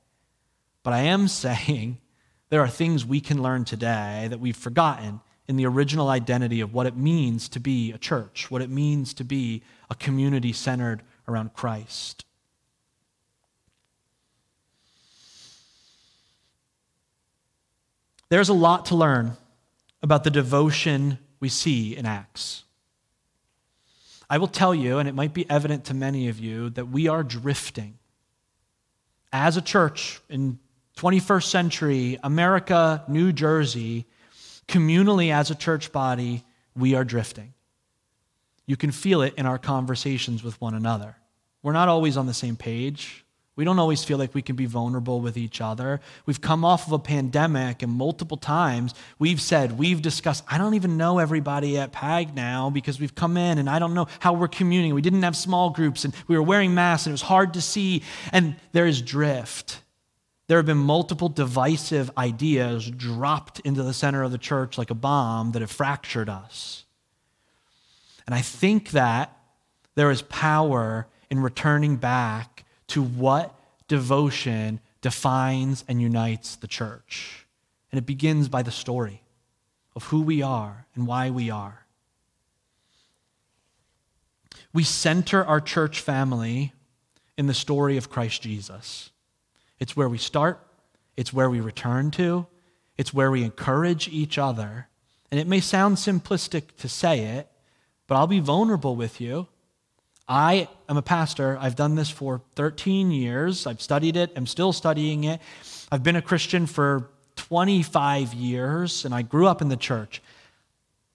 But 0.82 0.92
I 0.92 1.02
am 1.02 1.28
saying 1.44 1.98
there 2.50 2.62
are 2.62 2.68
things 2.68 3.06
we 3.06 3.20
can 3.20 3.40
learn 3.42 3.64
today 3.64 4.26
that 4.30 4.40
we've 4.40 4.56
forgotten 4.56 5.20
in 5.46 5.56
the 5.56 5.66
original 5.66 6.08
identity 6.08 6.60
of 6.60 6.74
what 6.74 6.86
it 6.86 6.96
means 6.96 7.48
to 7.50 7.60
be 7.60 7.92
a 7.92 7.98
church, 7.98 8.50
what 8.50 8.62
it 8.62 8.70
means 8.70 9.14
to 9.14 9.24
be 9.24 9.62
a 9.88 9.94
community 9.94 10.52
centered 10.52 11.02
around 11.28 11.54
Christ. 11.54 12.24
There's 18.30 18.48
a 18.48 18.54
lot 18.54 18.86
to 18.86 18.94
learn 18.94 19.36
about 20.02 20.24
the 20.24 20.30
devotion 20.30 21.18
we 21.40 21.48
see 21.48 21.96
in 21.96 22.04
Acts. 22.04 22.64
I 24.28 24.38
will 24.38 24.48
tell 24.48 24.74
you, 24.74 24.98
and 24.98 25.08
it 25.08 25.14
might 25.14 25.32
be 25.32 25.48
evident 25.48 25.86
to 25.86 25.94
many 25.94 26.28
of 26.28 26.38
you, 26.38 26.68
that 26.70 26.88
we 26.88 27.08
are 27.08 27.22
drifting. 27.22 27.98
As 29.32 29.56
a 29.56 29.62
church 29.62 30.20
in 30.28 30.58
21st 30.96 31.44
century 31.44 32.18
America, 32.22 33.04
New 33.08 33.32
Jersey, 33.32 34.06
communally 34.66 35.32
as 35.32 35.50
a 35.50 35.54
church 35.54 35.92
body, 35.92 36.44
we 36.76 36.94
are 36.94 37.04
drifting. 37.04 37.54
You 38.66 38.76
can 38.76 38.92
feel 38.92 39.22
it 39.22 39.34
in 39.38 39.46
our 39.46 39.58
conversations 39.58 40.44
with 40.44 40.60
one 40.60 40.74
another. 40.74 41.16
We're 41.62 41.72
not 41.72 41.88
always 41.88 42.18
on 42.18 42.26
the 42.26 42.34
same 42.34 42.56
page. 42.56 43.24
We 43.58 43.64
don't 43.64 43.80
always 43.80 44.04
feel 44.04 44.18
like 44.18 44.36
we 44.36 44.42
can 44.42 44.54
be 44.54 44.66
vulnerable 44.66 45.20
with 45.20 45.36
each 45.36 45.60
other. 45.60 46.00
We've 46.26 46.40
come 46.40 46.64
off 46.64 46.86
of 46.86 46.92
a 46.92 46.98
pandemic, 47.00 47.82
and 47.82 47.90
multiple 47.90 48.36
times 48.36 48.94
we've 49.18 49.40
said, 49.40 49.76
we've 49.76 50.00
discussed, 50.00 50.44
I 50.46 50.58
don't 50.58 50.74
even 50.74 50.96
know 50.96 51.18
everybody 51.18 51.76
at 51.76 51.90
PAG 51.90 52.36
now 52.36 52.70
because 52.70 53.00
we've 53.00 53.16
come 53.16 53.36
in 53.36 53.58
and 53.58 53.68
I 53.68 53.80
don't 53.80 53.94
know 53.94 54.06
how 54.20 54.34
we're 54.34 54.46
communing. 54.46 54.94
We 54.94 55.02
didn't 55.02 55.24
have 55.24 55.34
small 55.34 55.70
groups 55.70 56.04
and 56.04 56.14
we 56.28 56.36
were 56.36 56.42
wearing 56.42 56.72
masks 56.72 57.06
and 57.06 57.10
it 57.10 57.14
was 57.14 57.22
hard 57.22 57.54
to 57.54 57.60
see. 57.60 58.04
And 58.30 58.54
there 58.70 58.86
is 58.86 59.02
drift. 59.02 59.82
There 60.46 60.58
have 60.58 60.66
been 60.66 60.78
multiple 60.78 61.28
divisive 61.28 62.12
ideas 62.16 62.88
dropped 62.88 63.58
into 63.64 63.82
the 63.82 63.92
center 63.92 64.22
of 64.22 64.30
the 64.30 64.38
church 64.38 64.78
like 64.78 64.90
a 64.90 64.94
bomb 64.94 65.50
that 65.50 65.62
have 65.62 65.70
fractured 65.72 66.28
us. 66.28 66.84
And 68.24 68.36
I 68.36 68.40
think 68.40 68.90
that 68.90 69.36
there 69.96 70.12
is 70.12 70.22
power 70.22 71.08
in 71.28 71.40
returning 71.40 71.96
back 71.96 72.64
to 72.88 73.02
what 73.02 73.54
devotion 73.86 74.80
defines 75.00 75.84
and 75.88 76.02
unites 76.02 76.56
the 76.56 76.66
church. 76.66 77.46
And 77.90 77.98
it 77.98 78.06
begins 78.06 78.48
by 78.48 78.62
the 78.62 78.70
story 78.70 79.22
of 79.96 80.04
who 80.04 80.22
we 80.22 80.42
are 80.42 80.86
and 80.94 81.06
why 81.06 81.30
we 81.30 81.50
are. 81.50 81.84
We 84.72 84.84
center 84.84 85.44
our 85.44 85.60
church 85.60 86.00
family 86.00 86.72
in 87.36 87.46
the 87.46 87.54
story 87.54 87.96
of 87.96 88.10
Christ 88.10 88.42
Jesus. 88.42 89.10
It's 89.78 89.96
where 89.96 90.08
we 90.08 90.18
start, 90.18 90.60
it's 91.16 91.32
where 91.32 91.48
we 91.48 91.60
return 91.60 92.10
to, 92.12 92.46
it's 92.96 93.14
where 93.14 93.30
we 93.30 93.44
encourage 93.44 94.08
each 94.08 94.38
other, 94.38 94.88
And 95.30 95.38
it 95.38 95.46
may 95.46 95.60
sound 95.60 95.96
simplistic 95.96 96.76
to 96.78 96.88
say 96.88 97.20
it, 97.20 97.48
but 98.06 98.16
I'll 98.16 98.26
be 98.26 98.40
vulnerable 98.40 98.96
with 98.96 99.20
you. 99.20 99.46
I 100.28 100.68
am 100.88 100.98
a 100.98 101.02
pastor. 101.02 101.56
I've 101.58 101.74
done 101.74 101.94
this 101.94 102.10
for 102.10 102.42
13 102.56 103.10
years. 103.10 103.66
I've 103.66 103.80
studied 103.80 104.16
it. 104.16 104.32
I'm 104.36 104.46
still 104.46 104.74
studying 104.74 105.24
it. 105.24 105.40
I've 105.90 106.02
been 106.02 106.16
a 106.16 106.22
Christian 106.22 106.66
for 106.66 107.08
25 107.36 108.34
years, 108.34 109.06
and 109.06 109.14
I 109.14 109.22
grew 109.22 109.46
up 109.46 109.62
in 109.62 109.68
the 109.68 109.76
church. 109.76 110.20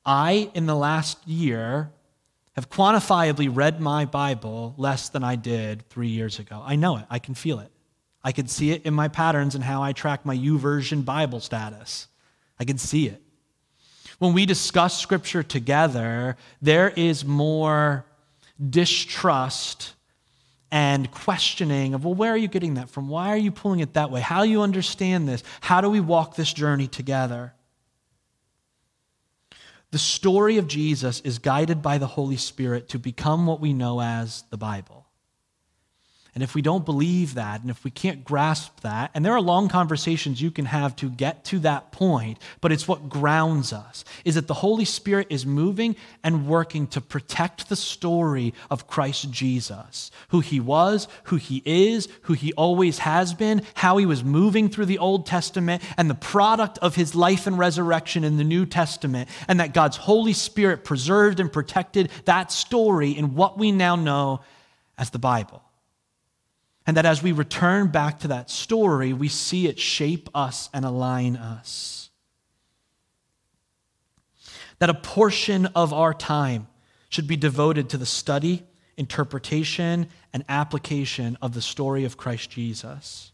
I, 0.03 0.49
in 0.55 0.65
the 0.65 0.75
last 0.75 1.27
year, 1.27 1.91
have 2.55 2.69
quantifiably 2.69 3.55
read 3.55 3.79
my 3.79 4.05
Bible 4.05 4.73
less 4.77 5.09
than 5.09 5.23
I 5.23 5.35
did 5.35 5.87
three 5.89 6.07
years 6.07 6.39
ago. 6.39 6.63
I 6.65 6.75
know 6.75 6.97
it. 6.97 7.05
I 7.09 7.19
can 7.19 7.35
feel 7.35 7.59
it. 7.59 7.69
I 8.23 8.31
can 8.31 8.47
see 8.47 8.71
it 8.71 8.85
in 8.85 8.93
my 8.93 9.09
patterns 9.09 9.53
and 9.53 9.63
how 9.63 9.83
I 9.83 9.93
track 9.93 10.25
my 10.25 10.35
YouVersion 10.35 11.05
Bible 11.05 11.39
status. 11.39 12.07
I 12.59 12.65
can 12.65 12.77
see 12.77 13.07
it. 13.07 13.21
When 14.17 14.33
we 14.33 14.45
discuss 14.45 14.99
Scripture 14.99 15.43
together, 15.43 16.37
there 16.61 16.89
is 16.89 17.25
more 17.25 18.05
distrust 18.69 19.93
and 20.71 21.11
questioning 21.11 21.93
of, 21.93 22.03
well, 22.03 22.15
where 22.15 22.31
are 22.31 22.37
you 22.37 22.47
getting 22.47 22.75
that 22.75 22.89
from? 22.89 23.07
Why 23.07 23.29
are 23.29 23.37
you 23.37 23.51
pulling 23.51 23.79
it 23.79 23.93
that 23.93 24.09
way? 24.09 24.21
How 24.21 24.43
do 24.43 24.49
you 24.49 24.61
understand 24.61 25.27
this? 25.27 25.43
How 25.61 25.81
do 25.81 25.89
we 25.89 25.99
walk 25.99 26.35
this 26.35 26.51
journey 26.51 26.87
together? 26.87 27.53
The 29.91 29.99
story 29.99 30.57
of 30.57 30.67
Jesus 30.67 31.19
is 31.21 31.37
guided 31.37 31.83
by 31.83 31.99
the 31.99 32.07
Holy 32.07 32.37
Spirit 32.37 32.89
to 32.89 32.97
become 32.97 33.45
what 33.45 33.59
we 33.59 33.73
know 33.73 34.01
as 34.01 34.43
the 34.49 34.57
Bible. 34.57 35.02
And 36.35 36.41
if 36.41 36.55
we 36.55 36.63
don't 36.63 36.83
believe 36.83 37.35
that, 37.35 37.61
and 37.61 37.69
if 37.69 37.83
we 37.83 37.91
can't 37.91 38.23
grasp 38.23 38.79
that, 38.81 39.11
and 39.13 39.23
there 39.23 39.33
are 39.33 39.41
long 39.41 39.69
conversations 39.69 40.41
you 40.41 40.49
can 40.49 40.65
have 40.65 40.95
to 40.95 41.09
get 41.09 41.45
to 41.45 41.59
that 41.59 41.91
point, 41.91 42.39
but 42.59 42.71
it's 42.71 42.87
what 42.87 43.07
grounds 43.07 43.71
us, 43.71 44.03
is 44.25 44.33
that 44.33 44.47
the 44.47 44.55
Holy 44.55 44.85
Spirit 44.85 45.27
is 45.29 45.45
moving 45.45 45.95
and 46.23 46.47
working 46.47 46.87
to 46.87 47.01
protect 47.01 47.69
the 47.69 47.75
story 47.75 48.51
of 48.71 48.87
Christ 48.87 49.29
Jesus, 49.29 50.09
who 50.29 50.39
he 50.39 50.59
was, 50.59 51.07
who 51.25 51.35
he 51.35 51.61
is, 51.65 52.07
who 52.23 52.33
he 52.33 52.51
always 52.53 52.97
has 52.99 53.35
been, 53.35 53.61
how 53.75 53.97
he 53.97 54.05
was 54.07 54.23
moving 54.23 54.69
through 54.69 54.87
the 54.87 54.97
Old 54.97 55.27
Testament, 55.27 55.83
and 55.97 56.09
the 56.09 56.15
product 56.15 56.79
of 56.79 56.95
his 56.95 57.13
life 57.13 57.45
and 57.45 57.59
resurrection 57.59 58.23
in 58.23 58.37
the 58.37 58.43
New 58.43 58.65
Testament, 58.65 59.29
and 59.47 59.59
that 59.59 59.75
God's 59.75 59.97
Holy 59.97 60.33
Spirit 60.33 60.83
preserved 60.83 61.39
and 61.39 61.53
protected 61.53 62.09
that 62.25 62.51
story 62.51 63.11
in 63.11 63.35
what 63.35 63.59
we 63.59 63.71
now 63.71 63.95
know 63.95 64.41
as 64.97 65.11
the 65.11 65.19
Bible. 65.19 65.61
And 66.85 66.97
that 66.97 67.05
as 67.05 67.23
we 67.23 67.31
return 67.31 67.87
back 67.87 68.19
to 68.19 68.27
that 68.29 68.49
story, 68.49 69.13
we 69.13 69.29
see 69.29 69.67
it 69.67 69.79
shape 69.79 70.29
us 70.35 70.69
and 70.73 70.83
align 70.83 71.37
us. 71.37 72.09
That 74.79 74.89
a 74.89 74.93
portion 74.93 75.67
of 75.67 75.93
our 75.93 76.13
time 76.13 76.67
should 77.09 77.27
be 77.27 77.37
devoted 77.37 77.89
to 77.89 77.97
the 77.97 78.05
study, 78.05 78.63
interpretation, 78.97 80.07
and 80.33 80.43
application 80.49 81.37
of 81.41 81.53
the 81.53 81.61
story 81.61 82.03
of 82.03 82.17
Christ 82.17 82.49
Jesus. 82.49 83.31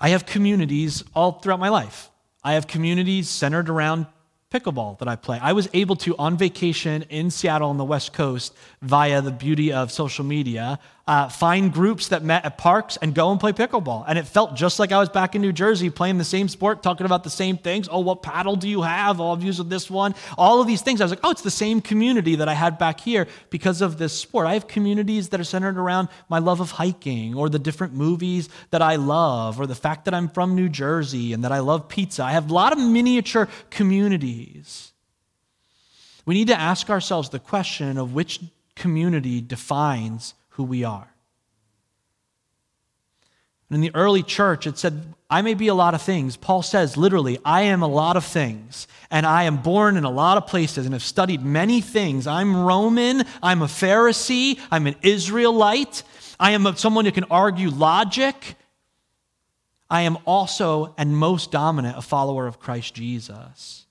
I 0.00 0.10
have 0.10 0.26
communities 0.26 1.04
all 1.14 1.32
throughout 1.32 1.60
my 1.60 1.68
life. 1.68 2.10
I 2.42 2.54
have 2.54 2.66
communities 2.66 3.28
centered 3.28 3.68
around 3.68 4.06
pickleball 4.52 4.98
that 4.98 5.08
I 5.08 5.16
play. 5.16 5.38
I 5.40 5.52
was 5.52 5.68
able 5.72 5.96
to, 5.96 6.16
on 6.16 6.36
vacation 6.36 7.02
in 7.08 7.30
Seattle 7.30 7.70
on 7.70 7.78
the 7.78 7.84
West 7.84 8.12
Coast, 8.12 8.54
via 8.82 9.22
the 9.22 9.30
beauty 9.30 9.72
of 9.72 9.90
social 9.90 10.24
media, 10.24 10.78
uh, 11.06 11.28
find 11.28 11.72
groups 11.72 12.08
that 12.08 12.22
met 12.22 12.44
at 12.44 12.56
parks 12.56 12.96
and 12.96 13.12
go 13.12 13.32
and 13.32 13.40
play 13.40 13.52
pickleball. 13.52 14.04
And 14.06 14.18
it 14.18 14.26
felt 14.26 14.54
just 14.54 14.78
like 14.78 14.92
I 14.92 14.98
was 14.98 15.08
back 15.08 15.34
in 15.34 15.42
New 15.42 15.52
Jersey 15.52 15.90
playing 15.90 16.18
the 16.18 16.24
same 16.24 16.48
sport, 16.48 16.82
talking 16.82 17.06
about 17.06 17.24
the 17.24 17.30
same 17.30 17.58
things. 17.58 17.88
Oh, 17.90 18.00
what 18.00 18.22
paddle 18.22 18.54
do 18.54 18.68
you 18.68 18.82
have? 18.82 19.20
Oh, 19.20 19.32
I've 19.32 19.42
used 19.42 19.68
this 19.68 19.90
one. 19.90 20.14
All 20.38 20.60
of 20.60 20.68
these 20.68 20.80
things. 20.80 21.00
I 21.00 21.04
was 21.04 21.10
like, 21.10 21.20
oh, 21.24 21.30
it's 21.30 21.42
the 21.42 21.50
same 21.50 21.80
community 21.80 22.36
that 22.36 22.48
I 22.48 22.54
had 22.54 22.78
back 22.78 23.00
here 23.00 23.26
because 23.50 23.82
of 23.82 23.98
this 23.98 24.12
sport. 24.12 24.46
I 24.46 24.54
have 24.54 24.68
communities 24.68 25.30
that 25.30 25.40
are 25.40 25.44
centered 25.44 25.76
around 25.76 26.08
my 26.28 26.38
love 26.38 26.60
of 26.60 26.72
hiking 26.72 27.34
or 27.34 27.48
the 27.48 27.58
different 27.58 27.94
movies 27.94 28.48
that 28.70 28.82
I 28.82 28.96
love 28.96 29.60
or 29.60 29.66
the 29.66 29.74
fact 29.74 30.04
that 30.04 30.14
I'm 30.14 30.28
from 30.28 30.54
New 30.54 30.68
Jersey 30.68 31.32
and 31.32 31.42
that 31.42 31.52
I 31.52 31.58
love 31.58 31.88
pizza. 31.88 32.22
I 32.22 32.30
have 32.30 32.48
a 32.48 32.54
lot 32.54 32.72
of 32.72 32.78
miniature 32.78 33.48
communities. 33.70 34.92
We 36.24 36.34
need 36.34 36.48
to 36.48 36.58
ask 36.58 36.88
ourselves 36.90 37.30
the 37.30 37.40
question 37.40 37.98
of 37.98 38.14
which 38.14 38.38
community 38.76 39.40
defines 39.40 40.34
who 40.52 40.64
we 40.64 40.84
are. 40.84 41.08
In 43.70 43.80
the 43.80 43.94
early 43.94 44.22
church, 44.22 44.66
it 44.66 44.76
said, 44.76 45.02
I 45.30 45.40
may 45.40 45.54
be 45.54 45.68
a 45.68 45.74
lot 45.74 45.94
of 45.94 46.02
things. 46.02 46.36
Paul 46.36 46.60
says, 46.60 46.98
literally, 46.98 47.38
I 47.42 47.62
am 47.62 47.82
a 47.82 47.88
lot 47.88 48.18
of 48.18 48.24
things, 48.24 48.86
and 49.10 49.24
I 49.24 49.44
am 49.44 49.62
born 49.62 49.96
in 49.96 50.04
a 50.04 50.10
lot 50.10 50.36
of 50.36 50.46
places 50.46 50.84
and 50.84 50.92
have 50.92 51.02
studied 51.02 51.42
many 51.42 51.80
things. 51.80 52.26
I'm 52.26 52.54
Roman, 52.54 53.24
I'm 53.42 53.62
a 53.62 53.66
Pharisee, 53.66 54.60
I'm 54.70 54.86
an 54.86 54.96
Israelite, 55.00 56.02
I 56.38 56.50
am 56.50 56.76
someone 56.76 57.06
who 57.06 57.12
can 57.12 57.24
argue 57.30 57.70
logic. 57.70 58.56
I 59.88 60.02
am 60.02 60.18
also, 60.26 60.94
and 60.98 61.16
most 61.16 61.50
dominant, 61.50 61.96
a 61.96 62.02
follower 62.02 62.46
of 62.46 62.58
Christ 62.58 62.94
Jesus. 62.94 63.86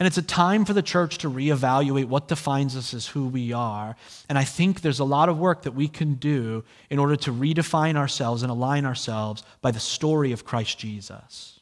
And 0.00 0.06
it's 0.06 0.16
a 0.16 0.22
time 0.22 0.64
for 0.64 0.72
the 0.72 0.80
church 0.80 1.18
to 1.18 1.30
reevaluate 1.30 2.06
what 2.06 2.26
defines 2.26 2.74
us 2.74 2.94
as 2.94 3.08
who 3.08 3.28
we 3.28 3.52
are. 3.52 3.96
And 4.30 4.38
I 4.38 4.44
think 4.44 4.80
there's 4.80 4.98
a 4.98 5.04
lot 5.04 5.28
of 5.28 5.38
work 5.38 5.64
that 5.64 5.74
we 5.74 5.88
can 5.88 6.14
do 6.14 6.64
in 6.88 6.98
order 6.98 7.16
to 7.16 7.30
redefine 7.30 7.96
ourselves 7.96 8.42
and 8.42 8.50
align 8.50 8.86
ourselves 8.86 9.42
by 9.60 9.72
the 9.72 9.78
story 9.78 10.32
of 10.32 10.46
Christ 10.46 10.78
Jesus. 10.78 11.60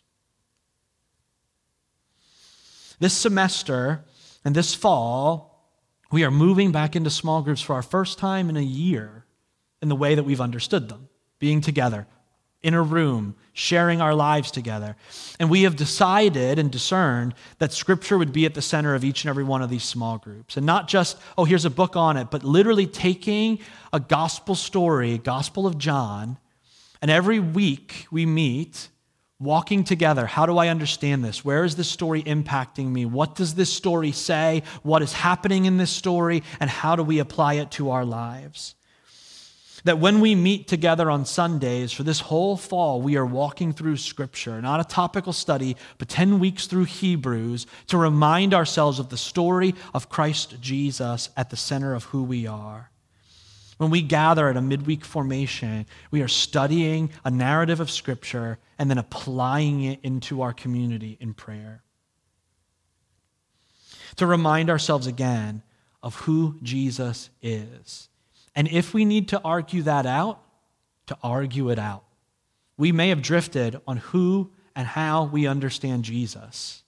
This 3.00 3.12
semester 3.12 4.04
and 4.44 4.54
this 4.54 4.72
fall, 4.72 5.68
we 6.12 6.22
are 6.22 6.30
moving 6.30 6.70
back 6.70 6.94
into 6.94 7.10
small 7.10 7.42
groups 7.42 7.60
for 7.60 7.74
our 7.74 7.82
first 7.82 8.18
time 8.18 8.48
in 8.48 8.56
a 8.56 8.62
year 8.62 9.24
in 9.82 9.88
the 9.88 9.96
way 9.96 10.14
that 10.14 10.22
we've 10.22 10.40
understood 10.40 10.88
them, 10.88 11.08
being 11.40 11.60
together, 11.60 12.06
in 12.62 12.74
a 12.74 12.82
room, 12.82 13.34
sharing 13.58 14.00
our 14.00 14.14
lives 14.14 14.52
together. 14.52 14.94
And 15.40 15.50
we 15.50 15.62
have 15.62 15.74
decided 15.74 16.60
and 16.60 16.70
discerned 16.70 17.34
that 17.58 17.72
Scripture 17.72 18.16
would 18.16 18.32
be 18.32 18.46
at 18.46 18.54
the 18.54 18.62
center 18.62 18.94
of 18.94 19.04
each 19.04 19.24
and 19.24 19.30
every 19.30 19.42
one 19.42 19.62
of 19.62 19.68
these 19.68 19.82
small 19.82 20.16
groups. 20.16 20.56
And 20.56 20.64
not 20.64 20.86
just, 20.86 21.18
oh, 21.36 21.44
here's 21.44 21.64
a 21.64 21.70
book 21.70 21.96
on 21.96 22.16
it, 22.16 22.30
but 22.30 22.44
literally 22.44 22.86
taking 22.86 23.58
a 23.92 23.98
gospel 23.98 24.54
story, 24.54 25.18
Gospel 25.18 25.66
of 25.66 25.76
John, 25.76 26.38
and 27.02 27.10
every 27.10 27.40
week 27.40 28.06
we 28.12 28.26
meet 28.26 28.88
walking 29.40 29.82
together. 29.82 30.26
How 30.26 30.46
do 30.46 30.56
I 30.58 30.68
understand 30.68 31.24
this? 31.24 31.44
Where 31.44 31.64
is 31.64 31.74
this 31.74 31.88
story 31.88 32.22
impacting 32.22 32.86
me? 32.86 33.06
What 33.06 33.34
does 33.34 33.54
this 33.54 33.72
story 33.72 34.12
say? 34.12 34.62
What 34.82 35.02
is 35.02 35.12
happening 35.12 35.64
in 35.64 35.78
this 35.78 35.90
story? 35.90 36.44
And 36.60 36.70
how 36.70 36.94
do 36.96 37.02
we 37.02 37.18
apply 37.18 37.54
it 37.54 37.72
to 37.72 37.90
our 37.90 38.04
lives? 38.04 38.76
That 39.84 39.98
when 39.98 40.20
we 40.20 40.34
meet 40.34 40.66
together 40.66 41.10
on 41.10 41.24
Sundays 41.24 41.92
for 41.92 42.02
this 42.02 42.20
whole 42.20 42.56
fall, 42.56 43.00
we 43.00 43.16
are 43.16 43.26
walking 43.26 43.72
through 43.72 43.96
Scripture, 43.98 44.60
not 44.60 44.80
a 44.80 44.84
topical 44.84 45.32
study, 45.32 45.76
but 45.98 46.08
10 46.08 46.40
weeks 46.40 46.66
through 46.66 46.84
Hebrews 46.84 47.66
to 47.88 47.96
remind 47.96 48.54
ourselves 48.54 48.98
of 48.98 49.08
the 49.08 49.16
story 49.16 49.74
of 49.94 50.08
Christ 50.08 50.60
Jesus 50.60 51.30
at 51.36 51.50
the 51.50 51.56
center 51.56 51.94
of 51.94 52.04
who 52.04 52.24
we 52.24 52.46
are. 52.46 52.90
When 53.76 53.90
we 53.90 54.02
gather 54.02 54.48
at 54.48 54.56
a 54.56 54.60
midweek 54.60 55.04
formation, 55.04 55.86
we 56.10 56.20
are 56.22 56.28
studying 56.28 57.10
a 57.24 57.30
narrative 57.30 57.78
of 57.78 57.90
Scripture 57.90 58.58
and 58.78 58.90
then 58.90 58.98
applying 58.98 59.84
it 59.84 60.00
into 60.02 60.42
our 60.42 60.52
community 60.52 61.16
in 61.20 61.34
prayer. 61.34 61.82
To 64.16 64.26
remind 64.26 64.68
ourselves 64.68 65.06
again 65.06 65.62
of 66.02 66.16
who 66.16 66.56
Jesus 66.62 67.30
is 67.40 68.08
and 68.54 68.68
if 68.68 68.94
we 68.94 69.04
need 69.04 69.28
to 69.28 69.40
argue 69.42 69.82
that 69.82 70.06
out, 70.06 70.40
to 71.06 71.16
argue 71.22 71.70
it 71.70 71.78
out. 71.78 72.04
We 72.76 72.92
may 72.92 73.08
have 73.08 73.22
drifted 73.22 73.80
on 73.86 73.96
who 73.96 74.50
and 74.76 74.86
how 74.86 75.24
we 75.24 75.46
understand 75.46 76.04
Jesus. 76.04 76.82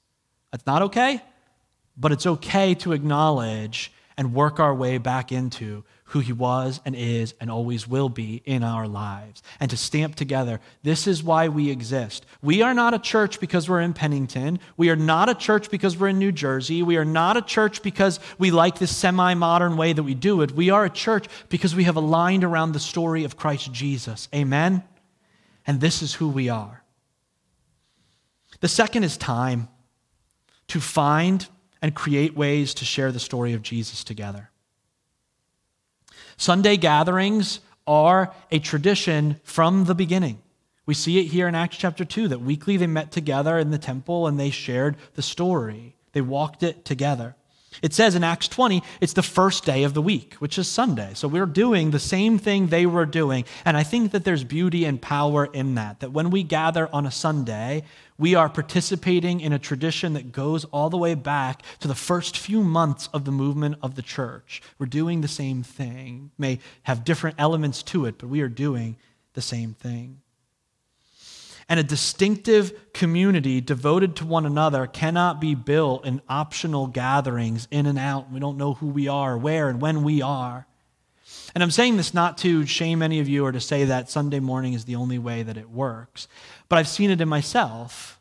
That's 0.52 0.66
not 0.66 0.82
okay, 0.82 1.22
but 1.96 2.12
it's 2.12 2.26
okay 2.26 2.74
to 2.76 2.92
acknowledge 2.92 3.92
and 4.16 4.34
work 4.34 4.60
our 4.60 4.74
way 4.74 4.98
back 4.98 5.32
into 5.32 5.84
who 6.10 6.18
he 6.18 6.32
was 6.32 6.80
and 6.84 6.96
is 6.96 7.34
and 7.40 7.50
always 7.50 7.86
will 7.86 8.08
be 8.08 8.42
in 8.44 8.64
our 8.64 8.88
lives, 8.88 9.42
and 9.60 9.70
to 9.70 9.76
stamp 9.76 10.16
together 10.16 10.60
this 10.82 11.06
is 11.06 11.22
why 11.22 11.46
we 11.48 11.70
exist. 11.70 12.26
We 12.42 12.62
are 12.62 12.74
not 12.74 12.94
a 12.94 12.98
church 12.98 13.38
because 13.38 13.68
we're 13.68 13.80
in 13.80 13.92
Pennington. 13.92 14.58
We 14.76 14.90
are 14.90 14.96
not 14.96 15.28
a 15.28 15.34
church 15.34 15.70
because 15.70 15.96
we're 15.96 16.08
in 16.08 16.18
New 16.18 16.32
Jersey. 16.32 16.82
We 16.82 16.96
are 16.96 17.04
not 17.04 17.36
a 17.36 17.42
church 17.42 17.82
because 17.82 18.18
we 18.38 18.50
like 18.50 18.78
this 18.78 18.94
semi 18.94 19.34
modern 19.34 19.76
way 19.76 19.92
that 19.92 20.02
we 20.02 20.14
do 20.14 20.42
it. 20.42 20.50
We 20.50 20.70
are 20.70 20.84
a 20.84 20.90
church 20.90 21.28
because 21.48 21.76
we 21.76 21.84
have 21.84 21.96
aligned 21.96 22.42
around 22.42 22.72
the 22.72 22.80
story 22.80 23.22
of 23.22 23.36
Christ 23.36 23.72
Jesus. 23.72 24.28
Amen? 24.34 24.82
And 25.64 25.80
this 25.80 26.02
is 26.02 26.14
who 26.14 26.28
we 26.28 26.48
are. 26.48 26.82
The 28.58 28.68
second 28.68 29.04
is 29.04 29.16
time 29.16 29.68
to 30.68 30.80
find 30.80 31.46
and 31.80 31.94
create 31.94 32.36
ways 32.36 32.74
to 32.74 32.84
share 32.84 33.12
the 33.12 33.20
story 33.20 33.52
of 33.52 33.62
Jesus 33.62 34.02
together. 34.02 34.49
Sunday 36.40 36.78
gatherings 36.78 37.60
are 37.86 38.32
a 38.50 38.58
tradition 38.60 39.38
from 39.44 39.84
the 39.84 39.94
beginning. 39.94 40.40
We 40.86 40.94
see 40.94 41.18
it 41.18 41.26
here 41.26 41.46
in 41.46 41.54
Acts 41.54 41.76
chapter 41.76 42.02
2 42.02 42.28
that 42.28 42.40
weekly 42.40 42.78
they 42.78 42.86
met 42.86 43.12
together 43.12 43.58
in 43.58 43.70
the 43.70 43.76
temple 43.76 44.26
and 44.26 44.40
they 44.40 44.48
shared 44.48 44.96
the 45.16 45.22
story. 45.22 45.96
They 46.12 46.22
walked 46.22 46.62
it 46.62 46.86
together. 46.86 47.36
It 47.82 47.92
says 47.92 48.14
in 48.14 48.24
Acts 48.24 48.48
20, 48.48 48.82
it's 49.02 49.12
the 49.12 49.22
first 49.22 49.66
day 49.66 49.84
of 49.84 49.92
the 49.92 50.00
week, 50.00 50.32
which 50.38 50.58
is 50.58 50.66
Sunday. 50.66 51.12
So 51.12 51.28
we're 51.28 51.44
doing 51.44 51.90
the 51.90 51.98
same 51.98 52.38
thing 52.38 52.68
they 52.68 52.86
were 52.86 53.04
doing. 53.04 53.44
And 53.66 53.76
I 53.76 53.82
think 53.82 54.12
that 54.12 54.24
there's 54.24 54.42
beauty 54.42 54.86
and 54.86 55.00
power 55.00 55.44
in 55.44 55.74
that. 55.74 56.00
That 56.00 56.12
when 56.12 56.30
we 56.30 56.42
gather 56.42 56.88
on 56.90 57.04
a 57.04 57.10
Sunday, 57.10 57.84
we 58.20 58.36
are 58.36 58.48
participating 58.48 59.40
in 59.40 59.52
a 59.52 59.58
tradition 59.58 60.12
that 60.12 60.30
goes 60.30 60.64
all 60.66 60.90
the 60.90 60.96
way 60.96 61.14
back 61.14 61.62
to 61.80 61.88
the 61.88 61.94
first 61.94 62.36
few 62.36 62.62
months 62.62 63.08
of 63.12 63.24
the 63.24 63.32
movement 63.32 63.76
of 63.82 63.96
the 63.96 64.02
church. 64.02 64.62
We're 64.78 64.86
doing 64.86 65.22
the 65.22 65.28
same 65.28 65.64
thing. 65.64 66.30
May 66.38 66.60
have 66.84 67.04
different 67.04 67.36
elements 67.38 67.82
to 67.84 68.04
it, 68.04 68.18
but 68.18 68.28
we 68.28 68.42
are 68.42 68.48
doing 68.48 68.96
the 69.32 69.42
same 69.42 69.74
thing 69.74 70.20
and 71.70 71.78
a 71.78 71.84
distinctive 71.84 72.92
community 72.92 73.60
devoted 73.60 74.16
to 74.16 74.26
one 74.26 74.44
another 74.44 74.88
cannot 74.88 75.40
be 75.40 75.54
built 75.54 76.04
in 76.04 76.20
optional 76.28 76.88
gatherings 76.88 77.68
in 77.70 77.86
and 77.86 77.96
out. 77.96 78.30
We 78.32 78.40
don't 78.40 78.58
know 78.58 78.74
who 78.74 78.88
we 78.88 79.06
are, 79.06 79.38
where, 79.38 79.68
and 79.68 79.80
when 79.80 80.02
we 80.02 80.20
are. 80.20 80.66
And 81.54 81.62
I'm 81.62 81.70
saying 81.70 81.96
this 81.96 82.14
not 82.14 82.38
to 82.38 82.66
shame 82.66 83.02
any 83.02 83.20
of 83.20 83.28
you 83.28 83.44
or 83.44 83.52
to 83.52 83.60
say 83.60 83.84
that 83.84 84.10
Sunday 84.10 84.40
morning 84.40 84.72
is 84.72 84.84
the 84.84 84.96
only 84.96 85.18
way 85.18 85.42
that 85.42 85.56
it 85.56 85.70
works, 85.70 86.28
but 86.68 86.78
I've 86.78 86.88
seen 86.88 87.10
it 87.10 87.20
in 87.20 87.28
myself. 87.28 88.16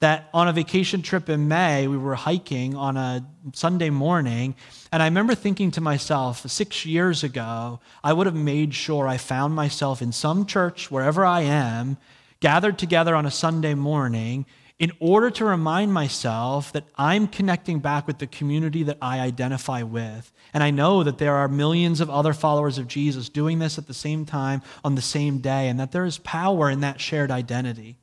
That 0.00 0.28
on 0.32 0.46
a 0.46 0.52
vacation 0.52 1.02
trip 1.02 1.28
in 1.28 1.48
May, 1.48 1.88
we 1.88 1.98
were 1.98 2.14
hiking 2.14 2.76
on 2.76 2.96
a 2.96 3.26
Sunday 3.52 3.90
morning, 3.90 4.54
and 4.92 5.02
I 5.02 5.06
remember 5.06 5.34
thinking 5.34 5.72
to 5.72 5.80
myself, 5.80 6.48
six 6.48 6.86
years 6.86 7.24
ago, 7.24 7.80
I 8.04 8.12
would 8.12 8.26
have 8.26 8.36
made 8.36 8.74
sure 8.74 9.08
I 9.08 9.16
found 9.16 9.56
myself 9.56 10.00
in 10.00 10.12
some 10.12 10.46
church, 10.46 10.88
wherever 10.88 11.24
I 11.24 11.40
am, 11.40 11.96
gathered 12.38 12.78
together 12.78 13.16
on 13.16 13.26
a 13.26 13.30
Sunday 13.32 13.74
morning 13.74 14.46
in 14.78 14.92
order 15.00 15.28
to 15.28 15.44
remind 15.44 15.92
myself 15.92 16.72
that 16.72 16.84
I'm 16.96 17.26
connecting 17.26 17.80
back 17.80 18.06
with 18.06 18.18
the 18.18 18.28
community 18.28 18.84
that 18.84 18.98
I 19.02 19.18
identify 19.18 19.82
with. 19.82 20.32
And 20.54 20.62
I 20.62 20.70
know 20.70 21.02
that 21.02 21.18
there 21.18 21.34
are 21.34 21.48
millions 21.48 22.00
of 22.00 22.08
other 22.08 22.32
followers 22.32 22.78
of 22.78 22.86
Jesus 22.86 23.28
doing 23.28 23.58
this 23.58 23.76
at 23.76 23.88
the 23.88 23.94
same 23.94 24.24
time 24.24 24.62
on 24.84 24.94
the 24.94 25.02
same 25.02 25.38
day, 25.38 25.68
and 25.68 25.80
that 25.80 25.90
there 25.90 26.04
is 26.04 26.18
power 26.18 26.70
in 26.70 26.80
that 26.80 27.00
shared 27.00 27.30
identity. 27.30 27.98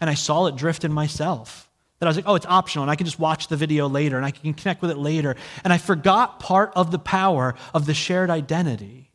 And 0.00 0.08
I 0.08 0.14
saw 0.14 0.46
it 0.46 0.56
drift 0.56 0.84
in 0.84 0.92
myself. 0.92 1.68
That 1.98 2.06
I 2.06 2.10
was 2.10 2.16
like, 2.16 2.28
oh, 2.28 2.34
it's 2.34 2.46
optional, 2.46 2.84
and 2.84 2.90
I 2.90 2.96
can 2.96 3.06
just 3.06 3.18
watch 3.18 3.48
the 3.48 3.56
video 3.56 3.88
later, 3.88 4.16
and 4.16 4.24
I 4.24 4.30
can 4.30 4.54
connect 4.54 4.82
with 4.82 4.90
it 4.90 4.98
later. 4.98 5.34
And 5.64 5.72
I 5.72 5.78
forgot 5.78 6.38
part 6.38 6.72
of 6.76 6.90
the 6.92 6.98
power 6.98 7.54
of 7.74 7.86
the 7.86 7.94
shared 7.94 8.30
identity 8.30 9.05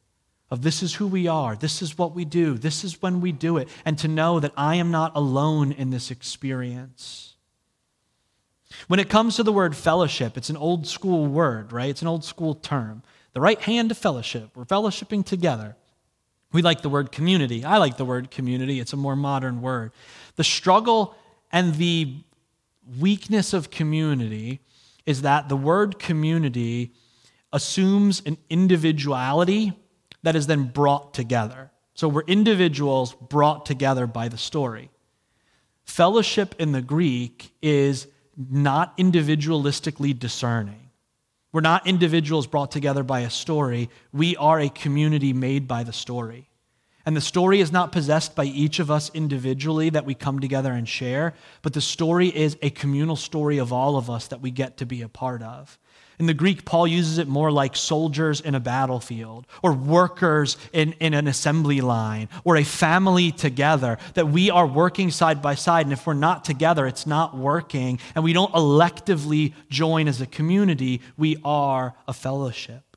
of 0.52 0.62
this 0.62 0.84
is 0.84 0.94
who 0.96 1.08
we 1.08 1.28
are, 1.28 1.56
this 1.56 1.82
is 1.82 1.98
what 1.98 2.14
we 2.14 2.26
do, 2.26 2.58
this 2.58 2.84
is 2.84 3.02
when 3.02 3.22
we 3.22 3.32
do 3.32 3.58
it, 3.58 3.70
and 3.86 3.98
to 3.98 4.08
know 4.10 4.40
that 4.42 4.52
I 4.58 4.76
am 4.76 4.92
not 4.92 5.16
alone 5.16 5.72
in 5.72 5.90
this 5.90 6.12
experience. 6.12 7.36
When 8.88 9.00
it 9.00 9.10
comes 9.10 9.38
to 9.38 9.44
the 9.44 9.54
word 9.54 9.76
fellowship, 9.76 10.38
it's 10.38 10.50
an 10.50 10.58
old 10.58 10.86
school 10.86 11.26
word, 11.26 11.72
right? 11.72 11.90
It's 11.90 12.02
an 12.02 12.08
old 12.10 12.26
school 12.26 12.54
term. 12.54 13.02
The 13.34 13.42
right 13.42 13.60
hand 13.62 13.90
to 13.90 13.96
fellowship. 13.96 14.50
We're 14.56 14.66
fellowshipping 14.66 15.26
together. 15.26 15.78
We 16.52 16.62
like 16.62 16.82
the 16.82 16.90
word 16.90 17.14
community. 17.14 17.64
I 17.64 17.78
like 17.78 17.96
the 17.96 18.06
word 18.06 18.30
community. 18.30 18.82
It's 18.82 18.92
a 18.92 18.98
more 18.98 19.16
modern 19.16 19.62
word. 19.62 19.94
The 20.36 20.44
struggle 20.44 21.16
and 21.50 21.76
the 21.76 22.18
weakness 23.00 23.54
of 23.54 23.72
community 23.72 24.60
is 25.06 25.22
that 25.22 25.48
the 25.48 25.56
word 25.56 25.98
community 25.98 26.94
assumes 27.54 28.22
an 28.26 28.38
individuality 28.50 29.74
that 30.24 30.36
is 30.36 30.48
then 30.48 30.64
brought 30.64 31.14
together. 31.14 31.72
So 31.94 32.08
we're 32.08 32.22
individuals 32.22 33.14
brought 33.14 33.66
together 33.66 34.08
by 34.08 34.28
the 34.30 34.38
story. 34.38 34.90
Fellowship 35.84 36.56
in 36.60 36.72
the 36.72 36.82
Greek 36.82 37.54
is 37.62 38.08
not 38.38 38.98
individualistically 38.98 40.18
discerning. 40.18 40.90
We're 41.52 41.62
not 41.62 41.86
individuals 41.86 42.48
brought 42.48 42.72
together 42.72 43.04
by 43.04 43.22
a 43.22 43.30
story. 43.30 43.90
We 44.14 44.38
are 44.38 44.60
a 44.60 44.70
community 44.70 45.34
made 45.34 45.68
by 45.68 45.84
the 45.84 45.94
story. 45.94 46.48
And 47.06 47.18
the 47.18 47.22
story 47.22 47.60
is 47.60 47.72
not 47.72 47.92
possessed 47.92 48.36
by 48.36 48.46
each 48.46 48.80
of 48.80 48.92
us 48.92 49.10
individually 49.14 49.90
that 49.90 50.06
we 50.06 50.14
come 50.14 50.40
together 50.40 50.72
and 50.72 50.88
share, 50.88 51.34
but 51.62 51.74
the 51.74 51.82
story 51.82 52.28
is 52.28 52.58
a 52.62 52.70
communal 52.70 53.16
story 53.16 53.58
of 53.58 53.74
all 53.74 53.98
of 53.98 54.10
us 54.10 54.28
that 54.28 54.42
we 54.42 54.52
get 54.52 54.78
to 54.78 54.86
be 54.86 55.02
a 55.02 55.10
part 55.10 55.42
of. 55.42 55.80
In 56.22 56.28
the 56.28 56.36
Greek, 56.36 56.66
Paul 56.66 56.86
uses 56.86 57.18
it 57.18 57.28
more 57.28 57.52
like 57.52 57.76
soldiers 57.76 58.42
in 58.42 58.54
a 58.54 58.60
battlefield, 58.60 59.48
or 59.64 59.74
workers 59.74 60.56
in, 60.72 60.94
in 61.00 61.16
an 61.16 61.26
assembly 61.26 61.82
line, 61.82 62.30
or 62.44 62.58
a 62.58 62.64
family 62.64 63.32
together, 63.32 63.98
that 64.14 64.28
we 64.28 64.52
are 64.52 64.68
working 64.68 65.10
side 65.10 65.42
by 65.42 65.56
side. 65.56 65.88
And 65.88 65.94
if 65.94 66.06
we're 66.06 66.14
not 66.14 66.46
together, 66.46 66.86
it's 66.86 67.08
not 67.08 67.36
working. 67.36 68.00
And 68.14 68.24
we 68.24 68.34
don't 68.34 68.54
electively 68.54 69.54
join 69.72 70.08
as 70.08 70.22
a 70.22 70.28
community, 70.28 71.02
we 71.18 71.38
are 71.44 71.96
a 72.08 72.14
fellowship. 72.14 72.91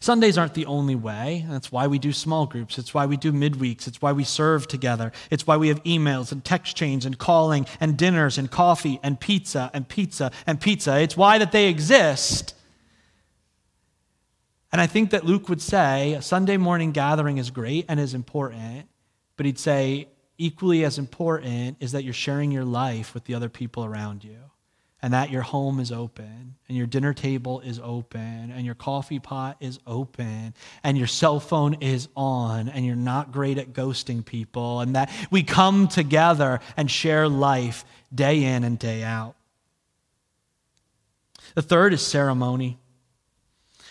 Sundays 0.00 0.38
aren't 0.38 0.54
the 0.54 0.66
only 0.66 0.94
way. 0.94 1.44
That's 1.48 1.72
why 1.72 1.86
we 1.86 1.98
do 1.98 2.12
small 2.12 2.46
groups. 2.46 2.78
It's 2.78 2.94
why 2.94 3.06
we 3.06 3.16
do 3.16 3.32
midweeks. 3.32 3.86
It's 3.86 4.00
why 4.00 4.12
we 4.12 4.24
serve 4.24 4.68
together. 4.68 5.12
It's 5.30 5.46
why 5.46 5.56
we 5.56 5.68
have 5.68 5.82
emails 5.84 6.30
and 6.30 6.44
text 6.44 6.76
chains 6.76 7.04
and 7.04 7.18
calling 7.18 7.66
and 7.80 7.96
dinners 7.96 8.38
and 8.38 8.50
coffee 8.50 9.00
and 9.02 9.18
pizza 9.18 9.70
and 9.74 9.88
pizza 9.88 10.30
and 10.46 10.60
pizza. 10.60 11.00
It's 11.00 11.16
why 11.16 11.38
that 11.38 11.52
they 11.52 11.68
exist. 11.68 12.54
And 14.70 14.80
I 14.80 14.86
think 14.86 15.10
that 15.10 15.24
Luke 15.24 15.48
would 15.48 15.62
say 15.62 16.12
a 16.14 16.22
Sunday 16.22 16.58
morning 16.58 16.92
gathering 16.92 17.38
is 17.38 17.50
great 17.50 17.86
and 17.88 17.98
is 17.98 18.14
important, 18.14 18.86
but 19.36 19.46
he'd 19.46 19.58
say 19.58 20.08
equally 20.36 20.84
as 20.84 20.98
important 20.98 21.78
is 21.80 21.92
that 21.92 22.04
you're 22.04 22.12
sharing 22.12 22.52
your 22.52 22.64
life 22.64 23.14
with 23.14 23.24
the 23.24 23.34
other 23.34 23.48
people 23.48 23.84
around 23.84 24.22
you 24.22 24.38
and 25.00 25.12
that 25.12 25.30
your 25.30 25.42
home 25.42 25.78
is 25.78 25.92
open 25.92 26.56
and 26.68 26.76
your 26.76 26.86
dinner 26.86 27.14
table 27.14 27.60
is 27.60 27.80
open 27.82 28.50
and 28.50 28.66
your 28.66 28.74
coffee 28.74 29.20
pot 29.20 29.56
is 29.60 29.78
open 29.86 30.54
and 30.82 30.98
your 30.98 31.06
cell 31.06 31.38
phone 31.38 31.74
is 31.74 32.08
on 32.16 32.68
and 32.68 32.84
you're 32.84 32.96
not 32.96 33.30
great 33.30 33.58
at 33.58 33.72
ghosting 33.72 34.24
people 34.24 34.80
and 34.80 34.96
that 34.96 35.10
we 35.30 35.42
come 35.42 35.86
together 35.86 36.58
and 36.76 36.90
share 36.90 37.28
life 37.28 37.84
day 38.12 38.42
in 38.42 38.64
and 38.64 38.78
day 38.78 39.04
out. 39.04 39.36
The 41.54 41.62
third 41.62 41.92
is 41.92 42.04
ceremony. 42.04 42.78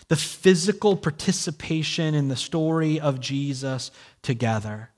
The 0.10 0.16
physical 0.16 0.96
participation 0.96 2.16
in 2.16 2.28
the 2.28 2.36
story 2.36 3.00
of 3.00 3.20
Jesus 3.20 3.92
together. 4.22 4.90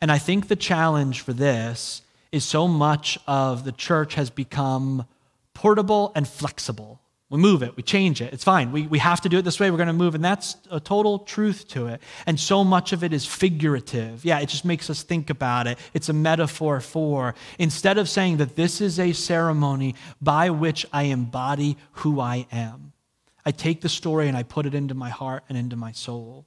And 0.00 0.12
I 0.12 0.18
think 0.18 0.48
the 0.48 0.56
challenge 0.56 1.22
for 1.22 1.32
this 1.32 2.02
is 2.30 2.44
so 2.44 2.66
much 2.66 3.18
of 3.26 3.64
the 3.64 3.72
church 3.72 4.14
has 4.14 4.28
become 4.28 5.06
portable 5.54 6.12
and 6.14 6.28
flexible. 6.28 7.00
We 7.30 7.38
move 7.38 7.62
it, 7.62 7.76
we 7.76 7.82
change 7.82 8.20
it. 8.20 8.32
It's 8.32 8.44
fine. 8.44 8.70
We, 8.70 8.86
we 8.86 8.98
have 8.98 9.22
to 9.22 9.28
do 9.28 9.38
it 9.38 9.42
this 9.42 9.58
way. 9.58 9.70
We're 9.70 9.78
going 9.78 9.86
to 9.88 9.92
move. 9.92 10.14
And 10.14 10.24
that's 10.24 10.56
a 10.70 10.78
total 10.78 11.18
truth 11.18 11.66
to 11.68 11.86
it. 11.86 12.00
And 12.26 12.38
so 12.38 12.62
much 12.62 12.92
of 12.92 13.02
it 13.02 13.12
is 13.12 13.26
figurative. 13.26 14.24
Yeah, 14.24 14.38
it 14.40 14.48
just 14.50 14.64
makes 14.64 14.90
us 14.90 15.02
think 15.02 15.30
about 15.30 15.66
it. 15.66 15.78
It's 15.94 16.08
a 16.08 16.12
metaphor 16.12 16.80
for. 16.80 17.34
Instead 17.58 17.98
of 17.98 18.08
saying 18.08 18.36
that 18.36 18.56
this 18.56 18.80
is 18.80 19.00
a 19.00 19.12
ceremony 19.12 19.94
by 20.20 20.50
which 20.50 20.86
I 20.92 21.04
embody 21.04 21.76
who 21.92 22.20
I 22.20 22.46
am, 22.52 22.92
I 23.44 23.50
take 23.50 23.80
the 23.80 23.88
story 23.88 24.28
and 24.28 24.36
I 24.36 24.42
put 24.42 24.66
it 24.66 24.74
into 24.74 24.94
my 24.94 25.10
heart 25.10 25.44
and 25.48 25.58
into 25.58 25.76
my 25.76 25.92
soul. 25.92 26.46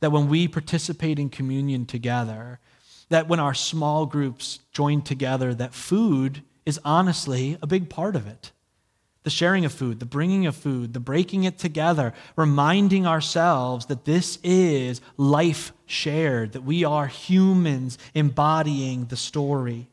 That 0.00 0.10
when 0.10 0.28
we 0.28 0.48
participate 0.48 1.18
in 1.18 1.28
communion 1.28 1.86
together, 1.86 2.60
that 3.08 3.28
when 3.28 3.40
our 3.40 3.54
small 3.54 4.04
groups 4.06 4.60
join 4.72 5.02
together, 5.02 5.54
that 5.54 5.74
food 5.74 6.42
is 6.66 6.80
honestly 6.84 7.56
a 7.62 7.66
big 7.66 7.88
part 7.88 8.16
of 8.16 8.26
it. 8.26 8.52
The 9.22 9.30
sharing 9.30 9.64
of 9.64 9.72
food, 9.72 9.98
the 9.98 10.06
bringing 10.06 10.46
of 10.46 10.54
food, 10.54 10.92
the 10.92 11.00
breaking 11.00 11.44
it 11.44 11.58
together, 11.58 12.12
reminding 12.36 13.06
ourselves 13.06 13.86
that 13.86 14.04
this 14.04 14.38
is 14.44 15.00
life 15.16 15.72
shared, 15.86 16.52
that 16.52 16.62
we 16.62 16.84
are 16.84 17.06
humans 17.06 17.98
embodying 18.14 19.06
the 19.06 19.16
story. 19.16 19.88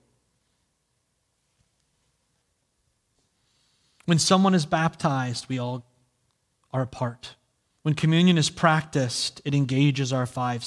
When 4.05 4.19
someone 4.19 4.53
is 4.53 4.65
baptized, 4.65 5.47
we 5.47 5.57
all 5.57 5.85
are 6.71 6.81
a 6.81 6.87
part. 6.87 7.35
When 7.83 7.95
communion 7.95 8.37
is 8.37 8.49
practiced, 8.49 9.41
it 9.45 9.55
engages 9.55 10.11
our 10.11 10.25
five 10.25 10.63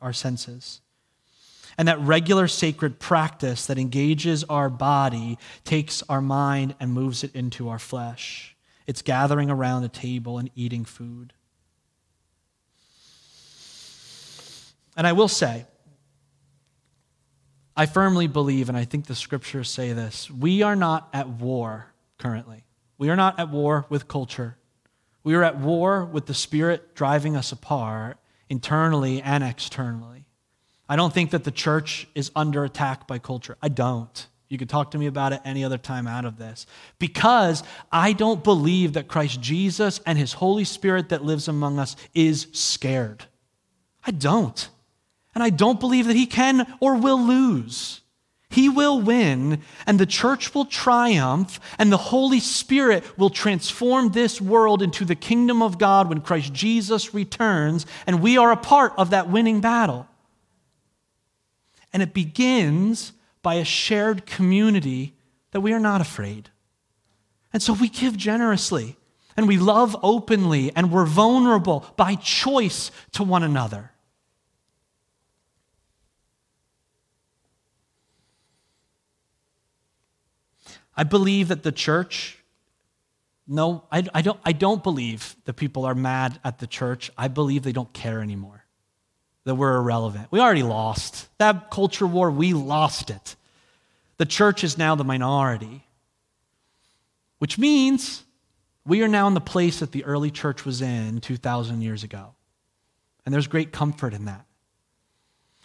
our 0.00 0.12
senses. 0.12 0.80
And 1.78 1.88
that 1.88 2.00
regular 2.00 2.48
sacred 2.48 2.98
practice 2.98 3.66
that 3.66 3.78
engages 3.78 4.44
our 4.44 4.68
body 4.68 5.38
takes 5.64 6.02
our 6.08 6.20
mind 6.20 6.74
and 6.78 6.92
moves 6.92 7.24
it 7.24 7.34
into 7.34 7.68
our 7.68 7.78
flesh. 7.78 8.56
It's 8.86 9.02
gathering 9.02 9.50
around 9.50 9.84
a 9.84 9.88
table 9.88 10.38
and 10.38 10.50
eating 10.54 10.84
food. 10.84 11.32
And 14.96 15.06
I 15.06 15.12
will 15.12 15.28
say, 15.28 15.66
I 17.74 17.86
firmly 17.86 18.26
believe, 18.26 18.68
and 18.68 18.76
I 18.76 18.84
think 18.84 19.06
the 19.06 19.14
scriptures 19.14 19.70
say 19.70 19.92
this 19.92 20.30
we 20.30 20.62
are 20.62 20.76
not 20.76 21.08
at 21.12 21.28
war 21.28 21.92
currently. 22.18 22.64
We 22.98 23.08
are 23.10 23.16
not 23.16 23.40
at 23.40 23.48
war 23.48 23.86
with 23.88 24.08
culture. 24.08 24.58
We 25.24 25.34
are 25.34 25.42
at 25.42 25.58
war 25.58 26.04
with 26.04 26.26
the 26.26 26.34
Spirit 26.34 26.94
driving 26.94 27.36
us 27.36 27.52
apart 27.52 28.18
internally 28.48 29.22
and 29.22 29.42
externally. 29.42 30.26
I 30.92 30.96
don't 30.96 31.14
think 31.14 31.30
that 31.30 31.44
the 31.44 31.50
church 31.50 32.06
is 32.14 32.30
under 32.36 32.64
attack 32.64 33.06
by 33.06 33.18
culture. 33.18 33.56
I 33.62 33.70
don't. 33.70 34.26
You 34.50 34.58
could 34.58 34.68
talk 34.68 34.90
to 34.90 34.98
me 34.98 35.06
about 35.06 35.32
it 35.32 35.40
any 35.42 35.64
other 35.64 35.78
time 35.78 36.06
out 36.06 36.26
of 36.26 36.36
this. 36.36 36.66
Because 36.98 37.62
I 37.90 38.12
don't 38.12 38.44
believe 38.44 38.92
that 38.92 39.08
Christ 39.08 39.40
Jesus 39.40 40.00
and 40.04 40.18
his 40.18 40.34
Holy 40.34 40.64
Spirit 40.64 41.08
that 41.08 41.24
lives 41.24 41.48
among 41.48 41.78
us 41.78 41.96
is 42.12 42.46
scared. 42.52 43.24
I 44.06 44.10
don't. 44.10 44.68
And 45.34 45.42
I 45.42 45.48
don't 45.48 45.80
believe 45.80 46.08
that 46.08 46.14
he 46.14 46.26
can 46.26 46.70
or 46.78 46.96
will 46.96 47.18
lose. 47.18 48.02
He 48.50 48.68
will 48.68 49.00
win, 49.00 49.62
and 49.86 49.98
the 49.98 50.04
church 50.04 50.54
will 50.54 50.66
triumph, 50.66 51.58
and 51.78 51.90
the 51.90 51.96
Holy 51.96 52.40
Spirit 52.40 53.16
will 53.16 53.30
transform 53.30 54.12
this 54.12 54.42
world 54.42 54.82
into 54.82 55.06
the 55.06 55.14
kingdom 55.14 55.62
of 55.62 55.78
God 55.78 56.10
when 56.10 56.20
Christ 56.20 56.52
Jesus 56.52 57.14
returns, 57.14 57.86
and 58.06 58.20
we 58.20 58.36
are 58.36 58.52
a 58.52 58.58
part 58.58 58.92
of 58.98 59.08
that 59.08 59.30
winning 59.30 59.62
battle. 59.62 60.06
And 61.92 62.02
it 62.02 62.14
begins 62.14 63.12
by 63.42 63.54
a 63.54 63.64
shared 63.64 64.24
community 64.26 65.14
that 65.50 65.60
we 65.60 65.72
are 65.72 65.80
not 65.80 66.00
afraid. 66.00 66.50
And 67.52 67.62
so 67.62 67.72
we 67.74 67.88
give 67.88 68.16
generously 68.16 68.96
and 69.36 69.46
we 69.46 69.58
love 69.58 69.96
openly 70.02 70.72
and 70.74 70.90
we're 70.90 71.06
vulnerable 71.06 71.86
by 71.96 72.14
choice 72.14 72.90
to 73.12 73.22
one 73.22 73.42
another. 73.42 73.90
I 80.94 81.04
believe 81.04 81.48
that 81.48 81.62
the 81.62 81.72
church, 81.72 82.38
no, 83.46 83.84
I, 83.90 84.04
I, 84.14 84.22
don't, 84.22 84.38
I 84.44 84.52
don't 84.52 84.82
believe 84.82 85.36
that 85.46 85.54
people 85.54 85.84
are 85.84 85.94
mad 85.94 86.38
at 86.44 86.58
the 86.58 86.66
church. 86.66 87.10
I 87.16 87.28
believe 87.28 87.62
they 87.62 87.72
don't 87.72 87.92
care 87.92 88.20
anymore 88.20 88.61
that 89.44 89.54
we're 89.54 89.76
irrelevant. 89.76 90.28
We 90.30 90.40
already 90.40 90.62
lost. 90.62 91.28
That 91.38 91.70
culture 91.70 92.06
war, 92.06 92.30
we 92.30 92.52
lost 92.52 93.10
it. 93.10 93.36
The 94.18 94.26
church 94.26 94.62
is 94.62 94.78
now 94.78 94.94
the 94.94 95.04
minority, 95.04 95.84
which 97.38 97.58
means 97.58 98.22
we 98.86 99.02
are 99.02 99.08
now 99.08 99.26
in 99.26 99.34
the 99.34 99.40
place 99.40 99.80
that 99.80 99.92
the 99.92 100.04
early 100.04 100.30
church 100.30 100.64
was 100.64 100.82
in 100.82 101.20
2,000 101.20 101.82
years 101.82 102.04
ago. 102.04 102.34
And 103.24 103.32
there's 103.32 103.46
great 103.46 103.72
comfort 103.72 104.14
in 104.14 104.26
that. 104.26 104.44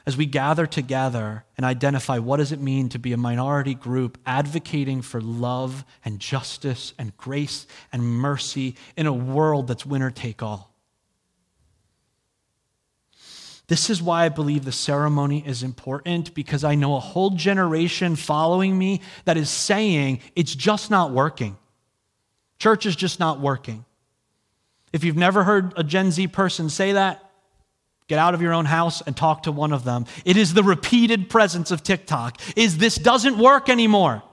As 0.06 0.16
we 0.16 0.26
gather 0.26 0.66
together 0.66 1.44
and 1.58 1.66
identify 1.66 2.18
what 2.20 2.38
does 2.38 2.54
it 2.54 2.62
mean 2.62 2.88
to 2.90 3.00
be 3.00 3.12
a 3.12 3.18
minority 3.18 3.76
group 3.76 4.18
advocating 4.26 5.02
for 5.02 5.20
love 5.20 5.84
and 6.06 6.20
justice 6.20 6.94
and 6.98 7.16
grace 7.18 7.68
and 7.92 8.02
mercy 8.02 8.76
in 8.96 9.06
a 9.06 9.12
world 9.12 9.68
that's 9.68 9.86
winner 9.86 10.10
take 10.10 10.42
all. 10.42 10.74
This 13.68 13.90
is 13.90 14.02
why 14.02 14.26
I 14.26 14.30
believe 14.30 14.64
the 14.64 14.72
ceremony 14.72 15.44
is 15.46 15.62
important 15.62 16.34
because 16.34 16.64
I 16.64 16.76
know 16.76 16.96
a 16.96 17.02
whole 17.02 17.32
generation 17.32 18.16
following 18.16 18.78
me 18.78 19.02
that 19.26 19.36
is 19.36 19.50
saying 19.50 20.22
it's 20.36 20.56
just 20.56 20.90
not 20.90 21.12
working. 21.12 21.58
Church 22.60 22.86
is 22.86 22.96
just 22.96 23.20
not 23.20 23.42
working. 23.42 23.84
If 24.94 25.04
you've 25.04 25.18
never 25.18 25.44
heard 25.44 25.74
a 25.76 25.84
Gen 25.84 26.12
Z 26.12 26.28
person 26.28 26.70
say 26.70 26.94
that, 26.94 27.30
get 28.08 28.20
out 28.20 28.34
of 28.34 28.42
your 28.42 28.54
own 28.54 28.66
house 28.66 29.02
and 29.02 29.18
talk 29.18 29.44
to 29.44 29.52
one 29.52 29.74
of 29.74 29.84
them. 29.84 30.06
It 30.24 30.38
is 30.38 30.54
the 30.54 30.64
repeated 30.64 31.30
presence 31.30 31.70
of 31.70 31.84
TikTok. 31.84 32.40
Is 32.56 32.78
this 32.78 32.96
doesn't 32.96 33.38
work 33.38 33.68
anymore. 33.68 34.24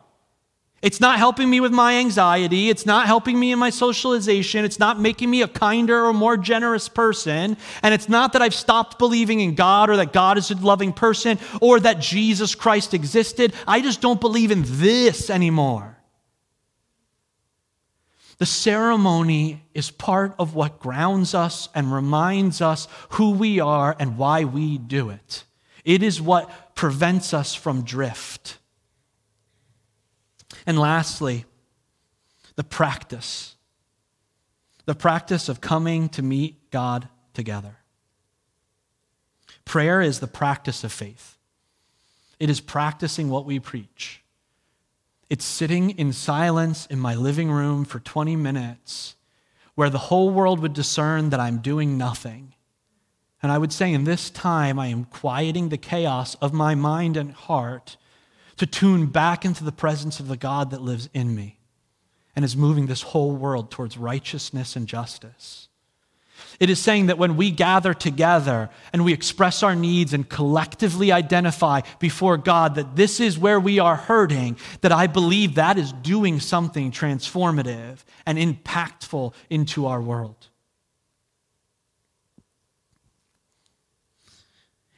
It's 0.85 1.01
not 1.01 1.17
helping 1.17 1.49
me 1.49 1.61
with 1.61 1.73
my 1.73 1.95
anxiety. 1.95 2.69
It's 2.69 2.85
not 2.85 3.07
helping 3.07 3.41
me 3.41 3.53
in 3.53 3.59
my 3.59 3.71
socialization. 3.71 4.67
It's 4.67 4.79
not 4.79 5.01
making 5.01 5.31
me 5.31 5.41
a 5.41 5.49
kinder 5.49 6.05
or 6.05 6.13
more 6.13 6.37
generous 6.37 6.91
person. 6.91 7.57
And 7.83 7.95
it's 7.95 8.07
not 8.07 8.35
that 8.35 8.43
I've 8.43 8.55
stopped 8.55 8.99
believing 8.99 9.41
in 9.41 9.55
God 9.55 9.89
or 9.89 9.97
that 9.97 10.13
God 10.13 10.37
is 10.37 10.51
a 10.51 10.57
loving 10.57 10.93
person 10.93 11.39
or 11.63 11.81
that 11.81 12.01
Jesus 12.01 12.55
Christ 12.55 12.93
existed. 12.93 13.55
I 13.67 13.81
just 13.81 14.03
don't 14.03 14.21
believe 14.21 14.51
in 14.51 14.63
this 14.67 15.31
anymore. 15.31 15.97
The 18.37 18.45
ceremony 18.45 19.65
is 19.73 19.91
part 19.91 20.35
of 20.39 20.55
what 20.55 20.81
grounds 20.81 21.33
us 21.33 21.71
and 21.75 21.91
reminds 21.95 22.61
us 22.61 22.89
who 23.13 23.31
we 23.31 23.59
are 23.59 23.97
and 23.99 24.19
why 24.19 24.45
we 24.45 24.77
do 24.77 25.09
it. 25.09 25.45
It 25.83 26.03
is 26.03 26.21
what 26.21 26.75
prevents 26.75 27.33
us 27.33 27.55
from 27.55 27.85
drift. 27.85 28.59
And 30.67 30.79
lastly, 30.79 31.45
the 32.57 32.65
practice 32.65 33.55
the 34.87 34.95
practice 34.95 35.49
of 35.49 35.61
coming 35.61 36.09
to 36.11 36.23
meet 36.23 36.71
God 36.71 37.09
together. 37.33 37.79
Prayer 39.65 40.01
is 40.01 40.21
the 40.21 40.27
practice 40.27 40.85
of 40.85 40.93
faith, 40.93 41.39
it 42.39 42.51
is 42.51 42.61
practicing 42.61 43.31
what 43.31 43.47
we 43.47 43.59
preach. 43.59 44.21
It's 45.31 45.45
sitting 45.45 45.91
in 45.91 46.13
silence 46.13 46.87
in 46.87 47.01
my 47.01 47.15
living 47.15 47.51
room 47.51 47.87
for 47.87 47.99
20 47.99 48.37
minutes 48.37 49.17
where 49.75 49.89
the 49.89 49.99
whole 49.99 50.31
world 50.31 50.61
would 50.61 50.75
discern 50.75 51.31
that 51.31 51.41
I'm 51.41 51.59
doing 51.59 51.97
nothing. 51.97 52.55
And 53.43 53.51
I 53.51 53.59
would 53.59 53.73
say, 53.73 53.93
in 53.93 54.05
this 54.05 54.31
time, 54.31 54.79
I 54.79 54.89
am 54.89 55.07
quieting 55.07 55.71
the 55.71 55.79
chaos 55.79 56.35
of 56.37 56.53
my 56.53 56.75
mind 56.75 57.17
and 57.17 57.33
heart 57.33 57.97
to 58.57 58.67
tune 58.67 59.07
back 59.07 59.45
into 59.45 59.65
the 59.65 59.73
presence 59.73 60.21
of 60.21 60.29
the 60.29 60.37
God 60.37 60.71
that 60.71 60.83
lives 60.83 61.09
in 61.13 61.35
me 61.35 61.59
and 62.37 62.45
is 62.45 62.57
moving 62.57 62.87
this 62.87 63.03
whole 63.03 63.33
world 63.33 63.71
towards 63.71 63.97
righteousness 63.97 64.77
and 64.77 64.87
justice. 64.87 65.69
It 66.61 66.71
is 66.71 66.79
saying 66.79 67.07
that 67.07 67.19
when 67.19 67.37
we 67.37 67.51
gather 67.51 67.95
together 67.95 68.71
and 68.93 69.05
we 69.05 69.13
express 69.13 69.63
our 69.63 69.75
needs 69.75 70.13
and 70.13 70.29
collectively 70.29 71.11
identify 71.13 71.81
before 71.99 72.37
God 72.37 72.77
that 72.77 72.97
this 72.97 73.21
is 73.21 73.39
where 73.39 73.59
we 73.59 73.79
are 73.79 73.97
hurting, 73.97 74.57
that 74.81 74.93
I 74.93 75.07
believe 75.07 75.57
that 75.57 75.79
is 75.79 75.93
doing 75.93 76.41
something 76.41 76.91
transformative 76.91 77.99
and 78.27 78.39
impactful 78.39 79.35
into 79.51 79.87
our 79.87 80.01
world. 80.01 80.49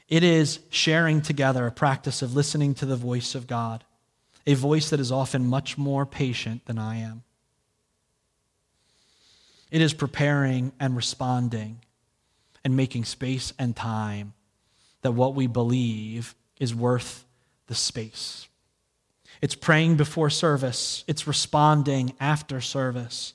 It 0.09 0.22
is 0.22 0.61
sharing 0.70 1.20
together 1.20 1.66
a 1.66 1.72
practice 1.72 2.22
of 2.22 2.34
listening 2.34 2.74
to 2.74 2.86
the 2.86 2.96
voice 2.96 3.34
of 3.34 3.46
God, 3.46 3.84
a 4.46 4.54
voice 4.54 4.90
that 4.90 5.00
is 5.00 5.11
often 5.11 5.46
much 5.46 5.76
more 5.76 6.07
patient 6.07 6.64
than 6.66 6.78
I 6.78 6.98
am. 6.98 7.24
It 9.70 9.80
is 9.82 9.92
preparing 9.92 10.72
and 10.78 10.94
responding 10.94 11.80
and 12.64 12.76
making 12.76 13.04
space 13.04 13.52
and 13.59 13.74
time 13.74 14.32
that 15.02 15.12
what 15.12 15.34
we 15.34 15.48
believe 15.48 16.34
is 16.61 16.74
worth 16.74 17.24
the 17.66 17.74
space. 17.74 18.46
It's 19.42 19.54
praying 19.54 19.96
before 19.96 20.30
service, 20.30 21.04
it's 21.07 21.26
responding 21.26 22.14
after 22.20 22.61
service. 22.61 23.34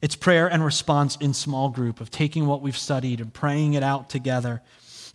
It's 0.00 0.14
prayer 0.14 0.46
and 0.46 0.64
response 0.64 1.16
in 1.16 1.34
small 1.34 1.70
group 1.70 2.00
of 2.00 2.10
taking 2.10 2.46
what 2.46 2.62
we've 2.62 2.78
studied 2.78 3.20
and 3.20 3.34
praying 3.34 3.74
it 3.74 3.82
out 3.82 4.08
together 4.08 4.62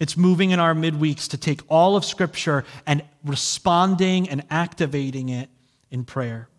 it's 0.04 0.18
moving 0.18 0.52
in 0.52 0.60
our 0.60 0.74
midweeks 0.74 1.30
to 1.30 1.38
take 1.38 1.62
all 1.70 1.96
of 1.96 2.04
Scripture 2.04 2.66
and 2.86 3.02
responding 3.24 4.28
and 4.28 4.44
activating 4.50 5.30
it 5.30 5.50
in 5.90 6.04
prayer. 6.04 6.50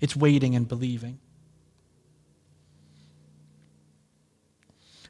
It's 0.00 0.16
waiting 0.16 0.56
and 0.56 0.66
believing. 0.66 1.20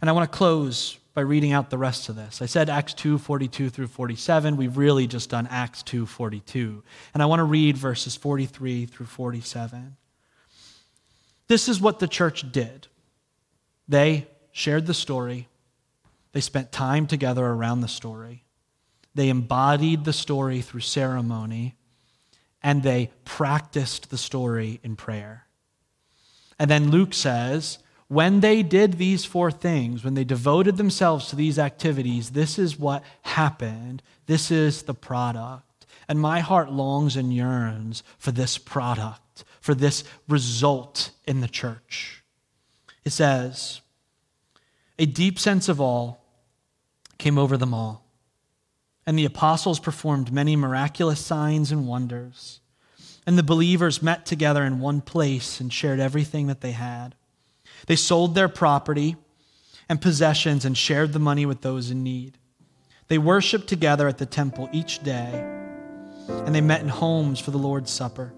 And 0.03 0.11
I 0.11 0.13
want 0.13 0.31
to 0.31 0.37
close 0.37 0.99
by 1.15 1.23
reading 1.23 1.53
out 1.53 1.71
the 1.71 1.79
rest 1.79 2.11
of 2.11 2.17
this. 2.17 2.43
I 2.43 2.47
said 2.47 2.69
Acts 2.69 2.93
2 2.93 3.17
42 3.17 3.71
through 3.71 3.87
47. 3.87 4.59
We've 4.59 4.77
really 4.77 5.07
just 5.07 5.31
done 5.31 5.47
Acts 5.47 5.83
2 5.85 6.05
42. 6.05 6.83
And 7.15 7.23
I 7.23 7.27
want 7.27 7.41
to 7.41 7.45
read 7.45 7.79
verses 7.79 8.15
43 8.15 8.85
through 8.85 9.07
47. 9.07 9.97
This 11.49 11.67
is 11.67 11.81
what 11.81 11.99
the 11.99 12.09
church 12.09 12.53
did 12.53 12.89
they 13.89 14.27
shared 14.53 14.85
the 14.85 14.93
story 14.93 15.49
they 16.37 16.43
spent 16.43 16.71
time 16.71 17.07
together 17.07 17.47
around 17.47 17.81
the 17.81 17.89
story. 17.89 18.45
They 19.15 19.31
embodied 19.31 20.05
the 20.05 20.13
story 20.13 20.61
through 20.61 20.81
ceremony, 20.81 21.77
and 22.63 22.83
they 22.83 23.11
practiced 23.25 24.11
the 24.11 24.19
story 24.19 24.79
in 24.83 24.97
prayer. 24.97 25.47
And 26.59 26.71
then 26.71 26.91
Luke 26.91 27.15
says, 27.15 27.79
when 28.09 28.41
they 28.41 28.63
did 28.63 28.99
these 28.99 29.25
four 29.25 29.51
things, 29.51 30.05
when 30.05 30.13
they 30.13 30.25
devoted 30.25 30.77
themselves 30.77 31.29
to 31.29 31.37
these 31.37 31.59
activities, 31.59 32.33
this 32.33 32.59
is 32.59 32.79
what 32.79 33.03
happened. 33.23 34.03
This 34.27 34.51
is 34.51 34.83
the 34.83 34.93
product. 34.93 35.87
And 36.07 36.21
my 36.21 36.41
heart 36.41 36.71
longs 36.71 37.17
and 37.17 37.33
yearns 37.33 38.03
for 38.19 38.31
this 38.31 38.59
product, 38.59 39.43
for 39.63 39.75
this 39.75 40.05
result 40.29 41.13
in 41.27 41.41
the 41.41 41.49
church. 41.49 42.23
It 43.07 43.13
says, 43.13 43.81
a 44.99 45.07
deep 45.07 45.39
sense 45.39 45.71
of 45.71 45.81
awe 45.81 46.17
came 47.19 47.39
over 47.39 47.57
them 47.57 47.75
all. 47.75 48.05
And 49.07 49.19
the 49.19 49.25
apostles 49.25 49.79
performed 49.79 50.33
many 50.33 50.57
miraculous 50.57 51.25
signs 51.25 51.71
and 51.71 51.87
wonders. 51.87 52.61
And 53.27 53.39
the 53.39 53.43
believers 53.43 54.03
met 54.03 54.27
together 54.27 54.65
in 54.65 54.81
one 54.81 55.01
place 55.01 55.61
and 55.61 55.73
shared 55.73 56.01
everything 56.01 56.47
that 56.49 56.61
they 56.61 56.73
had. 56.73 57.15
They 57.87 57.97
sold 57.97 58.35
their 58.35 58.49
property 58.49 59.17
and 59.89 60.01
possessions 60.01 60.65
and 60.65 60.77
shared 60.77 61.13
the 61.13 61.19
money 61.19 61.47
with 61.47 61.61
those 61.61 61.91
in 61.91 62.03
need. 62.03 62.39
They 63.09 63.19
worshiped 63.19 63.69
together 63.69 64.09
at 64.09 64.19
the 64.19 64.27
temple 64.27 64.69
each 64.73 65.03
day, 65.03 65.45
and 66.29 66.55
they 66.55 66.61
met 66.61 66.83
in 66.83 66.89
homes 66.89 67.39
for 67.39 67.53
the 67.53 67.59
Lord's 67.59 67.91
Supper. 67.91 68.33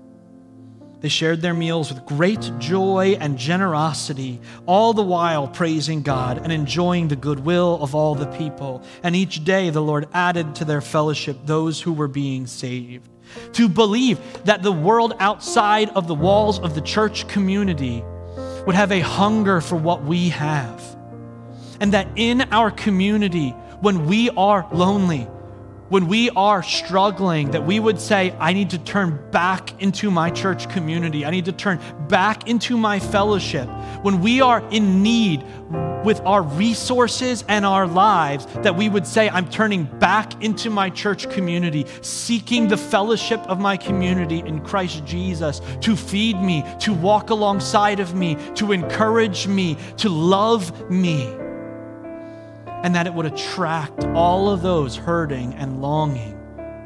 They 1.00 1.08
shared 1.08 1.42
their 1.42 1.54
meals 1.54 1.92
with 1.92 2.04
great 2.06 2.50
joy 2.58 3.16
and 3.20 3.38
generosity, 3.38 4.40
all 4.66 4.92
the 4.92 5.02
while 5.02 5.46
praising 5.46 6.02
God 6.02 6.38
and 6.38 6.52
enjoying 6.52 7.06
the 7.06 7.16
goodwill 7.16 7.78
of 7.80 7.94
all 7.94 8.16
the 8.16 8.26
people. 8.26 8.82
And 9.04 9.14
each 9.14 9.44
day 9.44 9.70
the 9.70 9.80
Lord 9.80 10.08
added 10.12 10.56
to 10.56 10.64
their 10.64 10.80
fellowship 10.80 11.38
those 11.44 11.80
who 11.80 11.92
were 11.92 12.08
being 12.08 12.48
saved. 12.48 13.08
To 13.52 13.68
believe 13.68 14.18
that 14.44 14.62
the 14.62 14.72
world 14.72 15.14
outside 15.20 15.90
of 15.90 16.08
the 16.08 16.14
walls 16.14 16.58
of 16.58 16.74
the 16.74 16.80
church 16.80 17.28
community 17.28 18.02
would 18.66 18.74
have 18.74 18.90
a 18.90 19.00
hunger 19.00 19.60
for 19.60 19.76
what 19.76 20.02
we 20.02 20.30
have. 20.30 20.96
And 21.80 21.92
that 21.92 22.08
in 22.16 22.42
our 22.50 22.72
community, 22.72 23.50
when 23.80 24.06
we 24.06 24.30
are 24.30 24.66
lonely, 24.72 25.28
when 25.88 26.06
we 26.06 26.30
are 26.30 26.62
struggling, 26.62 27.50
that 27.52 27.64
we 27.64 27.80
would 27.80 28.00
say, 28.00 28.34
I 28.38 28.52
need 28.52 28.70
to 28.70 28.78
turn 28.78 29.18
back 29.30 29.80
into 29.80 30.10
my 30.10 30.30
church 30.30 30.68
community. 30.68 31.24
I 31.24 31.30
need 31.30 31.46
to 31.46 31.52
turn 31.52 31.80
back 32.08 32.48
into 32.48 32.76
my 32.76 32.98
fellowship. 32.98 33.68
When 34.02 34.20
we 34.20 34.40
are 34.40 34.60
in 34.70 35.02
need 35.02 35.44
with 36.04 36.20
our 36.20 36.42
resources 36.42 37.44
and 37.48 37.64
our 37.64 37.86
lives, 37.86 38.46
that 38.62 38.76
we 38.76 38.88
would 38.88 39.06
say, 39.06 39.28
I'm 39.30 39.48
turning 39.48 39.84
back 39.84 40.42
into 40.42 40.70
my 40.70 40.90
church 40.90 41.30
community, 41.30 41.86
seeking 42.02 42.68
the 42.68 42.76
fellowship 42.76 43.40
of 43.40 43.58
my 43.58 43.76
community 43.76 44.40
in 44.40 44.60
Christ 44.60 45.04
Jesus 45.04 45.60
to 45.80 45.96
feed 45.96 46.40
me, 46.40 46.64
to 46.80 46.92
walk 46.92 47.30
alongside 47.30 48.00
of 48.00 48.14
me, 48.14 48.36
to 48.54 48.72
encourage 48.72 49.46
me, 49.46 49.76
to 49.96 50.08
love 50.08 50.90
me 50.90 51.34
and 52.82 52.94
that 52.94 53.06
it 53.06 53.14
would 53.14 53.26
attract 53.26 54.04
all 54.14 54.50
of 54.50 54.62
those 54.62 54.96
hurting 54.96 55.54
and 55.54 55.82
longing 55.82 56.38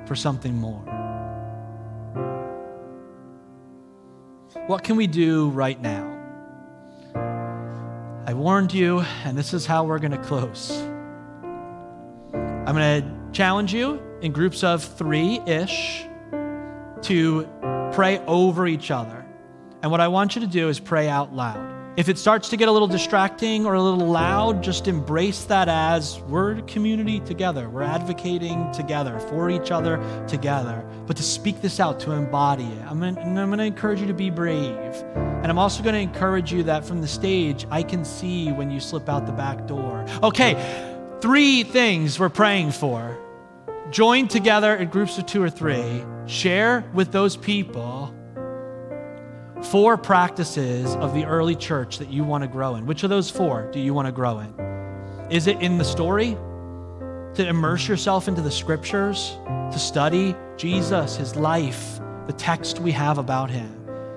for 0.06 0.14
something 0.16 0.56
more. 0.56 0.80
What 4.66 4.84
can 4.84 4.96
we 4.96 5.06
do 5.06 5.50
right 5.50 5.80
now? 5.80 6.08
I 8.26 8.34
warned 8.34 8.72
you, 8.72 9.00
and 9.24 9.36
this 9.36 9.52
is 9.52 9.66
how 9.66 9.84
we're 9.84 9.98
going 9.98 10.12
to 10.12 10.18
close. 10.18 10.70
I'm 12.32 12.74
going 12.74 13.02
to 13.02 13.32
challenge 13.32 13.74
you 13.74 14.00
in 14.20 14.32
groups 14.32 14.62
of 14.62 14.84
three 14.84 15.40
ish 15.46 16.04
to 17.02 17.48
pray 17.92 18.20
over 18.26 18.66
each 18.66 18.90
other. 18.90 19.26
And 19.82 19.90
what 19.90 20.00
I 20.00 20.08
want 20.08 20.36
you 20.36 20.42
to 20.42 20.46
do 20.46 20.68
is 20.68 20.78
pray 20.78 21.08
out 21.08 21.34
loud. 21.34 21.71
If 21.94 22.08
it 22.08 22.16
starts 22.16 22.48
to 22.48 22.56
get 22.56 22.68
a 22.68 22.72
little 22.72 22.88
distracting 22.88 23.66
or 23.66 23.74
a 23.74 23.82
little 23.82 24.06
loud, 24.06 24.62
just 24.62 24.88
embrace 24.88 25.44
that 25.44 25.68
as 25.68 26.20
we're 26.20 26.62
community 26.62 27.20
together. 27.20 27.68
We're 27.68 27.82
advocating 27.82 28.72
together 28.72 29.18
for 29.18 29.50
each 29.50 29.70
other 29.70 30.02
together. 30.26 30.86
But 31.06 31.18
to 31.18 31.22
speak 31.22 31.60
this 31.60 31.80
out, 31.80 32.00
to 32.00 32.12
embody 32.12 32.64
it. 32.64 32.82
I'm 32.86 32.98
gonna, 32.98 33.20
I'm 33.20 33.34
going 33.34 33.58
to 33.58 33.64
encourage 33.64 34.00
you 34.00 34.06
to 34.06 34.14
be 34.14 34.30
brave. 34.30 34.94
And 35.14 35.48
I'm 35.48 35.58
also 35.58 35.82
going 35.82 35.94
to 35.94 36.00
encourage 36.00 36.50
you 36.50 36.62
that 36.62 36.82
from 36.82 37.02
the 37.02 37.08
stage, 37.08 37.66
I 37.70 37.82
can 37.82 38.06
see 38.06 38.50
when 38.52 38.70
you 38.70 38.80
slip 38.80 39.10
out 39.10 39.26
the 39.26 39.32
back 39.32 39.66
door. 39.66 40.06
Okay, 40.22 40.54
three 41.20 41.62
things 41.62 42.18
we're 42.18 42.30
praying 42.30 42.72
for. 42.72 43.18
Join 43.90 44.28
together 44.28 44.76
in 44.76 44.88
groups 44.88 45.18
of 45.18 45.26
two 45.26 45.42
or 45.42 45.50
three, 45.50 46.02
share 46.24 46.90
with 46.94 47.12
those 47.12 47.36
people 47.36 48.14
four 49.62 49.96
practices 49.96 50.94
of 50.96 51.14
the 51.14 51.24
early 51.24 51.56
church 51.56 51.98
that 51.98 52.08
you 52.10 52.24
want 52.24 52.42
to 52.42 52.48
grow 52.48 52.74
in. 52.76 52.86
Which 52.86 53.04
of 53.04 53.10
those 53.10 53.30
four 53.30 53.70
do 53.70 53.80
you 53.80 53.94
want 53.94 54.06
to 54.06 54.12
grow 54.12 54.40
in? 54.40 54.54
Is 55.30 55.46
it 55.46 55.60
in 55.62 55.78
the 55.78 55.84
story? 55.84 56.36
To 57.34 57.46
immerse 57.46 57.88
yourself 57.88 58.28
into 58.28 58.42
the 58.42 58.50
scriptures? 58.50 59.36
To 59.46 59.78
study 59.78 60.34
Jesus, 60.56 61.16
his 61.16 61.36
life, 61.36 62.00
the 62.26 62.34
text 62.34 62.80
we 62.80 62.92
have 62.92 63.18
about 63.18 63.50
him? 63.50 63.74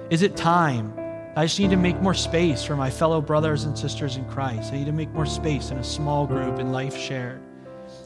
Is 0.10 0.22
it 0.22 0.36
time? 0.36 0.94
I 1.38 1.46
just 1.46 1.60
need 1.60 1.70
to 1.70 1.78
make 1.78 2.02
more 2.02 2.14
space 2.14 2.64
for 2.64 2.76
my 2.76 2.90
fellow 2.90 3.22
brothers 3.22 3.66
and 3.66 3.78
sisters 3.78 4.18
in 4.18 4.26
Christ. 4.26 4.74
I 4.74 4.78
need 4.78 4.86
to 4.86 4.92
make 4.92 5.12
more 5.12 5.26
space 5.26 5.70
in 5.72 5.78
a 5.78 5.84
small 5.84 6.26
group 6.26 6.60
in 6.60 6.72
life 6.72 6.98
shared. 6.98 7.42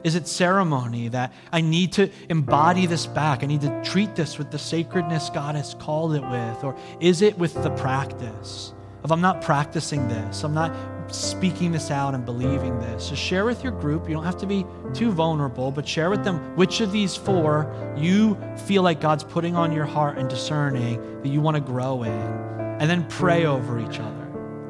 Is 0.03 0.15
it 0.15 0.27
ceremony 0.27 1.07
that 1.09 1.33
I 1.51 1.61
need 1.61 1.93
to 1.93 2.09
embody 2.29 2.85
this 2.85 3.05
back? 3.05 3.43
I 3.43 3.47
need 3.47 3.61
to 3.61 3.81
treat 3.83 4.15
this 4.15 4.37
with 4.37 4.51
the 4.51 4.59
sacredness 4.59 5.29
God 5.29 5.55
has 5.55 5.73
called 5.75 6.15
it 6.15 6.21
with? 6.21 6.63
Or 6.63 6.75
is 6.99 7.21
it 7.21 7.37
with 7.37 7.61
the 7.63 7.71
practice? 7.71 8.73
If 9.03 9.11
I'm 9.11 9.21
not 9.21 9.41
practicing 9.41 10.07
this, 10.07 10.43
I'm 10.43 10.53
not 10.53 10.73
speaking 11.13 11.71
this 11.71 11.89
out 11.89 12.13
and 12.13 12.25
believing 12.25 12.77
this. 12.79 13.05
So 13.07 13.15
share 13.15 13.45
with 13.45 13.63
your 13.63 13.71
group. 13.71 14.07
You 14.07 14.15
don't 14.15 14.23
have 14.23 14.37
to 14.37 14.45
be 14.45 14.65
too 14.93 15.11
vulnerable, 15.11 15.71
but 15.71 15.87
share 15.87 16.09
with 16.09 16.23
them 16.23 16.55
which 16.55 16.81
of 16.81 16.91
these 16.91 17.15
four 17.15 17.73
you 17.97 18.37
feel 18.65 18.83
like 18.83 19.01
God's 19.01 19.23
putting 19.23 19.55
on 19.55 19.71
your 19.71 19.85
heart 19.85 20.17
and 20.17 20.29
discerning 20.29 21.21
that 21.21 21.29
you 21.29 21.41
want 21.41 21.55
to 21.55 21.61
grow 21.61 22.03
in. 22.03 22.11
And 22.11 22.89
then 22.89 23.07
pray 23.07 23.45
over 23.45 23.79
each 23.79 23.99
other 23.99 24.19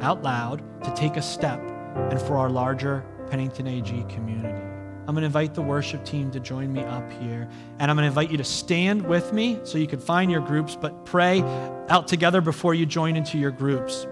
out 0.02 0.24
loud 0.24 0.64
to 0.84 0.94
take 0.96 1.18
a 1.18 1.22
step 1.22 1.60
and 1.96 2.22
for 2.22 2.38
our 2.38 2.50
larger 2.50 3.04
Pennington 3.30 3.68
AG 3.68 4.06
community. 4.10 4.69
I'm 5.10 5.16
going 5.16 5.24
to 5.24 5.26
invite 5.26 5.56
the 5.56 5.64
worship 5.64 6.06
team 6.06 6.30
to 6.34 6.40
join 6.40 6.72
me 6.72 6.82
up 6.82 7.12
here. 7.14 7.50
And 7.80 7.90
I'm 7.90 7.98
going 7.98 8.04
to 8.04 8.10
invite 8.10 8.30
you 8.30 8.38
to 8.38 8.44
stand 8.44 9.02
with 9.02 9.34
me 9.34 9.60
so 9.64 9.80
you 9.80 9.88
can 9.88 10.00
find 10.00 10.30
your 10.30 10.40
groups, 10.40 10.76
but 10.80 11.04
pray 11.04 11.42
out 11.90 12.08
together 12.08 12.42
before 12.42 12.76
you 12.76 12.86
join 12.86 13.16
into 13.16 13.40
your 13.40 13.50
groups. 13.50 14.06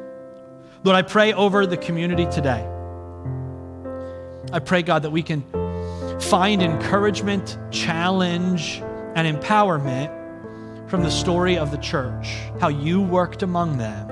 Lord, 0.84 0.95
I 0.95 1.04
pray 1.04 1.34
over 1.34 1.68
the 1.68 1.78
community 1.78 2.26
today. 2.26 2.68
I 4.52 4.58
pray, 4.58 4.82
God, 4.82 5.04
that 5.04 5.12
we 5.12 5.22
can 5.22 5.43
find 6.20 6.64
encouragement, 6.64 7.60
challenge, 7.70 8.82
and 9.14 9.39
empowerment 9.39 10.89
from 10.89 11.04
the 11.04 11.12
story 11.12 11.60
of 11.60 11.70
the 11.70 11.78
church, 11.78 12.28
how 12.60 12.70
you 12.70 13.04
worked 13.04 13.43
among 13.43 13.78
them, 13.78 14.08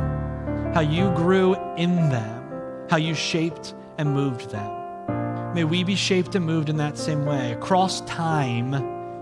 how 0.75 0.81
you 0.81 1.09
grew 1.15 1.55
in 1.77 1.95
them, 2.09 2.87
how 2.91 2.97
you 2.97 3.15
shaped 3.15 3.73
and 3.97 4.13
moved 4.13 4.51
them. 4.51 4.74
May 5.55 5.63
we 5.63 5.85
be 5.85 5.95
shaped 5.95 6.35
and 6.35 6.45
moved 6.45 6.67
in 6.67 6.75
that 6.77 6.97
same 6.97 7.25
way. 7.25 7.53
Across 7.53 8.01
time, 8.01 8.73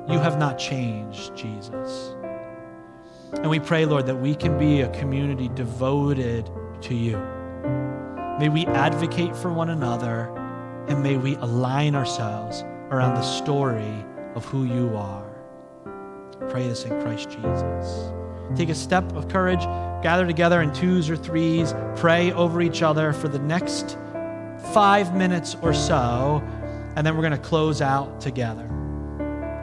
you 0.10 0.18
have 0.18 0.40
not 0.40 0.58
changed, 0.58 1.36
Jesus. 1.36 2.16
And 3.34 3.52
we 3.52 3.60
pray, 3.60 3.86
Lord, 3.86 4.08
that 4.08 4.16
we 4.16 4.34
can 4.34 4.58
be 4.58 4.82
a 4.82 4.90
community 5.00 5.50
devoted 5.50 6.50
to 6.82 6.96
you. 6.96 7.20
May 8.40 8.50
we 8.50 8.66
advocate 8.66 9.36
for 9.36 9.54
one 9.54 9.70
another, 9.70 10.36
and 10.88 11.04
may 11.04 11.18
we 11.18 11.36
align 11.36 11.94
ourselves 11.94 12.64
around 12.90 13.14
the 13.14 13.22
story 13.22 14.04
of 14.34 14.44
who 14.46 14.64
you 14.64 14.98
are. 14.98 15.30
Pray 16.50 16.68
this 16.68 16.84
in 16.86 17.00
Christ 17.04 17.30
Jesus. 17.30 18.12
Take 18.56 18.70
a 18.70 18.76
step 18.76 19.16
of 19.16 19.28
courage, 19.28 19.62
gather 20.02 20.26
together 20.26 20.64
in 20.64 20.74
twos 20.74 21.12
or 21.12 21.16
threes, 21.16 21.76
pray 21.96 22.32
over 22.32 22.60
each 22.60 22.82
other 22.82 23.14
for 23.14 23.28
the 23.28 23.38
next 23.38 24.00
five 24.72 25.16
minutes 25.16 25.56
or 25.62 25.74
so, 25.74 26.42
and 26.96 27.06
then 27.06 27.16
we're 27.16 27.22
going 27.22 27.32
to 27.32 27.38
close 27.38 27.82
out 27.82 28.22
together. 28.22 28.70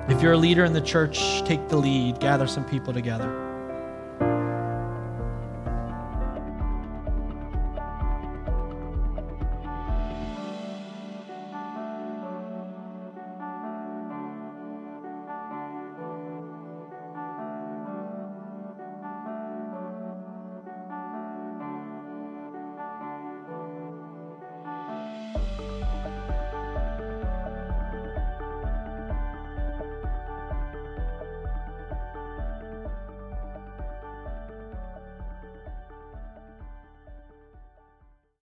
If 0.09 0.20
you're 0.22 0.32
a 0.32 0.36
leader 0.36 0.64
in 0.64 0.72
the 0.72 0.80
church, 0.80 1.42
take 1.44 1.68
the 1.68 1.76
lead, 1.76 2.20
gather 2.20 2.46
some 2.46 2.64
people 2.64 2.92
together. 2.92 3.49